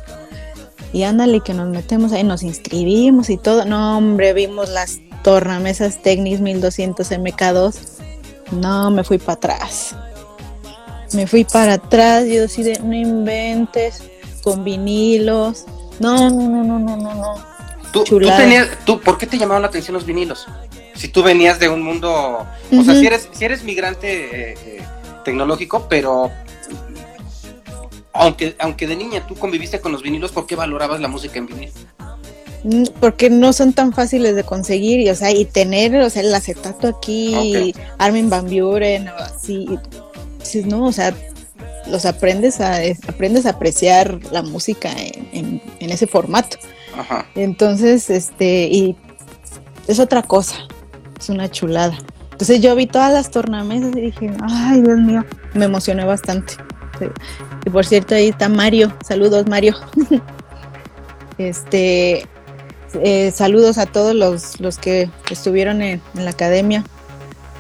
y 0.94 1.04
ándale 1.04 1.42
que 1.42 1.54
nos 1.54 1.70
metemos 1.70 2.12
ahí, 2.14 2.24
nos 2.24 2.44
inscribimos 2.44 3.30
y 3.30 3.38
todo. 3.38 3.66
No, 3.66 3.98
hombre, 3.98 4.34
vimos 4.34 4.70
las 4.70 5.00
tornamesas 5.24 6.02
Technics 6.02 6.42
1200 6.42 7.12
MK2. 7.12 7.76
No, 8.52 8.92
me 8.92 9.04
fui 9.04 9.18
para 9.18 9.34
atrás. 9.34 9.96
Me 11.14 11.28
fui 11.28 11.44
para 11.44 11.74
atrás, 11.74 12.26
yo 12.28 12.46
así 12.46 12.64
de, 12.64 12.80
no 12.80 12.94
inventes, 12.94 14.04
con 14.42 14.64
vinilos. 14.64 15.66
No, 16.00 16.30
no, 16.30 16.50
no, 16.50 16.64
no, 16.64 16.80
no, 16.80 16.98
no, 16.98 17.16
no. 17.16 17.52
¿Tú, 17.92 18.04
tú 18.04 18.20
tenías, 18.20 18.70
tú, 18.86 19.00
¿Por 19.02 19.18
qué 19.18 19.28
te 19.28 19.38
llamaban 19.38 19.62
la 19.62 19.68
atención 19.68 19.94
los 19.94 20.06
vinilos? 20.06 20.48
Si 20.96 21.10
tú 21.10 21.24
venías 21.24 21.60
de 21.60 21.68
un 21.68 21.82
mundo, 21.82 22.46
o 22.72 22.84
sea, 22.84 22.96
si 22.96 23.06
eres, 23.06 23.28
si 23.32 23.44
eres 23.44 23.64
migrante 23.64 24.52
eh, 24.52 24.58
eh, 24.66 24.82
tecnológico, 25.26 25.88
pero 25.90 26.32
aunque, 28.14 28.56
aunque 28.60 28.88
de 28.88 28.96
niña 28.96 29.26
tú 29.28 29.36
conviviste 29.36 29.82
con 29.82 29.92
los 29.92 30.04
vinilos, 30.04 30.32
¿por 30.32 30.46
qué 30.46 30.56
valorabas 30.56 31.02
la 31.02 31.08
música 31.08 31.40
en 31.40 31.48
vinil? 31.48 31.72
Mm, 32.64 32.84
porque 33.00 33.30
no 33.30 33.54
son 33.54 33.74
tan 33.74 33.94
fáciles 33.94 34.36
de 34.36 34.44
conseguir 34.44 35.00
y, 35.00 35.10
o 35.10 35.16
sea, 35.16 35.32
y 35.32 35.46
tener, 35.46 35.96
o 35.96 36.10
sea, 36.10 36.22
el 36.22 36.34
acetato 36.34 36.88
aquí, 36.88 37.74
Armin 37.98 38.30
Van 38.30 38.46
Buren, 38.46 39.08
así, 39.08 39.68
no, 40.66 40.86
o 40.86 40.92
sea, 40.92 41.14
los 41.88 42.06
aprendes 42.06 42.62
a, 42.62 42.80
aprendes 43.08 43.46
a 43.46 43.52
apreciar 43.52 44.20
la 44.32 44.42
música 44.42 44.90
en, 44.96 45.62
ese 45.80 46.08
formato. 46.08 46.58
Ajá. 46.98 47.26
Entonces, 47.36 48.10
este, 48.10 48.68
y 48.68 48.96
es 49.88 50.00
otra 50.00 50.24
cosa, 50.24 50.56
es 51.20 51.30
una 51.30 51.50
chulada. 51.50 51.98
Entonces 52.32 52.62
yo 52.62 52.76
vi 52.76 52.88
todas 52.88 53.14
las 53.14 53.30
tornamesas 53.30 53.96
y 53.96 54.02
dije, 54.02 54.32
ay 54.42 54.82
Dios 54.82 54.98
mío, 55.00 55.24
me 55.54 55.66
emocioné 55.66 56.06
bastante. 56.06 56.56
Y 57.66 57.70
por 57.70 57.86
cierto, 57.86 58.16
ahí 58.16 58.30
está 58.30 58.50
Mario. 58.50 58.94
Saludos, 59.06 59.48
Mario. 59.48 59.76
este, 61.38 62.26
eh, 62.96 63.32
saludos 63.32 63.78
a 63.78 63.86
todos 63.86 64.16
los, 64.16 64.60
los 64.60 64.78
que 64.78 65.10
estuvieron 65.30 65.82
en, 65.82 66.02
la 66.16 66.32
academia. 66.32 66.84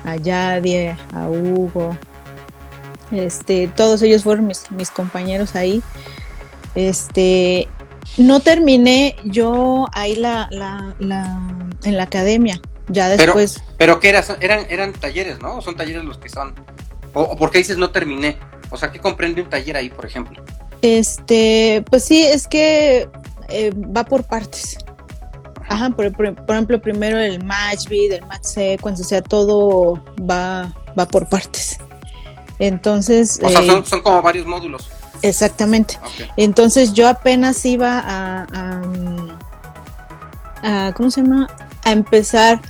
A 0.04 0.16
Yadie, 0.16 0.98
a 1.14 1.30
Hugo. 1.30 1.96
Este, 3.12 3.68
todos 3.68 4.02
ellos 4.02 4.24
fueron 4.24 4.48
mis, 4.48 4.92
compañeros 4.92 5.56
ahí. 5.56 5.82
Este, 6.76 7.68
no 8.18 8.40
terminé 8.40 9.16
yo 9.24 9.88
ahí 9.94 10.16
la, 10.16 10.48
la, 10.52 10.96
en 11.84 11.98
la 11.98 12.04
academia. 12.04 12.60
Ya 12.88 13.10
después. 13.10 13.56
Pero, 13.78 13.78
pero 13.78 14.00
¿qué 14.00 14.10
era? 14.10 14.24
Eran, 14.42 14.66
eran 14.70 14.94
talleres, 14.94 15.40
¿no? 15.40 15.58
¿O 15.58 15.62
son 15.62 15.76
talleres 15.76 16.04
los 16.04 16.18
que 16.18 16.30
son? 16.30 16.54
¿O, 17.14 17.22
o 17.22 17.38
por 17.38 17.52
qué 17.52 17.60
dices 17.60 17.78
no 17.78 17.92
terminé? 17.92 18.38
O 18.70 18.78
sea, 18.78 18.92
¿qué 18.92 19.00
comprende 19.00 19.42
un 19.42 19.50
taller 19.50 19.78
ahí, 19.78 19.90
por 19.90 20.06
ejemplo? 20.06 20.44
Este, 20.82 21.84
pues 21.90 22.04
sí, 22.04 22.24
es 22.24 22.48
que 22.48 23.10
eh, 23.50 23.72
va 23.76 24.04
por 24.04 24.24
partes. 24.24 24.78
Ajá, 25.68 25.90
por, 25.92 26.06
ejemplo, 26.06 26.82
primero 26.82 27.18
el 27.18 27.44
match 27.44 27.88
beat, 27.88 28.12
el 28.12 28.26
match 28.26 28.44
sequence, 28.44 29.02
o 29.02 29.06
sea, 29.06 29.22
todo 29.22 30.04
va, 30.20 30.74
va 31.00 31.08
por 31.08 31.30
partes. 31.30 31.80
Entonces. 32.62 33.40
O 33.42 33.50
sea, 33.50 33.66
son, 33.66 33.80
eh, 33.80 34.04
como 34.04 34.22
varios 34.22 34.46
módulos. 34.46 34.88
Exactamente. 35.24 36.00
Entonces 36.38 36.94
yo 36.94 37.08
apenas 37.08 37.66
iba 37.66 38.00
a, 38.00 38.46
a, 40.62 40.94
¿cómo 40.94 41.10
se 41.10 41.22
llama? 41.22 41.48
A 41.84 41.92
empezar 41.92 42.62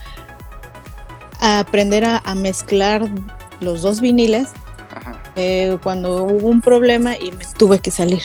a 1.41 1.59
aprender 1.59 2.05
a, 2.05 2.19
a 2.19 2.35
mezclar 2.35 3.09
los 3.59 3.81
dos 3.81 3.99
viniles 3.99 4.49
eh, 5.35 5.77
cuando 5.83 6.23
hubo 6.23 6.47
un 6.47 6.61
problema 6.61 7.17
y 7.17 7.33
me 7.33 7.45
tuve 7.57 7.79
que 7.79 7.91
salir. 7.91 8.23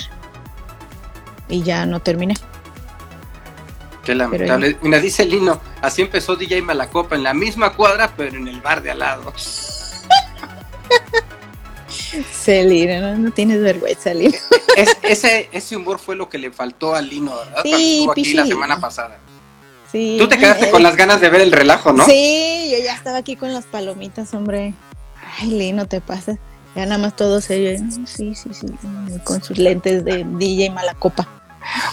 Y 1.49 1.63
ya 1.63 1.85
no 1.85 1.99
terminé. 2.01 2.35
Qué 4.05 4.15
lamentable. 4.15 4.77
Mira, 4.83 5.01
dice 5.01 5.25
Lino, 5.25 5.61
así 5.83 6.03
empezó 6.03 6.37
DJ 6.37 6.63
Malacopa 6.63 7.17
en 7.17 7.25
la 7.25 7.35
misma 7.35 7.73
cuadra, 7.73 8.13
pero 8.17 8.37
en 8.37 8.47
el 8.47 8.61
bar 8.61 8.83
de 8.83 8.93
al 8.93 9.01
lado. 9.01 9.33
Celino, 12.25 13.01
¿no? 13.01 13.17
no 13.17 13.31
tienes 13.31 13.61
vergüenza, 13.61 14.15
Lino. 14.15 14.37
ese, 15.03 15.49
ese 15.53 15.77
humor 15.77 15.99
fue 15.99 16.17
lo 16.17 16.29
que 16.29 16.39
le 16.39 16.51
faltó 16.51 16.95
a 16.95 17.03
Lino, 17.03 17.35
¿verdad? 17.37 17.63
Sí, 17.63 18.07
aquí 18.11 18.35
la 18.35 18.47
semana 18.47 18.81
pasada. 18.81 19.19
Sí. 19.91 20.17
Tú 20.19 20.29
te 20.29 20.39
quedaste 20.39 20.71
con 20.71 20.83
las 20.83 20.97
ganas 20.97 21.21
de 21.21 21.31
ver 21.31 21.41
el 21.41 21.53
relajo, 21.53 21.93
¿no? 21.93 22.05
Sí, 22.05 22.69
yo 22.71 22.85
ya 22.85 22.95
estaba 22.95 23.19
aquí 23.19 23.37
con 23.37 23.53
las 23.53 23.65
palomitas, 23.65 24.35
hombre. 24.35 24.75
Ay, 25.39 25.49
Lino, 25.51 25.87
te 25.87 26.01
pasas. 26.01 26.39
Ya 26.75 26.85
nada 26.85 26.99
más 26.99 27.17
todo 27.17 27.41
serio. 27.41 27.79
Sí, 28.05 28.35
sí, 28.35 28.51
sí. 28.53 28.67
Con 29.25 29.43
sus 29.43 29.57
lentes 29.57 30.05
de 30.05 30.25
DJ 30.25 30.71
Malacopa. 30.71 31.27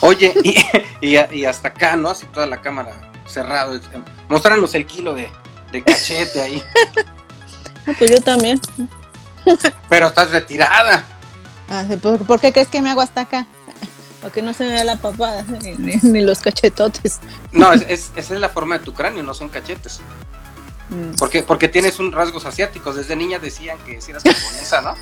Oye, 0.01 0.34
y, 0.43 1.17
y, 1.17 1.45
hasta 1.45 1.69
acá, 1.69 1.95
¿no? 1.95 2.09
Así 2.09 2.26
toda 2.28 2.45
la 2.45 2.61
cámara 2.61 2.91
cerrado. 3.26 3.80
Mostrarnos 4.30 4.76
el 4.76 4.86
kilo 4.86 5.15
de, 5.15 5.30
cachete 5.84 6.41
ahí. 6.41 6.63
pues 7.97 8.11
yo 8.11 8.21
también. 8.21 8.59
Pero 9.89 10.07
estás 10.07 10.31
retirada. 10.31 11.03
Ah, 11.69 11.85
¿por, 12.01 12.39
qué 12.39 12.51
crees 12.51 12.67
que 12.67 12.81
me 12.81 12.89
hago 12.89 13.01
hasta 13.01 13.21
acá? 13.21 13.47
Porque 14.21 14.41
no 14.41 14.53
se 14.53 14.63
me 14.65 14.71
vea 14.71 14.83
la 14.83 14.97
papada, 14.97 15.43
ni, 16.03 16.21
los 16.21 16.39
cachetotes. 16.39 17.19
No, 17.51 17.73
es, 17.73 18.11
esa 18.15 18.33
es 18.33 18.39
la 18.39 18.49
forma 18.49 18.77
de 18.77 18.85
tu 18.85 18.93
cráneo, 18.93 19.21
no 19.23 19.33
son 19.33 19.49
cachetes. 19.49 19.99
Mm. 20.89 21.15
Porque, 21.17 21.43
porque 21.43 21.67
tienes 21.67 21.99
un 21.99 22.11
rasgos 22.11 22.45
asiáticos. 22.45 22.95
Desde 22.95 23.15
niña 23.15 23.39
decían 23.39 23.77
que 23.85 23.99
si 24.01 24.11
eras 24.11 24.23
japonesa, 24.23 24.81
¿no? 24.81 24.95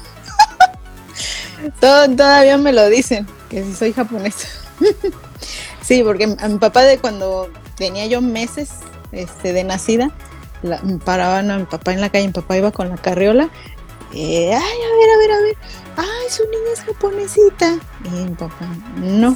todavía 2.15 2.57
me 2.57 2.73
lo 2.73 2.89
dicen, 2.89 3.27
que 3.49 3.63
si 3.63 3.73
soy 3.73 3.93
japonesa. 3.93 4.47
sí, 5.81 6.03
porque 6.03 6.35
a 6.39 6.47
mi 6.47 6.57
papá 6.57 6.81
de 6.81 6.97
cuando 6.97 7.49
tenía 7.75 8.05
yo 8.07 8.21
meses 8.21 8.69
este, 9.11 9.53
de 9.53 9.63
nacida, 9.63 10.11
la, 10.63 10.81
paraban 11.03 11.51
a 11.51 11.57
mi 11.57 11.65
papá 11.65 11.93
en 11.93 12.01
la 12.01 12.09
calle, 12.09 12.27
mi 12.27 12.33
papá 12.33 12.57
iba 12.57 12.71
con 12.71 12.89
la 12.89 12.97
carriola. 12.97 13.49
Eh, 14.14 14.53
ay, 14.53 14.55
a 14.55 14.97
ver, 14.97 15.09
a 15.09 15.18
ver, 15.18 15.32
a 15.32 15.41
ver. 15.41 15.57
Ay, 15.97 16.30
su 16.30 16.43
niña 16.43 16.74
es 16.74 16.82
japonesita. 16.82 17.80
Y 18.05 18.09
mi 18.09 18.36
papá, 18.36 18.68
no, 18.97 19.36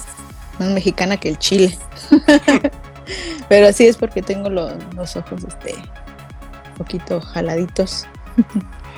más 0.60 0.70
mexicana 0.70 1.18
que 1.18 1.30
el 1.30 1.40
chile. 1.40 1.78
Pero 3.50 3.68
así 3.68 3.86
es 3.86 3.98
porque 3.98 4.22
tengo 4.22 4.50
los, 4.50 4.74
los 4.96 5.16
ojos 5.16 5.44
este, 5.44 5.76
poquito 6.78 7.22
jaladitos. 7.22 8.06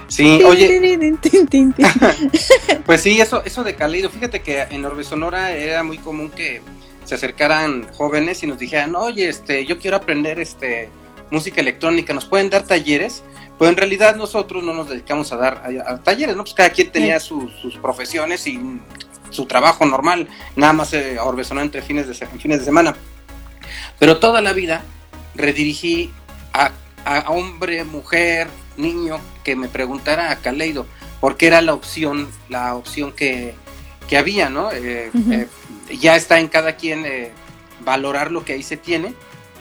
Sí, 0.08 0.42
oye. 0.46 0.70
pues 2.86 3.02
sí, 3.02 3.20
eso, 3.20 3.44
eso 3.44 3.64
de 3.64 3.76
Caleido. 3.76 4.10
Fíjate 4.10 4.42
que 4.42 4.62
en 4.62 4.86
Orbe 4.86 5.04
Sonora 5.04 5.52
era 5.52 5.84
muy 5.84 5.98
común 5.98 6.30
que 6.30 6.62
se 7.06 7.16
acercaran 7.16 7.88
jóvenes 7.94 8.44
y 8.44 8.48
nos 8.48 8.60
dijeran, 8.60 8.96
oye, 8.96 9.30
este, 9.30 9.66
yo 9.66 9.80
quiero 9.80 9.98
aprender 9.98 10.40
este 10.40 10.90
música 11.30 11.62
electrónica, 11.62 12.14
¿nos 12.14 12.26
pueden 12.26 12.50
dar 12.50 12.64
talleres? 12.64 13.24
Pues 13.58 13.70
en 13.70 13.78
realidad 13.78 14.16
nosotros 14.16 14.64
no 14.64 14.74
nos 14.74 14.89
dedicamos 14.89 15.32
a 15.32 15.38
dar 15.38 15.64
a, 15.86 15.97
talleres, 15.97 16.36
¿no? 16.36 16.43
Pues 16.43 16.53
cada 16.53 16.70
quien 16.70 16.91
tenía 16.91 17.20
sus 17.20 17.51
profesiones 17.82 18.45
y 18.47 18.60
su 19.30 19.45
trabajo 19.45 19.86
normal, 19.86 20.28
nada 20.55 20.74
más 20.74 20.93
eh, 20.93 21.18
Orbe 21.20 21.43
Sonora 21.43 21.66
entre 21.66 21.82
fines 21.82 22.08
de, 22.08 22.14
fines 22.14 22.60
de 22.60 22.66
semana. 22.66 22.95
Pero 23.99 24.20
toda 24.20 24.41
la 24.41 24.53
vida 24.53 24.84
redirigí 25.36 26.12
a 26.53 26.72
a 27.08 27.32
hombre, 27.32 27.86
mujer, 27.86 28.47
niño 28.76 29.20
que 29.43 29.55
me 29.55 29.70
preguntara 29.70 30.30
a 30.30 30.36
Caleido, 30.38 30.86
porque 31.22 31.47
era 31.47 31.62
la 31.62 31.74
opción, 31.74 32.28
la 32.49 32.76
opción 32.76 33.14
que, 33.14 33.55
había, 34.18 34.49
¿no? 34.49 34.72
Eh, 34.72 35.10
eh, 35.32 35.47
ya 35.99 36.16
está 36.16 36.39
en 36.39 36.49
cada 36.49 36.76
quien 36.76 37.05
eh, 37.05 37.32
valorar 37.84 38.32
lo 38.32 38.43
que 38.43 38.53
ahí 38.53 38.64
se 38.64 38.76
tiene 38.78 39.14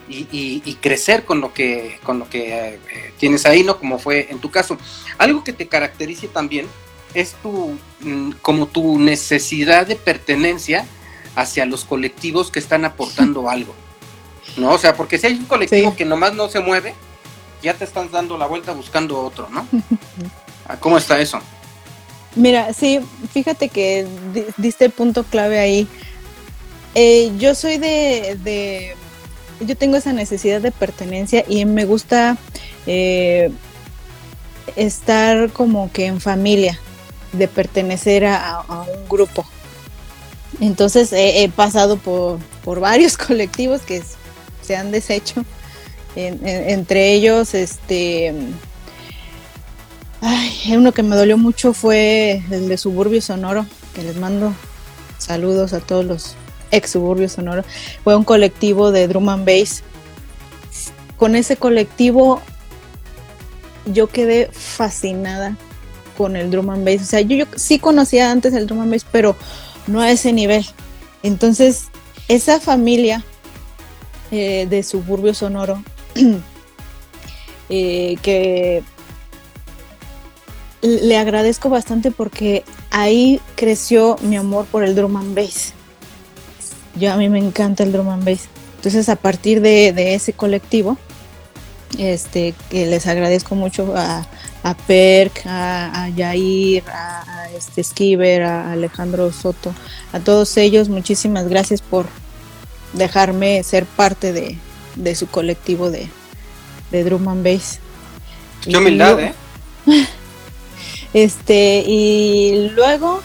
y, 0.08 0.74
crecer 0.80 1.24
con 1.24 1.40
lo 1.40 1.52
que, 1.52 1.98
con 2.02 2.18
lo 2.18 2.28
que 2.28 2.78
tienes 3.18 3.46
ahí, 3.46 3.62
¿no? 3.62 3.78
Como 3.78 3.98
fue 3.98 4.28
en 4.30 4.38
tu 4.38 4.50
caso. 4.50 4.78
Algo 5.18 5.44
que 5.44 5.52
te 5.52 5.66
caracterice 5.66 6.28
también 6.28 6.66
es 7.14 7.34
tu, 7.42 7.76
mm, 8.00 8.32
como 8.42 8.66
tu 8.66 8.98
necesidad 8.98 9.86
de 9.86 9.96
pertenencia 9.96 10.86
hacia 11.34 11.66
los 11.66 11.84
colectivos 11.84 12.50
que 12.50 12.58
están 12.58 12.84
aportando 12.84 13.48
algo. 13.50 13.74
¿No? 14.56 14.70
O 14.70 14.78
sea, 14.78 14.94
porque 14.94 15.18
si 15.18 15.26
hay 15.26 15.34
un 15.34 15.44
colectivo 15.44 15.96
que 15.96 16.04
nomás 16.04 16.34
no 16.34 16.48
se 16.48 16.60
mueve, 16.60 16.94
ya 17.62 17.74
te 17.74 17.84
estás 17.84 18.10
dando 18.10 18.38
la 18.38 18.46
vuelta 18.46 18.72
buscando 18.72 19.20
otro, 19.20 19.48
¿no? 19.50 19.66
Ah, 20.68 20.76
¿Cómo 20.78 20.96
está 20.96 21.20
eso? 21.20 21.40
Mira, 22.36 22.72
sí, 22.72 23.00
fíjate 23.32 23.68
que 23.68 24.06
diste 24.56 24.84
el 24.84 24.92
punto 24.92 25.24
clave 25.24 25.58
ahí. 25.58 25.88
Eh, 26.94 27.32
yo 27.38 27.54
soy 27.54 27.78
de, 27.78 28.94
yo 29.60 29.76
tengo 29.76 29.96
esa 29.96 30.12
necesidad 30.12 30.60
de 30.60 30.72
pertenencia 30.72 31.44
y 31.48 31.64
me 31.64 31.84
gusta 31.84 32.36
eh, 32.86 33.50
estar 34.76 35.50
como 35.52 35.90
que 35.92 36.06
en 36.06 36.20
familia, 36.20 36.78
de 37.32 37.48
pertenecer 37.48 38.24
a, 38.24 38.62
un 38.68 39.08
grupo. 39.08 39.46
Entonces 40.60 41.10
he, 41.12 41.48
pasado 41.54 41.98
por, 41.98 42.38
por, 42.64 42.80
varios 42.80 43.16
colectivos 43.18 43.82
que 43.82 44.02
se 44.62 44.76
han 44.76 44.90
deshecho 44.90 45.44
entre 46.16 47.12
ellos, 47.12 47.52
este, 47.54 48.34
ay, 50.22 50.74
uno 50.74 50.92
que 50.92 51.02
me 51.02 51.14
dolió 51.14 51.36
mucho 51.36 51.74
fue 51.74 52.42
el 52.50 52.68
de 52.68 52.78
Suburbio 52.78 53.20
Sonoro, 53.20 53.66
que 53.94 54.02
les 54.02 54.16
mando 54.16 54.54
saludos 55.18 55.74
a 55.74 55.80
todos 55.80 56.04
los 56.06 56.34
ex 56.70 56.90
Suburbio 56.90 57.28
Sonoro, 57.28 57.64
fue 58.04 58.16
un 58.16 58.24
colectivo 58.24 58.92
de 58.92 59.08
drum 59.08 59.28
and 59.28 59.46
bass. 59.46 59.82
Con 61.16 61.34
ese 61.34 61.56
colectivo 61.56 62.40
yo 63.86 64.08
quedé 64.08 64.50
fascinada 64.52 65.56
con 66.16 66.36
el 66.36 66.50
drum 66.50 66.70
and 66.70 66.84
bass. 66.84 67.02
O 67.02 67.04
sea, 67.04 67.20
yo, 67.20 67.36
yo 67.36 67.46
sí 67.56 67.78
conocía 67.78 68.30
antes 68.30 68.54
el 68.54 68.66
drum 68.66 68.80
and 68.80 68.92
bass, 68.92 69.06
pero 69.10 69.36
no 69.86 70.00
a 70.00 70.10
ese 70.10 70.32
nivel. 70.32 70.66
Entonces, 71.22 71.88
esa 72.28 72.60
familia 72.60 73.24
eh, 74.30 74.66
de 74.68 74.82
suburbio 74.82 75.34
sonoro, 75.34 75.82
eh, 77.68 78.16
que 78.22 78.82
le 80.82 81.16
agradezco 81.16 81.68
bastante 81.68 82.10
porque 82.10 82.64
ahí 82.90 83.40
creció 83.54 84.16
mi 84.22 84.36
amor 84.36 84.66
por 84.66 84.84
el 84.84 84.94
drum 84.94 85.16
and 85.16 85.34
bass. 85.34 85.75
Yo 86.98 87.12
a 87.12 87.16
mí 87.16 87.28
me 87.28 87.38
encanta 87.38 87.82
el 87.82 87.92
drum 87.92 88.08
and 88.08 88.24
bass. 88.24 88.48
Entonces, 88.76 89.08
a 89.08 89.16
partir 89.16 89.60
de, 89.60 89.92
de 89.92 90.14
ese 90.14 90.32
colectivo, 90.32 90.96
este, 91.98 92.54
que 92.70 92.86
les 92.86 93.06
agradezco 93.06 93.54
mucho 93.54 93.94
a, 93.96 94.26
a 94.62 94.76
Perk, 94.76 95.46
a, 95.46 96.04
a 96.04 96.08
Yair, 96.08 96.84
a, 96.88 97.42
a, 97.42 97.50
este 97.52 97.82
Skiver, 97.82 98.42
a 98.42 98.72
Alejandro 98.72 99.32
Soto, 99.32 99.74
a 100.12 100.20
todos 100.20 100.56
ellos, 100.56 100.88
muchísimas 100.88 101.48
gracias 101.48 101.82
por 101.82 102.06
dejarme 102.92 103.62
ser 103.62 103.84
parte 103.84 104.32
de, 104.32 104.58
de 104.96 105.14
su 105.14 105.26
colectivo 105.28 105.90
de, 105.90 106.08
de 106.90 107.04
Drum 107.04 107.28
and 107.28 107.44
Bass. 107.44 107.78
Qué 108.62 108.76
humildad, 108.76 109.20
¿eh? 109.20 109.34
Este, 111.14 111.82
y 111.86 112.68
luego 112.74 113.22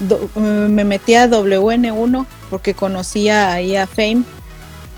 do, 0.00 0.28
me 0.34 0.82
metí 0.82 1.14
a 1.14 1.28
WN1 1.28 2.26
porque 2.52 2.74
conocía 2.74 3.50
ahí 3.50 3.76
a 3.76 3.86
Fame. 3.86 4.24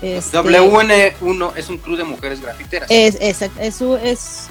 Este, 0.01 0.37
WN1 0.37 1.53
es 1.55 1.69
un 1.69 1.77
club 1.77 1.97
de 1.97 2.03
mujeres 2.03 2.41
grafiteras. 2.41 2.91
Es, 2.91 3.15
es, 3.21 3.41
es, 3.41 4.49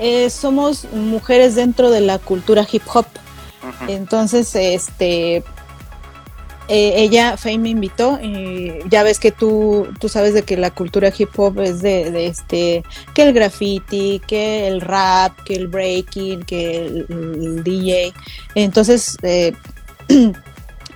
es 0.00 0.32
somos 0.32 0.86
mujeres 0.90 1.54
dentro 1.54 1.90
de 1.90 2.00
la 2.00 2.18
cultura 2.18 2.66
hip 2.72 2.82
hop. 2.94 3.04
Uh 3.62 3.66
-huh. 3.66 3.90
Entonces, 3.90 4.54
este, 4.54 5.44
eh, 6.68 6.94
ella, 6.96 7.36
Faye 7.36 7.58
me 7.58 7.68
invitó, 7.68 8.18
y 8.22 8.72
ya 8.88 9.02
ves 9.02 9.18
que 9.18 9.32
tú, 9.32 9.88
tú 9.98 10.08
sabes 10.08 10.32
de 10.32 10.42
que 10.42 10.56
la 10.56 10.70
cultura 10.70 11.12
hip 11.14 11.38
hop 11.38 11.60
es 11.60 11.82
de, 11.82 12.10
de, 12.10 12.26
este, 12.26 12.84
que 13.12 13.22
el 13.24 13.34
graffiti, 13.34 14.22
que 14.26 14.66
el 14.66 14.80
rap, 14.80 15.38
que 15.44 15.56
el 15.56 15.68
breaking, 15.68 16.42
que 16.44 16.86
el, 16.86 17.06
el 17.10 17.64
DJ. 17.64 18.14
Entonces, 18.54 19.18
eh, 19.24 19.52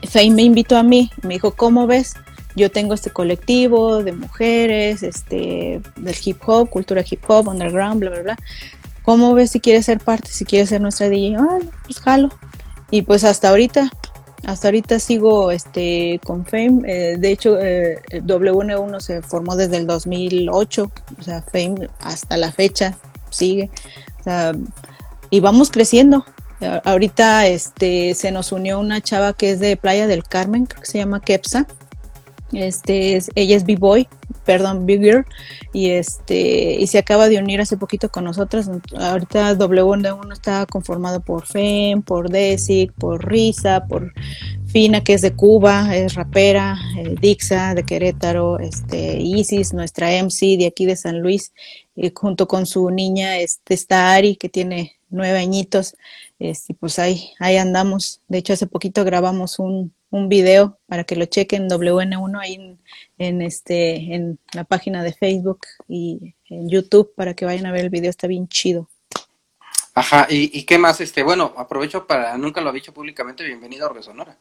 Faye 0.06 0.30
me 0.30 0.42
invitó 0.42 0.76
a 0.76 0.82
mí, 0.82 1.10
me 1.22 1.34
dijo, 1.34 1.52
¿cómo 1.52 1.86
ves? 1.86 2.14
Yo 2.56 2.70
tengo 2.70 2.94
este 2.94 3.10
colectivo 3.10 4.02
de 4.02 4.12
mujeres, 4.12 5.02
este, 5.02 5.80
del 5.96 6.16
hip 6.24 6.38
hop, 6.46 6.70
cultura 6.70 7.04
hip 7.08 7.22
hop, 7.26 7.48
underground, 7.48 8.00
bla, 8.00 8.10
bla, 8.10 8.22
bla. 8.22 8.38
¿Cómo 9.02 9.34
ves 9.34 9.50
si 9.50 9.60
quieres 9.60 9.86
ser 9.86 9.98
parte, 9.98 10.30
si 10.30 10.44
quieres 10.44 10.70
ser 10.70 10.80
nuestra 10.80 11.08
DJ? 11.08 11.36
Ah, 11.36 11.58
pues 11.84 12.00
jalo. 12.00 12.30
Y 12.90 13.02
pues 13.02 13.24
hasta 13.24 13.50
ahorita, 13.50 13.90
hasta 14.46 14.68
ahorita 14.68 14.98
sigo 14.98 15.50
este, 15.50 16.20
con 16.24 16.46
Fame. 16.46 16.82
Eh, 16.86 17.16
de 17.18 17.30
hecho, 17.30 17.58
eh, 17.60 18.00
W1 18.10 19.00
se 19.00 19.20
formó 19.20 19.56
desde 19.56 19.78
el 19.78 19.86
2008. 19.86 20.90
O 21.18 21.22
sea, 21.22 21.42
Fame 21.42 21.88
hasta 21.98 22.36
la 22.36 22.52
fecha 22.52 22.96
sigue. 23.30 23.70
O 24.20 24.22
sea, 24.22 24.52
y 25.28 25.40
vamos 25.40 25.70
creciendo. 25.70 26.24
Ahorita 26.84 27.46
este, 27.46 28.14
se 28.14 28.30
nos 28.30 28.52
unió 28.52 28.78
una 28.78 29.00
chava 29.00 29.32
que 29.32 29.50
es 29.50 29.60
de 29.60 29.76
Playa 29.76 30.06
del 30.06 30.24
Carmen, 30.24 30.66
creo 30.66 30.80
que 30.80 30.90
se 30.90 30.98
llama 30.98 31.20
Kepsa. 31.20 31.66
Este, 32.52 33.16
es, 33.16 33.30
ella 33.34 33.56
es 33.56 33.64
B-Boy, 33.64 34.06
perdón, 34.44 34.86
Big 34.86 35.00
Girl, 35.00 35.26
y 35.72 35.90
este, 35.90 36.74
y 36.74 36.86
se 36.86 36.98
acaba 36.98 37.28
de 37.28 37.38
unir 37.38 37.60
hace 37.60 37.76
poquito 37.76 38.10
con 38.10 38.24
nosotras. 38.24 38.70
Ahorita 38.96 39.56
W1 39.56 40.32
está 40.32 40.66
conformado 40.66 41.20
por 41.20 41.46
Fem, 41.46 42.02
por 42.02 42.30
Desic, 42.30 42.92
por 42.92 43.26
Risa, 43.26 43.86
por 43.86 44.12
Fina, 44.66 45.02
que 45.02 45.14
es 45.14 45.22
de 45.22 45.34
Cuba, 45.34 45.96
es 45.96 46.14
rapera, 46.14 46.76
eh, 46.98 47.14
Dixa 47.20 47.74
de 47.74 47.84
Querétaro, 47.84 48.58
este, 48.58 49.20
Isis, 49.20 49.72
nuestra 49.72 50.10
MC 50.10 50.56
de 50.56 50.66
aquí 50.66 50.86
de 50.86 50.96
San 50.96 51.20
Luis, 51.20 51.52
y 51.96 52.12
junto 52.14 52.46
con 52.46 52.66
su 52.66 52.90
niña, 52.90 53.38
este, 53.38 53.74
está 53.74 54.14
Ari, 54.14 54.36
que 54.36 54.48
tiene 54.48 54.96
nueve 55.10 55.38
añitos, 55.38 55.96
este, 56.38 56.74
pues 56.74 56.98
ahí, 56.98 57.30
ahí 57.38 57.56
andamos. 57.56 58.20
De 58.28 58.38
hecho, 58.38 58.52
hace 58.52 58.66
poquito 58.66 59.04
grabamos 59.04 59.58
un, 59.58 59.94
un 60.10 60.28
video 60.28 60.78
para 60.86 61.04
que 61.04 61.16
lo 61.16 61.26
chequen 61.26 61.68
WN1 61.68 62.40
ahí 62.40 62.54
en, 62.54 62.78
en, 63.18 63.42
este 63.42 64.14
en 64.14 64.38
la 64.52 64.64
página 64.64 65.02
de 65.02 65.12
Facebook 65.12 65.60
y 65.88 66.34
en 66.48 66.68
YouTube 66.68 67.12
para 67.16 67.34
que 67.34 67.44
vayan 67.44 67.66
a 67.66 67.72
ver 67.72 67.82
el 67.82 67.90
video, 67.90 68.10
está 68.10 68.26
bien 68.26 68.48
chido. 68.48 68.88
Ajá, 69.94 70.26
¿y, 70.28 70.56
y 70.58 70.64
qué 70.64 70.76
más? 70.76 71.00
Este, 71.00 71.22
bueno, 71.22 71.54
aprovecho 71.56 72.06
para, 72.06 72.36
nunca 72.36 72.60
lo 72.60 72.70
he 72.70 72.74
dicho 72.74 72.92
públicamente, 72.92 73.44
bienvenido 73.44 73.86
a 73.86 73.90
Orbe 73.90 74.02
Sonora. 74.02 74.36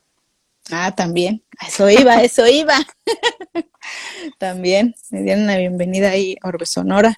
Ah, 0.71 0.95
también, 0.95 1.43
eso 1.67 1.89
iba, 1.89 2.23
eso 2.23 2.47
iba. 2.47 2.75
también, 4.39 4.95
me 5.11 5.21
dieron 5.21 5.45
la 5.45 5.57
bienvenida 5.57 6.09
ahí 6.09 6.37
Orbe 6.41 6.65
Sonora. 6.65 7.17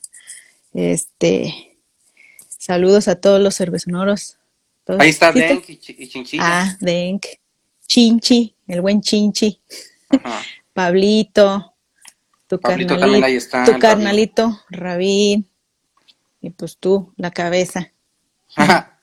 Este, 0.74 1.78
saludos 2.48 3.08
a 3.08 3.16
todos 3.16 3.40
los 3.40 3.56
cervezonoros. 3.56 4.38
Ahí 5.00 5.10
está 5.10 5.32
Denk 5.32 5.70
y, 5.70 5.80
y 5.98 6.08
Chinchilla. 6.08 6.44
Ah, 6.46 6.78
Denk. 6.80 7.26
Chinchi, 7.88 8.56
el 8.68 8.82
buen 8.82 9.02
Chinchi, 9.02 9.62
Ajá. 10.10 10.42
Pablito, 10.74 11.74
tu 12.48 12.60
Pablito 12.60 13.00
carnalito, 13.00 13.28
está, 13.28 13.64
tu 13.64 13.80
carnalito, 13.80 14.62
Rabín, 14.70 15.48
y 16.42 16.50
pues 16.50 16.78
tú, 16.78 17.14
la 17.16 17.32
cabeza. 17.32 17.92
Ajá. 18.56 19.00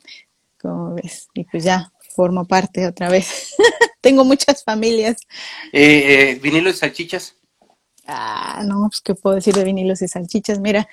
¿Cómo 0.60 0.94
ves? 0.94 1.28
Y 1.34 1.44
pues 1.44 1.64
ya, 1.64 1.92
formo 2.14 2.46
parte 2.46 2.86
otra 2.86 3.08
vez. 3.08 3.54
Tengo 4.00 4.24
muchas 4.24 4.64
familias. 4.64 5.18
Eh, 5.72 6.30
eh, 6.32 6.40
¿Vinilos 6.42 6.76
y 6.76 6.78
salchichas? 6.78 7.36
Ah, 8.06 8.62
no, 8.66 8.88
pues 8.88 9.00
qué 9.00 9.14
puedo 9.14 9.36
decir 9.36 9.54
de 9.54 9.64
vinilos 9.64 10.02
y 10.02 10.08
salchichas. 10.08 10.58
Mira, 10.58 10.88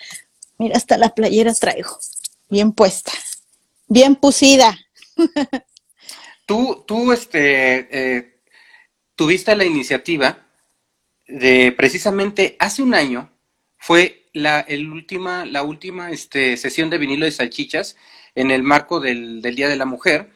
mira, 0.57 0.77
hasta 0.77 0.97
la 0.97 1.09
playera 1.15 1.53
traigo. 1.53 1.97
Bien 2.49 2.71
puesta. 2.71 3.11
Bien 3.87 4.15
pusida. 4.15 4.77
tú, 6.45 6.83
tú 6.85 7.11
este, 7.11 7.87
eh, 7.91 8.41
tuviste 9.15 9.55
la 9.55 9.65
iniciativa 9.65 10.45
de 11.27 11.71
precisamente 11.71 12.55
hace 12.59 12.81
un 12.81 12.93
año 12.93 13.31
fue 13.77 14.29
la, 14.33 14.59
el 14.61 14.89
última, 14.89 15.45
la 15.45 15.63
última 15.63 16.11
este, 16.11 16.57
sesión 16.57 16.89
de 16.89 16.97
vinilo 16.97 17.25
de 17.25 17.31
salchichas 17.31 17.95
en 18.35 18.51
el 18.51 18.63
marco 18.63 18.99
del, 18.99 19.41
del 19.41 19.55
Día 19.55 19.69
de 19.69 19.77
la 19.77 19.85
Mujer. 19.85 20.31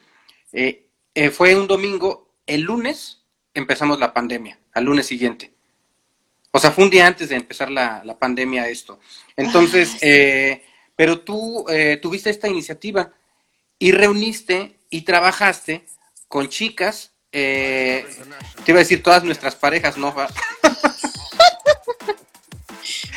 Eh, 0.52 0.86
eh, 1.14 1.30
fue 1.30 1.54
un 1.54 1.66
domingo, 1.66 2.34
el 2.46 2.62
lunes 2.62 3.22
empezamos 3.54 3.98
la 4.00 4.14
pandemia, 4.14 4.58
al 4.72 4.84
lunes 4.84 5.06
siguiente. 5.06 5.52
O 6.50 6.58
sea, 6.58 6.70
fue 6.70 6.84
un 6.84 6.90
día 6.90 7.06
antes 7.06 7.28
de 7.28 7.36
empezar 7.36 7.70
la, 7.70 8.02
la 8.04 8.18
pandemia 8.18 8.68
esto. 8.68 9.00
Entonces, 9.36 9.96
eh, 10.02 10.62
pero 10.94 11.20
tú 11.20 11.64
tuviste 12.02 12.28
esta 12.28 12.48
iniciativa 12.48 13.10
y 13.82 13.90
reuniste 13.90 14.76
y 14.90 15.00
trabajaste 15.00 15.84
con 16.28 16.48
chicas, 16.48 17.10
eh, 17.32 18.06
te 18.64 18.70
iba 18.70 18.78
a 18.78 18.84
decir 18.84 19.02
todas 19.02 19.24
nuestras 19.24 19.56
parejas, 19.56 19.96
¿no? 19.96 20.14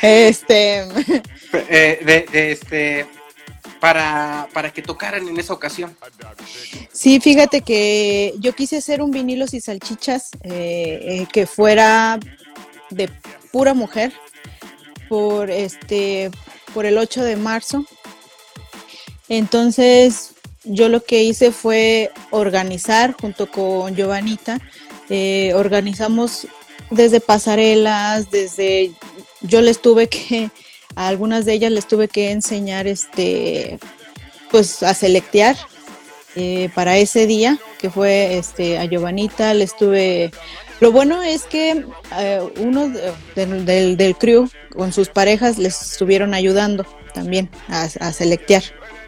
este. 0.02 0.84
Eh, 1.68 2.00
de, 2.04 2.26
de, 2.32 2.50
este. 2.50 3.06
Para, 3.78 4.48
para 4.52 4.72
que 4.72 4.82
tocaran 4.82 5.28
en 5.28 5.38
esa 5.38 5.52
ocasión. 5.52 5.96
Sí, 6.92 7.20
fíjate 7.20 7.60
que 7.60 8.34
yo 8.40 8.52
quise 8.52 8.78
hacer 8.78 9.00
un 9.02 9.12
vinilos 9.12 9.54
y 9.54 9.60
salchichas 9.60 10.30
eh, 10.42 10.50
eh, 10.50 11.26
que 11.32 11.46
fuera 11.46 12.18
de 12.90 13.08
pura 13.52 13.72
mujer 13.72 14.12
por 15.08 15.48
este 15.48 16.32
por 16.74 16.86
el 16.86 16.98
8 16.98 17.22
de 17.22 17.36
marzo. 17.36 17.86
Entonces, 19.28 20.35
yo 20.66 20.88
lo 20.88 21.02
que 21.02 21.22
hice 21.22 21.52
fue 21.52 22.10
organizar 22.30 23.14
junto 23.18 23.50
con 23.50 23.94
Giovanita, 23.94 24.60
eh, 25.08 25.52
organizamos 25.54 26.46
desde 26.90 27.20
pasarelas, 27.20 28.30
desde 28.30 28.92
yo 29.42 29.60
les 29.60 29.80
tuve 29.80 30.08
que, 30.08 30.50
a 30.94 31.08
algunas 31.08 31.44
de 31.44 31.54
ellas 31.54 31.72
les 31.72 31.86
tuve 31.86 32.08
que 32.08 32.30
enseñar 32.30 32.86
este, 32.86 33.78
pues 34.50 34.82
a 34.82 34.94
selectear 34.94 35.56
eh, 36.34 36.68
para 36.74 36.98
ese 36.98 37.26
día, 37.26 37.58
que 37.78 37.90
fue 37.90 38.36
este, 38.36 38.78
a 38.78 38.84
Giovanita, 38.84 39.54
les 39.54 39.76
tuve, 39.76 40.30
lo 40.80 40.92
bueno 40.92 41.22
es 41.22 41.44
que 41.44 41.84
eh, 42.18 42.40
uno 42.58 42.88
de, 42.88 43.12
de, 43.34 43.46
del, 43.46 43.96
del 43.96 44.16
crew 44.16 44.48
con 44.70 44.92
sus 44.92 45.08
parejas 45.08 45.58
les 45.58 45.92
estuvieron 45.92 46.34
ayudando 46.34 46.84
también 47.14 47.48
a, 47.68 47.84
a 47.84 48.12
selectear. 48.12 48.62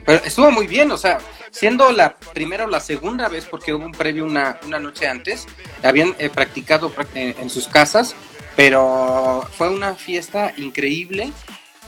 Pero 0.09 0.25
estuvo 0.25 0.51
muy 0.51 0.67
bien, 0.67 0.91
o 0.91 0.97
sea, 0.97 1.19
siendo 1.51 1.93
la 1.93 2.17
primera 2.17 2.65
o 2.65 2.67
la 2.67 2.81
segunda 2.81 3.29
vez, 3.29 3.45
porque 3.45 3.75
hubo 3.75 3.85
un 3.85 3.93
previo 3.93 4.25
una, 4.25 4.59
una 4.65 4.79
noche 4.79 5.07
antes, 5.07 5.47
habían 5.83 6.15
eh, 6.19 6.31
practicado 6.31 6.91
en, 7.13 7.37
en 7.39 7.51
sus 7.51 7.69
casas, 7.69 8.15
pero 8.57 9.47
fue 9.59 9.69
una 9.69 9.97
fiesta 9.97 10.55
increíble 10.57 11.31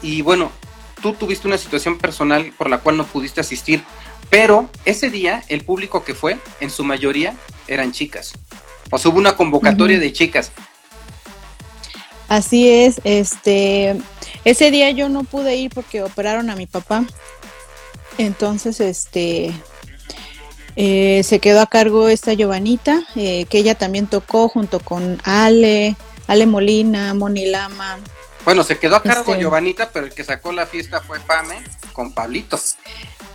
y 0.03 0.21
bueno, 0.21 0.53
tú 1.01 1.15
tuviste 1.15 1.49
una 1.49 1.57
situación 1.57 1.97
personal 1.97 2.53
por 2.59 2.69
la 2.69 2.77
cual 2.77 2.99
no 2.99 3.07
pudiste 3.07 3.41
asistir, 3.41 3.83
pero 4.29 4.69
ese 4.85 5.09
día 5.09 5.43
el 5.49 5.65
público 5.65 6.05
que 6.05 6.15
fue, 6.15 6.37
en 6.61 6.69
su 6.69 6.85
mayoría, 6.85 7.35
eran 7.69 7.91
chicas. 7.91 8.35
O 8.91 8.99
sea, 8.99 9.11
hubo 9.11 9.19
una 9.19 9.35
convocatoria 9.35 9.99
de 9.99 10.13
chicas. 10.13 10.53
Así 12.29 12.69
es, 12.69 13.01
este, 13.05 13.97
ese 14.45 14.71
día 14.71 14.91
yo 14.91 15.09
no 15.09 15.25
pude 15.25 15.57
ir 15.57 15.71
porque 15.75 16.03
operaron 16.03 16.51
a 16.51 16.55
mi 16.55 16.67
papá. 16.67 17.05
Entonces, 18.19 18.81
este, 18.81 19.53
eh, 20.77 21.23
se 21.25 21.39
quedó 21.39 21.61
a 21.61 21.67
cargo 21.67 22.09
esta 22.09 22.33
Giovanita, 22.33 23.03
eh, 23.17 23.47
que 23.47 23.59
ella 23.59 23.75
también 23.75 24.07
tocó 24.07 24.49
junto 24.49 24.81
con 24.81 25.21
Ale, 25.25 25.97
Ale 26.27 26.47
Molina, 26.47 27.15
Moni 27.15 27.47
Lama. 27.47 27.99
Bueno, 28.45 28.63
se 28.65 28.79
quedó 28.79 28.97
a 28.97 29.03
cargo 29.03 29.33
este... 29.33 29.43
Giovanita, 29.43 29.91
pero 29.93 30.07
el 30.07 30.15
que 30.15 30.25
sacó 30.25 30.53
la 30.53 30.67
fiesta 30.67 31.01
fue 31.01 31.21
Fame 31.21 31.57
con 31.93 32.13
Pablito. 32.13 32.59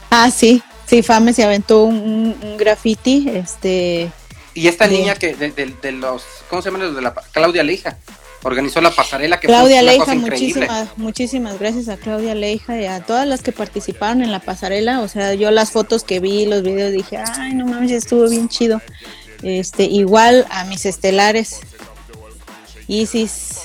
Ah, 0.10 0.32
sí, 0.32 0.64
sí, 0.88 1.04
Fame 1.04 1.34
se 1.34 1.44
aventó 1.44 1.84
un, 1.84 2.36
un 2.42 2.58
graffiti, 2.58 3.30
este. 3.34 4.12
Y 4.54 4.68
esta 4.68 4.88
de... 4.88 4.98
niña 4.98 5.16
que 5.16 5.36
de, 5.36 5.52
de, 5.52 5.76
de, 5.82 5.92
los, 5.92 6.24
¿cómo 6.50 6.62
se 6.62 6.72
llama? 6.72 6.86
De 6.86 7.02
la 7.02 7.14
Claudia 7.14 7.64
Leija 7.64 7.98
organizó 8.46 8.80
la 8.80 8.92
pasarela 8.92 9.40
que 9.40 9.48
Claudia 9.48 9.78
fue 9.78 9.84
una 9.84 9.92
Leija, 9.92 10.06
cosa 10.06 10.16
muchísimas, 10.16 10.98
muchísimas 10.98 11.60
gracias 11.60 11.90
a 11.90 11.98
Claudia 11.98 12.36
Leija 12.36 12.80
y 12.80 12.86
a 12.86 13.00
todas 13.00 13.28
las 13.28 13.42
que 13.42 13.52
participaron 13.52 14.22
en 14.22 14.32
la 14.32 14.40
pasarela. 14.40 15.02
O 15.02 15.08
sea, 15.08 15.34
yo 15.34 15.50
las 15.50 15.72
fotos 15.72 16.04
que 16.04 16.20
vi, 16.20 16.46
los 16.46 16.62
videos, 16.62 16.92
dije, 16.92 17.18
ay, 17.18 17.56
no 17.56 17.66
mames, 17.66 17.92
estuvo 17.92 18.30
bien 18.30 18.48
chido. 18.48 18.82
Este, 19.42 19.86
igual 19.86 20.46
a 20.52 20.64
mis 20.66 20.86
estelares, 20.86 21.62
Isis, 22.88 23.64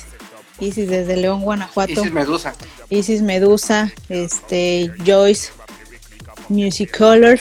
Isis 0.60 0.88
desde 0.88 1.16
León, 1.18 1.42
Guanajuato. 1.42 1.92
Isis 1.92 2.12
Medusa. 2.12 2.54
Isis 2.88 3.20
Medusa, 3.20 3.92
este, 4.08 4.90
Joyce, 5.06 5.50
Music 6.48 6.96
Color, 6.96 7.38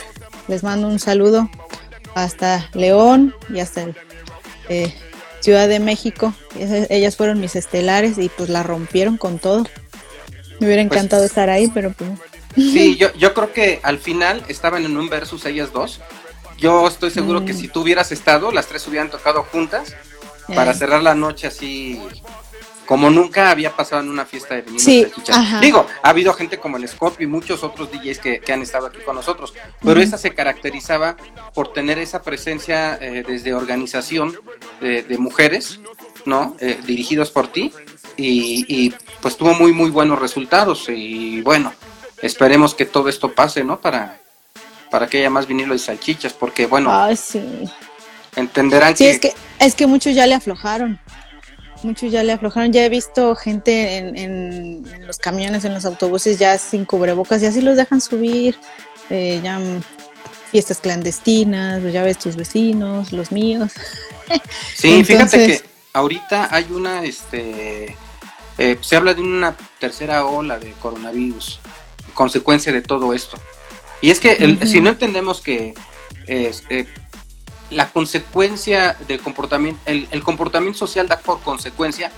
les 0.50 0.62
mando 0.62 0.90
un 0.90 1.00
saludo 1.00 1.50
hasta 2.16 2.70
León 2.74 3.34
y 3.50 3.62
hasta 3.62 3.84
el, 3.84 3.96
eh, 4.68 4.94
Ciudad 5.40 5.68
de 5.68 5.80
México. 5.80 6.34
Ellas 6.90 7.16
fueron 7.16 7.40
mis 7.40 7.56
estelares 7.56 8.18
y 8.18 8.30
pues 8.30 8.50
la 8.50 8.64
rompieron 8.64 9.18
con 9.18 9.40
todo. 9.40 9.66
Me 10.60 10.68
hubiera 10.68 10.82
encantado 10.82 11.22
pues, 11.22 11.32
estar 11.32 11.50
ahí, 11.50 11.70
pero 11.74 11.92
pues... 11.92 12.10
Sí, 12.56 12.98
yo, 13.00 13.14
yo 13.14 13.34
creo 13.34 13.54
que 13.54 13.80
al 13.84 14.00
final 14.00 14.44
estaban 14.48 14.86
en 14.86 14.98
un 14.98 15.10
versus 15.10 15.46
ellas 15.46 15.72
dos. 15.72 16.02
Yo 16.58 16.88
estoy 16.88 17.12
seguro 17.12 17.42
mm. 17.42 17.46
que 17.46 17.54
si 17.54 17.68
tú 17.70 17.82
hubieras 17.82 18.12
estado, 18.12 18.52
las 18.52 18.68
tres 18.68 18.86
hubieran 18.88 19.10
tocado 19.10 19.44
juntas 19.44 19.96
eh. 20.50 20.56
para 20.56 20.74
cerrar 20.74 21.02
la 21.02 21.16
noche 21.16 21.48
así 21.48 22.02
como 22.90 23.12
nunca 23.12 23.52
había 23.52 23.76
pasado 23.76 24.02
en 24.02 24.10
una 24.10 24.26
fiesta 24.26 24.56
de 24.56 24.64
vinilos 24.64 24.82
sí, 24.82 25.06
Digo, 25.62 25.86
ha 26.02 26.10
habido 26.10 26.34
gente 26.34 26.58
como 26.58 26.78
el 26.78 26.88
Scorpio 26.88 27.28
y 27.28 27.30
muchos 27.30 27.64
otros 27.64 27.92
DJs 27.92 28.18
que, 28.18 28.40
que 28.40 28.52
han 28.52 28.64
estado 28.64 28.88
aquí 28.88 28.98
con 29.06 29.16
nosotros, 29.16 29.54
pero 29.80 30.00
uh 30.00 30.02
-huh. 30.02 30.06
esta 30.06 30.18
se 30.18 30.34
caracterizaba 30.34 31.16
por 31.54 31.72
tener 31.72 32.00
esa 32.00 32.24
presencia 32.24 32.98
eh, 33.00 33.24
desde 33.28 33.54
organización 33.54 34.36
de, 34.82 35.04
de 35.04 35.18
mujeres, 35.20 35.80
¿no? 36.26 36.58
Eh, 36.60 36.80
dirigidos 36.84 37.30
por 37.30 37.50
ti 37.50 37.72
y, 38.18 38.66
y, 38.68 38.92
pues 39.22 39.38
tuvo 39.38 39.54
muy, 39.54 39.72
muy 39.72 39.92
buenos 39.92 40.18
resultados 40.18 40.90
y 40.90 41.42
bueno, 41.42 41.72
esperemos 42.24 42.74
que 42.74 42.86
todo 42.86 43.08
esto 43.08 43.36
pase, 43.36 43.64
¿no? 43.64 43.80
Para, 43.80 44.20
para 44.90 45.06
que 45.06 45.20
haya 45.20 45.30
más 45.30 45.46
vinilo 45.46 45.76
y 45.76 45.80
salchichas, 45.80 46.34
porque 46.34 46.66
bueno, 46.66 46.90
Ay, 46.92 47.16
sí. 47.16 47.70
entenderán 48.36 48.98
sí, 48.98 49.04
que... 49.04 49.12
Es 49.12 49.20
que... 49.20 49.34
Es 49.60 49.76
que 49.76 49.86
muchos 49.86 50.16
ya 50.16 50.26
le 50.26 50.34
aflojaron 50.34 51.00
muchos 51.84 52.12
ya 52.12 52.24
le 52.24 52.34
aflojaron. 52.34 52.72
Ya 52.72 52.86
he 52.86 52.90
visto 52.90 53.36
gente 53.36 53.98
en, 53.98 54.18
en, 54.18 54.86
en, 54.94 55.08
los 55.08 55.18
camiones, 55.18 55.66
en 55.66 55.74
los 55.74 55.86
autobuses, 55.86 56.40
ya 56.40 56.58
sin 56.58 56.86
cubrebocas, 56.86 57.42
y 57.42 57.46
así 57.46 57.62
los 57.62 57.78
dejan 57.78 58.02
subir. 58.02 58.58
Eh, 59.10 59.40
ya 59.44 59.60
fiestas 60.52 60.80
clandestinas, 60.80 61.82
ya 61.92 62.04
ves 62.04 62.18
tus 62.18 62.36
vecinos, 62.36 63.12
los 63.12 63.32
míos. 63.32 63.72
Sí, 64.76 65.00
Entonces, 65.00 65.08
fíjate 65.08 65.48
que 65.48 65.62
ahorita 65.94 66.54
hay 66.54 66.68
una, 66.72 67.04
este, 67.04 67.96
eh, 68.58 68.78
se 68.82 68.96
habla 68.96 69.14
de 69.14 69.22
una 69.22 69.56
tercera 69.80 70.26
ola 70.26 70.60
de 70.60 70.72
coronavirus, 70.74 71.60
consecuencia 72.14 72.72
de 72.72 72.82
todo 72.82 73.14
esto. 73.14 73.38
Y 74.02 74.12
es 74.12 74.20
que 74.20 74.34
el, 74.34 74.54
uh 74.54 74.60
-huh. 74.60 74.66
si 74.68 74.82
no 74.82 74.90
entendemos 74.90 75.42
que 75.42 75.74
eh, 76.28 76.52
la 77.70 77.92
consecuencia 77.92 78.98
del 79.08 79.20
comportamiento, 79.20 79.80
el, 79.86 80.08
el, 80.12 80.24
comportamiento 80.24 80.80
social 80.80 81.08
da 81.08 81.20
por 81.20 81.42
consecuencia 81.42 82.12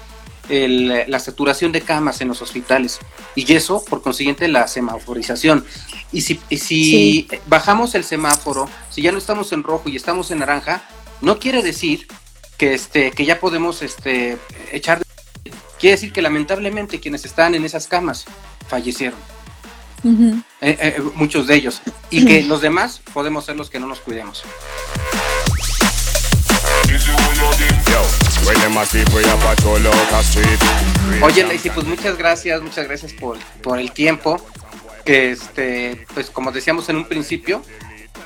el, 0.49 1.05
la 1.07 1.19
saturación 1.19 1.71
de 1.71 1.81
camas 1.81 2.21
en 2.21 2.27
los 2.27 2.41
hospitales 2.41 2.99
y 3.35 3.51
eso, 3.53 3.83
por 3.85 4.01
consiguiente, 4.01 4.47
la 4.47 4.67
semaforización. 4.67 5.65
Y 6.11 6.21
si, 6.21 6.39
y 6.49 6.57
si 6.57 6.83
sí. 6.83 7.27
bajamos 7.47 7.95
el 7.95 8.03
semáforo, 8.03 8.69
si 8.89 9.01
ya 9.01 9.11
no 9.11 9.17
estamos 9.17 9.51
en 9.53 9.63
rojo 9.63 9.89
y 9.89 9.95
estamos 9.95 10.31
en 10.31 10.39
naranja, 10.39 10.83
no 11.21 11.39
quiere 11.39 11.61
decir 11.61 12.07
que, 12.57 12.73
este, 12.73 13.11
que 13.11 13.25
ya 13.25 13.39
podemos 13.39 13.81
este, 13.81 14.37
echar. 14.71 15.01
Quiere 15.79 15.95
decir 15.95 16.13
que 16.13 16.21
lamentablemente 16.21 16.99
quienes 16.99 17.25
están 17.25 17.55
en 17.55 17.65
esas 17.65 17.87
camas 17.87 18.25
fallecieron. 18.67 19.19
Uh 20.03 20.09
-huh. 20.09 20.43
eh, 20.61 20.77
eh, 20.79 21.01
muchos 21.15 21.47
de 21.47 21.55
ellos. 21.55 21.81
Y 22.09 22.25
que 22.25 22.43
los 22.43 22.61
demás 22.61 23.01
podemos 23.13 23.45
ser 23.45 23.55
los 23.55 23.69
que 23.69 23.79
no 23.79 23.87
nos 23.87 23.99
cuidemos. 23.99 24.43
Oye, 31.21 31.43
Lacey, 31.43 31.71
pues 31.71 31.85
muchas 31.85 32.17
gracias, 32.17 32.61
muchas 32.61 32.87
gracias 32.87 33.13
por, 33.13 33.37
por 33.61 33.79
el 33.79 33.91
tiempo. 33.91 34.43
Que 35.05 35.31
este, 35.31 36.05
pues 36.13 36.29
como 36.29 36.51
decíamos 36.51 36.87
en 36.89 36.97
un 36.97 37.05
principio, 37.05 37.63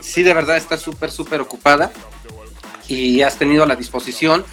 sí 0.01 0.23
de 0.23 0.33
verdad 0.33 0.57
estás 0.57 0.81
súper, 0.81 1.11
súper 1.11 1.41
ocupada 1.41 1.91
y 2.87 3.21
has 3.21 3.37
tenido 3.37 3.65
la 3.65 3.75
disposición. 3.75 4.45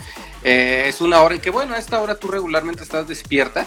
Eh, 0.44 0.84
es 0.88 1.00
una 1.00 1.20
hora 1.22 1.34
en 1.34 1.40
que, 1.40 1.50
bueno, 1.50 1.74
a 1.74 1.78
esta 1.78 2.00
hora 2.00 2.16
tú 2.16 2.28
regularmente 2.28 2.82
estás 2.82 3.06
despierta, 3.08 3.66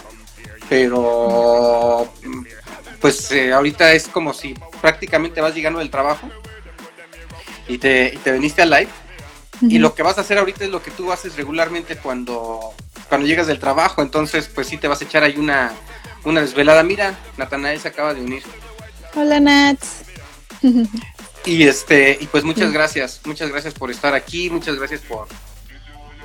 pero 0.68 2.12
pues 3.00 3.30
eh, 3.30 3.52
ahorita 3.52 3.92
es 3.92 4.08
como 4.08 4.32
si 4.32 4.54
prácticamente 4.80 5.40
vas 5.40 5.54
llegando 5.54 5.78
del 5.78 5.90
trabajo 5.90 6.30
y 7.68 7.78
te, 7.78 8.12
y 8.14 8.18
te 8.18 8.32
viniste 8.32 8.62
al 8.62 8.70
live 8.70 9.05
Uh 9.60 9.66
-huh. 9.66 9.72
Y 9.72 9.78
lo 9.78 9.94
que 9.94 10.02
vas 10.02 10.18
a 10.18 10.22
hacer 10.22 10.38
ahorita 10.38 10.64
es 10.64 10.70
lo 10.70 10.82
que 10.82 10.90
tú 10.90 11.12
haces 11.12 11.36
regularmente 11.36 11.96
cuando, 11.96 12.74
cuando 13.08 13.26
llegas 13.26 13.46
del 13.46 13.58
trabajo. 13.58 14.02
Entonces, 14.02 14.48
pues 14.52 14.66
sí 14.66 14.76
te 14.76 14.88
vas 14.88 15.00
a 15.00 15.04
echar 15.04 15.22
ahí 15.22 15.36
una, 15.36 15.72
una 16.24 16.40
desvelada. 16.40 16.82
Mira, 16.82 17.18
Natanael 17.36 17.80
se 17.80 17.88
acaba 17.88 18.14
de 18.14 18.20
unir. 18.20 18.42
Hola, 19.14 19.40
Nats. 19.40 20.02
y 21.44 21.62
este, 21.62 22.18
y 22.20 22.26
pues 22.26 22.44
muchas 22.44 22.72
gracias, 22.72 23.20
muchas 23.24 23.50
gracias 23.50 23.74
por 23.74 23.90
estar 23.90 24.14
aquí, 24.14 24.50
muchas 24.50 24.76
gracias 24.76 25.00
por, 25.00 25.28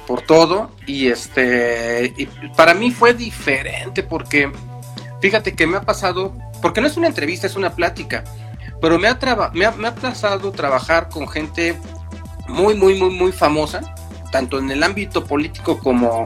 por 0.07 0.21
todo. 0.21 0.71
Y 0.85 1.07
este, 1.07 2.13
y 2.17 2.25
para 2.55 2.73
mí 2.73 2.91
fue 2.91 3.13
diferente 3.13 4.03
porque 4.03 4.51
fíjate 5.21 5.53
que 5.53 5.67
me 5.67 5.77
ha 5.77 5.81
pasado, 5.81 6.35
porque 6.61 6.81
no 6.81 6.87
es 6.87 6.97
una 6.97 7.07
entrevista, 7.07 7.47
es 7.47 7.55
una 7.55 7.75
plática, 7.75 8.23
pero 8.81 8.97
me 8.97 9.07
ha, 9.07 9.17
me 9.53 9.65
ha, 9.65 9.71
me 9.71 9.87
ha 9.87 9.95
pasado 9.95 10.51
trabajar 10.51 11.07
con 11.09 11.27
gente 11.27 11.79
muy, 12.51 12.75
muy, 12.75 12.95
muy, 12.99 13.09
muy 13.09 13.31
famosa, 13.31 13.93
tanto 14.31 14.59
en 14.59 14.69
el 14.71 14.83
ámbito 14.83 15.25
político 15.25 15.79
como, 15.79 16.25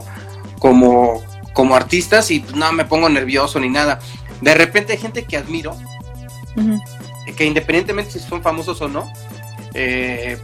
como, 0.58 1.22
como 1.52 1.76
artistas, 1.76 2.30
y 2.30 2.44
no 2.54 2.72
me 2.72 2.84
pongo 2.84 3.08
nervioso 3.08 3.58
ni 3.60 3.68
nada. 3.68 4.00
De 4.40 4.54
repente 4.54 4.92
hay 4.92 4.98
gente 4.98 5.24
que 5.24 5.36
admiro, 5.36 5.72
uh 6.56 6.60
-huh. 6.60 7.34
que 7.36 7.44
independientemente 7.44 8.12
si 8.12 8.18
son 8.20 8.42
famosos 8.42 8.80
o 8.80 8.88
no, 8.88 9.10
eh, 9.74 10.38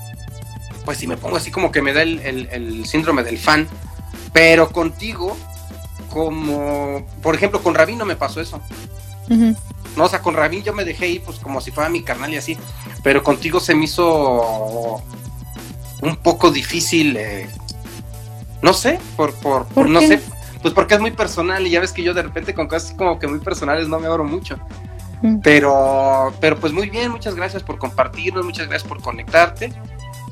pues 0.85 0.99
si 0.99 1.07
me 1.07 1.17
pongo 1.17 1.37
así 1.37 1.51
como 1.51 1.71
que 1.71 1.83
me 1.83 1.93
da 1.93 2.03
el, 2.03 2.19
el, 2.21 2.49
el, 2.51 2.87
síndrome 2.87 3.23
del 3.23 3.39
fan, 3.39 3.69
pero 4.33 4.71
contigo, 4.71 5.37
como, 6.09 7.07
por 7.23 7.35
ejemplo, 7.35 7.63
con 7.63 7.75
Rabino 7.75 8.05
me 8.05 8.17
pasó 8.17 8.41
eso. 8.41 8.61
Uh 9.29 9.35
-huh. 9.35 9.57
No, 9.97 10.05
o 10.05 10.09
sea, 10.09 10.23
con 10.23 10.35
Rabín 10.35 10.63
yo 10.63 10.73
me 10.73 10.85
dejé 10.85 11.09
ir 11.09 11.23
pues 11.23 11.39
como 11.39 11.61
si 11.61 11.71
fuera 11.71 11.91
mi 11.91 12.03
carnal 12.03 12.33
y 12.33 12.37
así, 12.37 12.57
pero 13.03 13.23
contigo 13.23 13.61
se 13.61 13.75
me 13.75 13.85
hizo 13.85 15.03
un 16.03 16.17
poco 16.17 16.51
difícil, 16.51 17.17
eh, 17.17 17.49
no 18.61 18.75
sé, 18.75 18.99
por, 19.17 19.33
por, 19.35 19.67
¿Por, 19.67 19.89
no 19.89 20.01
sé, 20.01 20.21
pues 20.61 20.75
porque 20.75 20.95
es 20.95 21.01
muy 21.01 21.13
personal 21.13 21.67
y 21.67 21.71
ya 21.71 21.81
ves 21.81 21.93
que 21.93 22.03
yo 22.03 22.13
de 22.13 22.23
repente 22.23 22.55
con 22.55 22.69
cosas 22.69 22.93
como 22.93 23.19
que 23.19 23.27
muy 23.27 23.39
personales 23.39 23.89
no 23.89 23.99
me 23.99 24.09
abro 24.09 24.25
mucho. 24.25 24.59
Mm. 25.23 25.39
Pero, 25.43 26.35
pero 26.41 26.59
pues 26.59 26.73
muy 26.73 26.91
bien, 26.91 27.11
muchas 27.11 27.35
gracias 27.37 27.63
por 27.63 27.79
compartirnos, 27.79 28.45
muchas 28.45 28.69
gracias 28.69 28.89
por 28.89 29.01
conectarte 29.01 29.73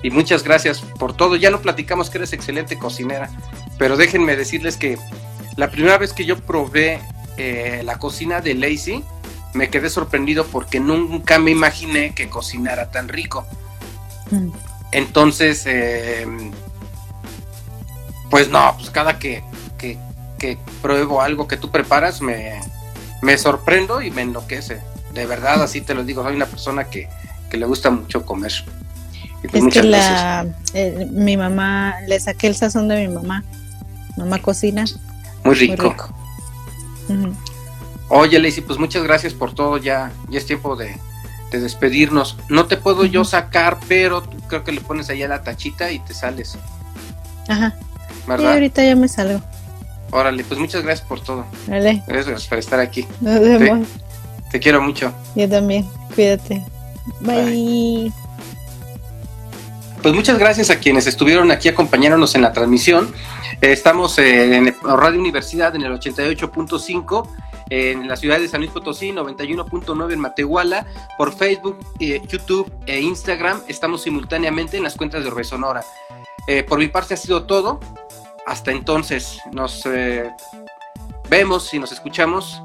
y 0.02 0.10
muchas 0.10 0.42
gracias 0.42 0.80
por 0.80 1.16
todo. 1.16 1.36
Ya 1.36 1.50
no 1.50 1.60
platicamos 1.60 2.10
que 2.10 2.18
eres 2.18 2.32
excelente 2.32 2.76
cocinera, 2.76 3.30
pero 3.78 3.96
déjenme 3.96 4.36
decirles 4.36 4.76
que 4.76 4.98
la 5.56 5.70
primera 5.70 5.98
vez 5.98 6.12
que 6.12 6.24
yo 6.24 6.36
probé 6.36 7.00
eh, 7.36 7.82
la 7.84 7.98
cocina 7.98 8.40
de 8.40 8.54
Lacey, 8.54 9.04
me 9.54 9.68
quedé 9.68 9.88
sorprendido 9.88 10.46
porque 10.46 10.80
nunca 10.80 11.38
me 11.38 11.52
imaginé 11.52 12.12
que 12.14 12.28
cocinara 12.28 12.90
tan 12.90 13.08
rico. 13.08 13.46
Mm. 14.30 14.50
Entonces, 14.92 15.64
eh, 15.66 16.26
pues 18.30 18.48
no, 18.48 18.74
pues 18.76 18.90
cada 18.90 19.18
que, 19.18 19.42
que, 19.78 19.98
pruebo 20.80 21.20
algo 21.20 21.46
que 21.46 21.58
tú 21.58 21.70
preparas 21.70 22.22
me, 22.22 22.58
me 23.20 23.36
sorprendo 23.36 24.00
y 24.00 24.10
me 24.10 24.22
enloquece. 24.22 24.80
De 25.12 25.26
verdad, 25.26 25.62
así 25.62 25.80
te 25.80 25.94
lo 25.94 26.04
digo, 26.04 26.22
soy 26.22 26.36
una 26.36 26.46
persona 26.46 26.84
que, 26.84 27.08
le 27.52 27.66
gusta 27.66 27.90
mucho 27.90 28.24
comer. 28.24 28.52
Pues 29.50 29.64
es 29.64 29.72
que 29.72 29.82
la, 29.82 30.46
eh, 30.72 31.08
mi 31.10 31.36
mamá, 31.36 31.96
le 32.06 32.18
saqué 32.20 32.46
el 32.46 32.54
sazón 32.54 32.88
de 32.88 33.06
mi 33.06 33.14
mamá. 33.14 33.44
Mamá 34.16 34.40
cocina. 34.40 34.84
Muy 35.44 35.54
rico. 35.54 35.94
Oye, 38.08 38.38
Lacey, 38.38 38.62
pues 38.62 38.78
muchas 38.78 39.02
gracias 39.02 39.34
por 39.34 39.54
todo. 39.54 39.78
Ya, 39.78 40.12
ya 40.28 40.38
es 40.38 40.46
tiempo 40.46 40.76
de, 40.76 40.96
despedirnos. 41.58 42.36
No 42.48 42.66
te 42.66 42.76
puedo 42.76 43.04
yo 43.04 43.24
sacar, 43.24 43.78
pero 43.88 44.22
creo 44.46 44.62
que 44.62 44.72
le 44.72 44.80
pones 44.80 45.10
allá 45.10 45.26
la 45.26 45.42
tachita 45.42 45.90
y 45.90 45.98
te 45.98 46.14
sales. 46.14 46.58
Ajá. 47.48 47.74
¿verdad? 48.26 48.50
Y 48.50 48.52
ahorita 48.54 48.84
ya 48.84 48.94
me 48.94 49.08
salgo. 49.08 49.40
Órale, 50.12 50.44
pues 50.44 50.58
muchas 50.60 50.82
gracias 50.82 51.06
por 51.06 51.20
todo. 51.20 51.46
Vale. 51.66 52.02
Gracias 52.06 52.46
por 52.46 52.58
estar 52.58 52.80
aquí. 52.80 53.06
Nos 53.20 53.40
vemos. 53.40 53.88
Te, 54.50 54.58
quiero 54.58 54.82
mucho. 54.82 55.12
Yo 55.34 55.48
también. 55.48 55.88
Cuídate. 56.14 56.64
Bye. 57.20 58.12
Pues 60.02 60.14
muchas 60.14 60.38
gracias 60.38 60.70
a 60.70 60.78
quienes 60.78 61.06
estuvieron 61.06 61.50
aquí 61.50 61.68
acompañándonos 61.68 62.34
en 62.34 62.42
la 62.42 62.52
transmisión. 62.52 63.12
Eh, 63.60 63.72
estamos 63.72 64.18
en 64.18 64.74
Radio 64.82 65.20
Universidad 65.20 65.76
en 65.76 65.82
el 65.82 65.92
88.5 65.92 67.28
en 67.70 68.08
la 68.08 68.16
ciudad 68.16 68.38
de 68.38 68.48
San 68.48 68.60
Luis 68.60 68.72
Potosí, 68.72 69.12
91.9 69.12 70.12
en 70.12 70.20
Matehuala, 70.20 70.86
por 71.16 71.32
Facebook, 71.32 71.78
eh, 71.98 72.20
YouTube 72.26 72.70
e 72.86 73.00
Instagram. 73.00 73.62
Estamos 73.68 74.02
simultáneamente 74.02 74.76
en 74.76 74.82
las 74.82 74.96
cuentas 74.96 75.24
de 75.24 75.30
Resonora. 75.30 75.82
Eh, 76.46 76.62
por 76.64 76.78
mi 76.78 76.88
parte 76.88 77.14
ha 77.14 77.16
sido 77.16 77.44
todo. 77.44 77.80
Hasta 78.46 78.72
entonces, 78.72 79.40
nos 79.52 79.84
vemos 81.28 81.72
y 81.72 81.78
nos 81.78 81.92
escuchamos 81.92 82.62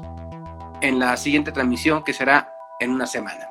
en 0.80 0.98
la 0.98 1.16
siguiente 1.16 1.52
transmisión 1.52 2.02
que 2.02 2.12
será 2.12 2.52
en 2.80 2.90
una 2.90 3.06
semana. 3.06 3.48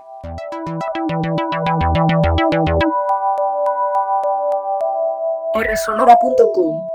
Resonora.com 5.56 6.95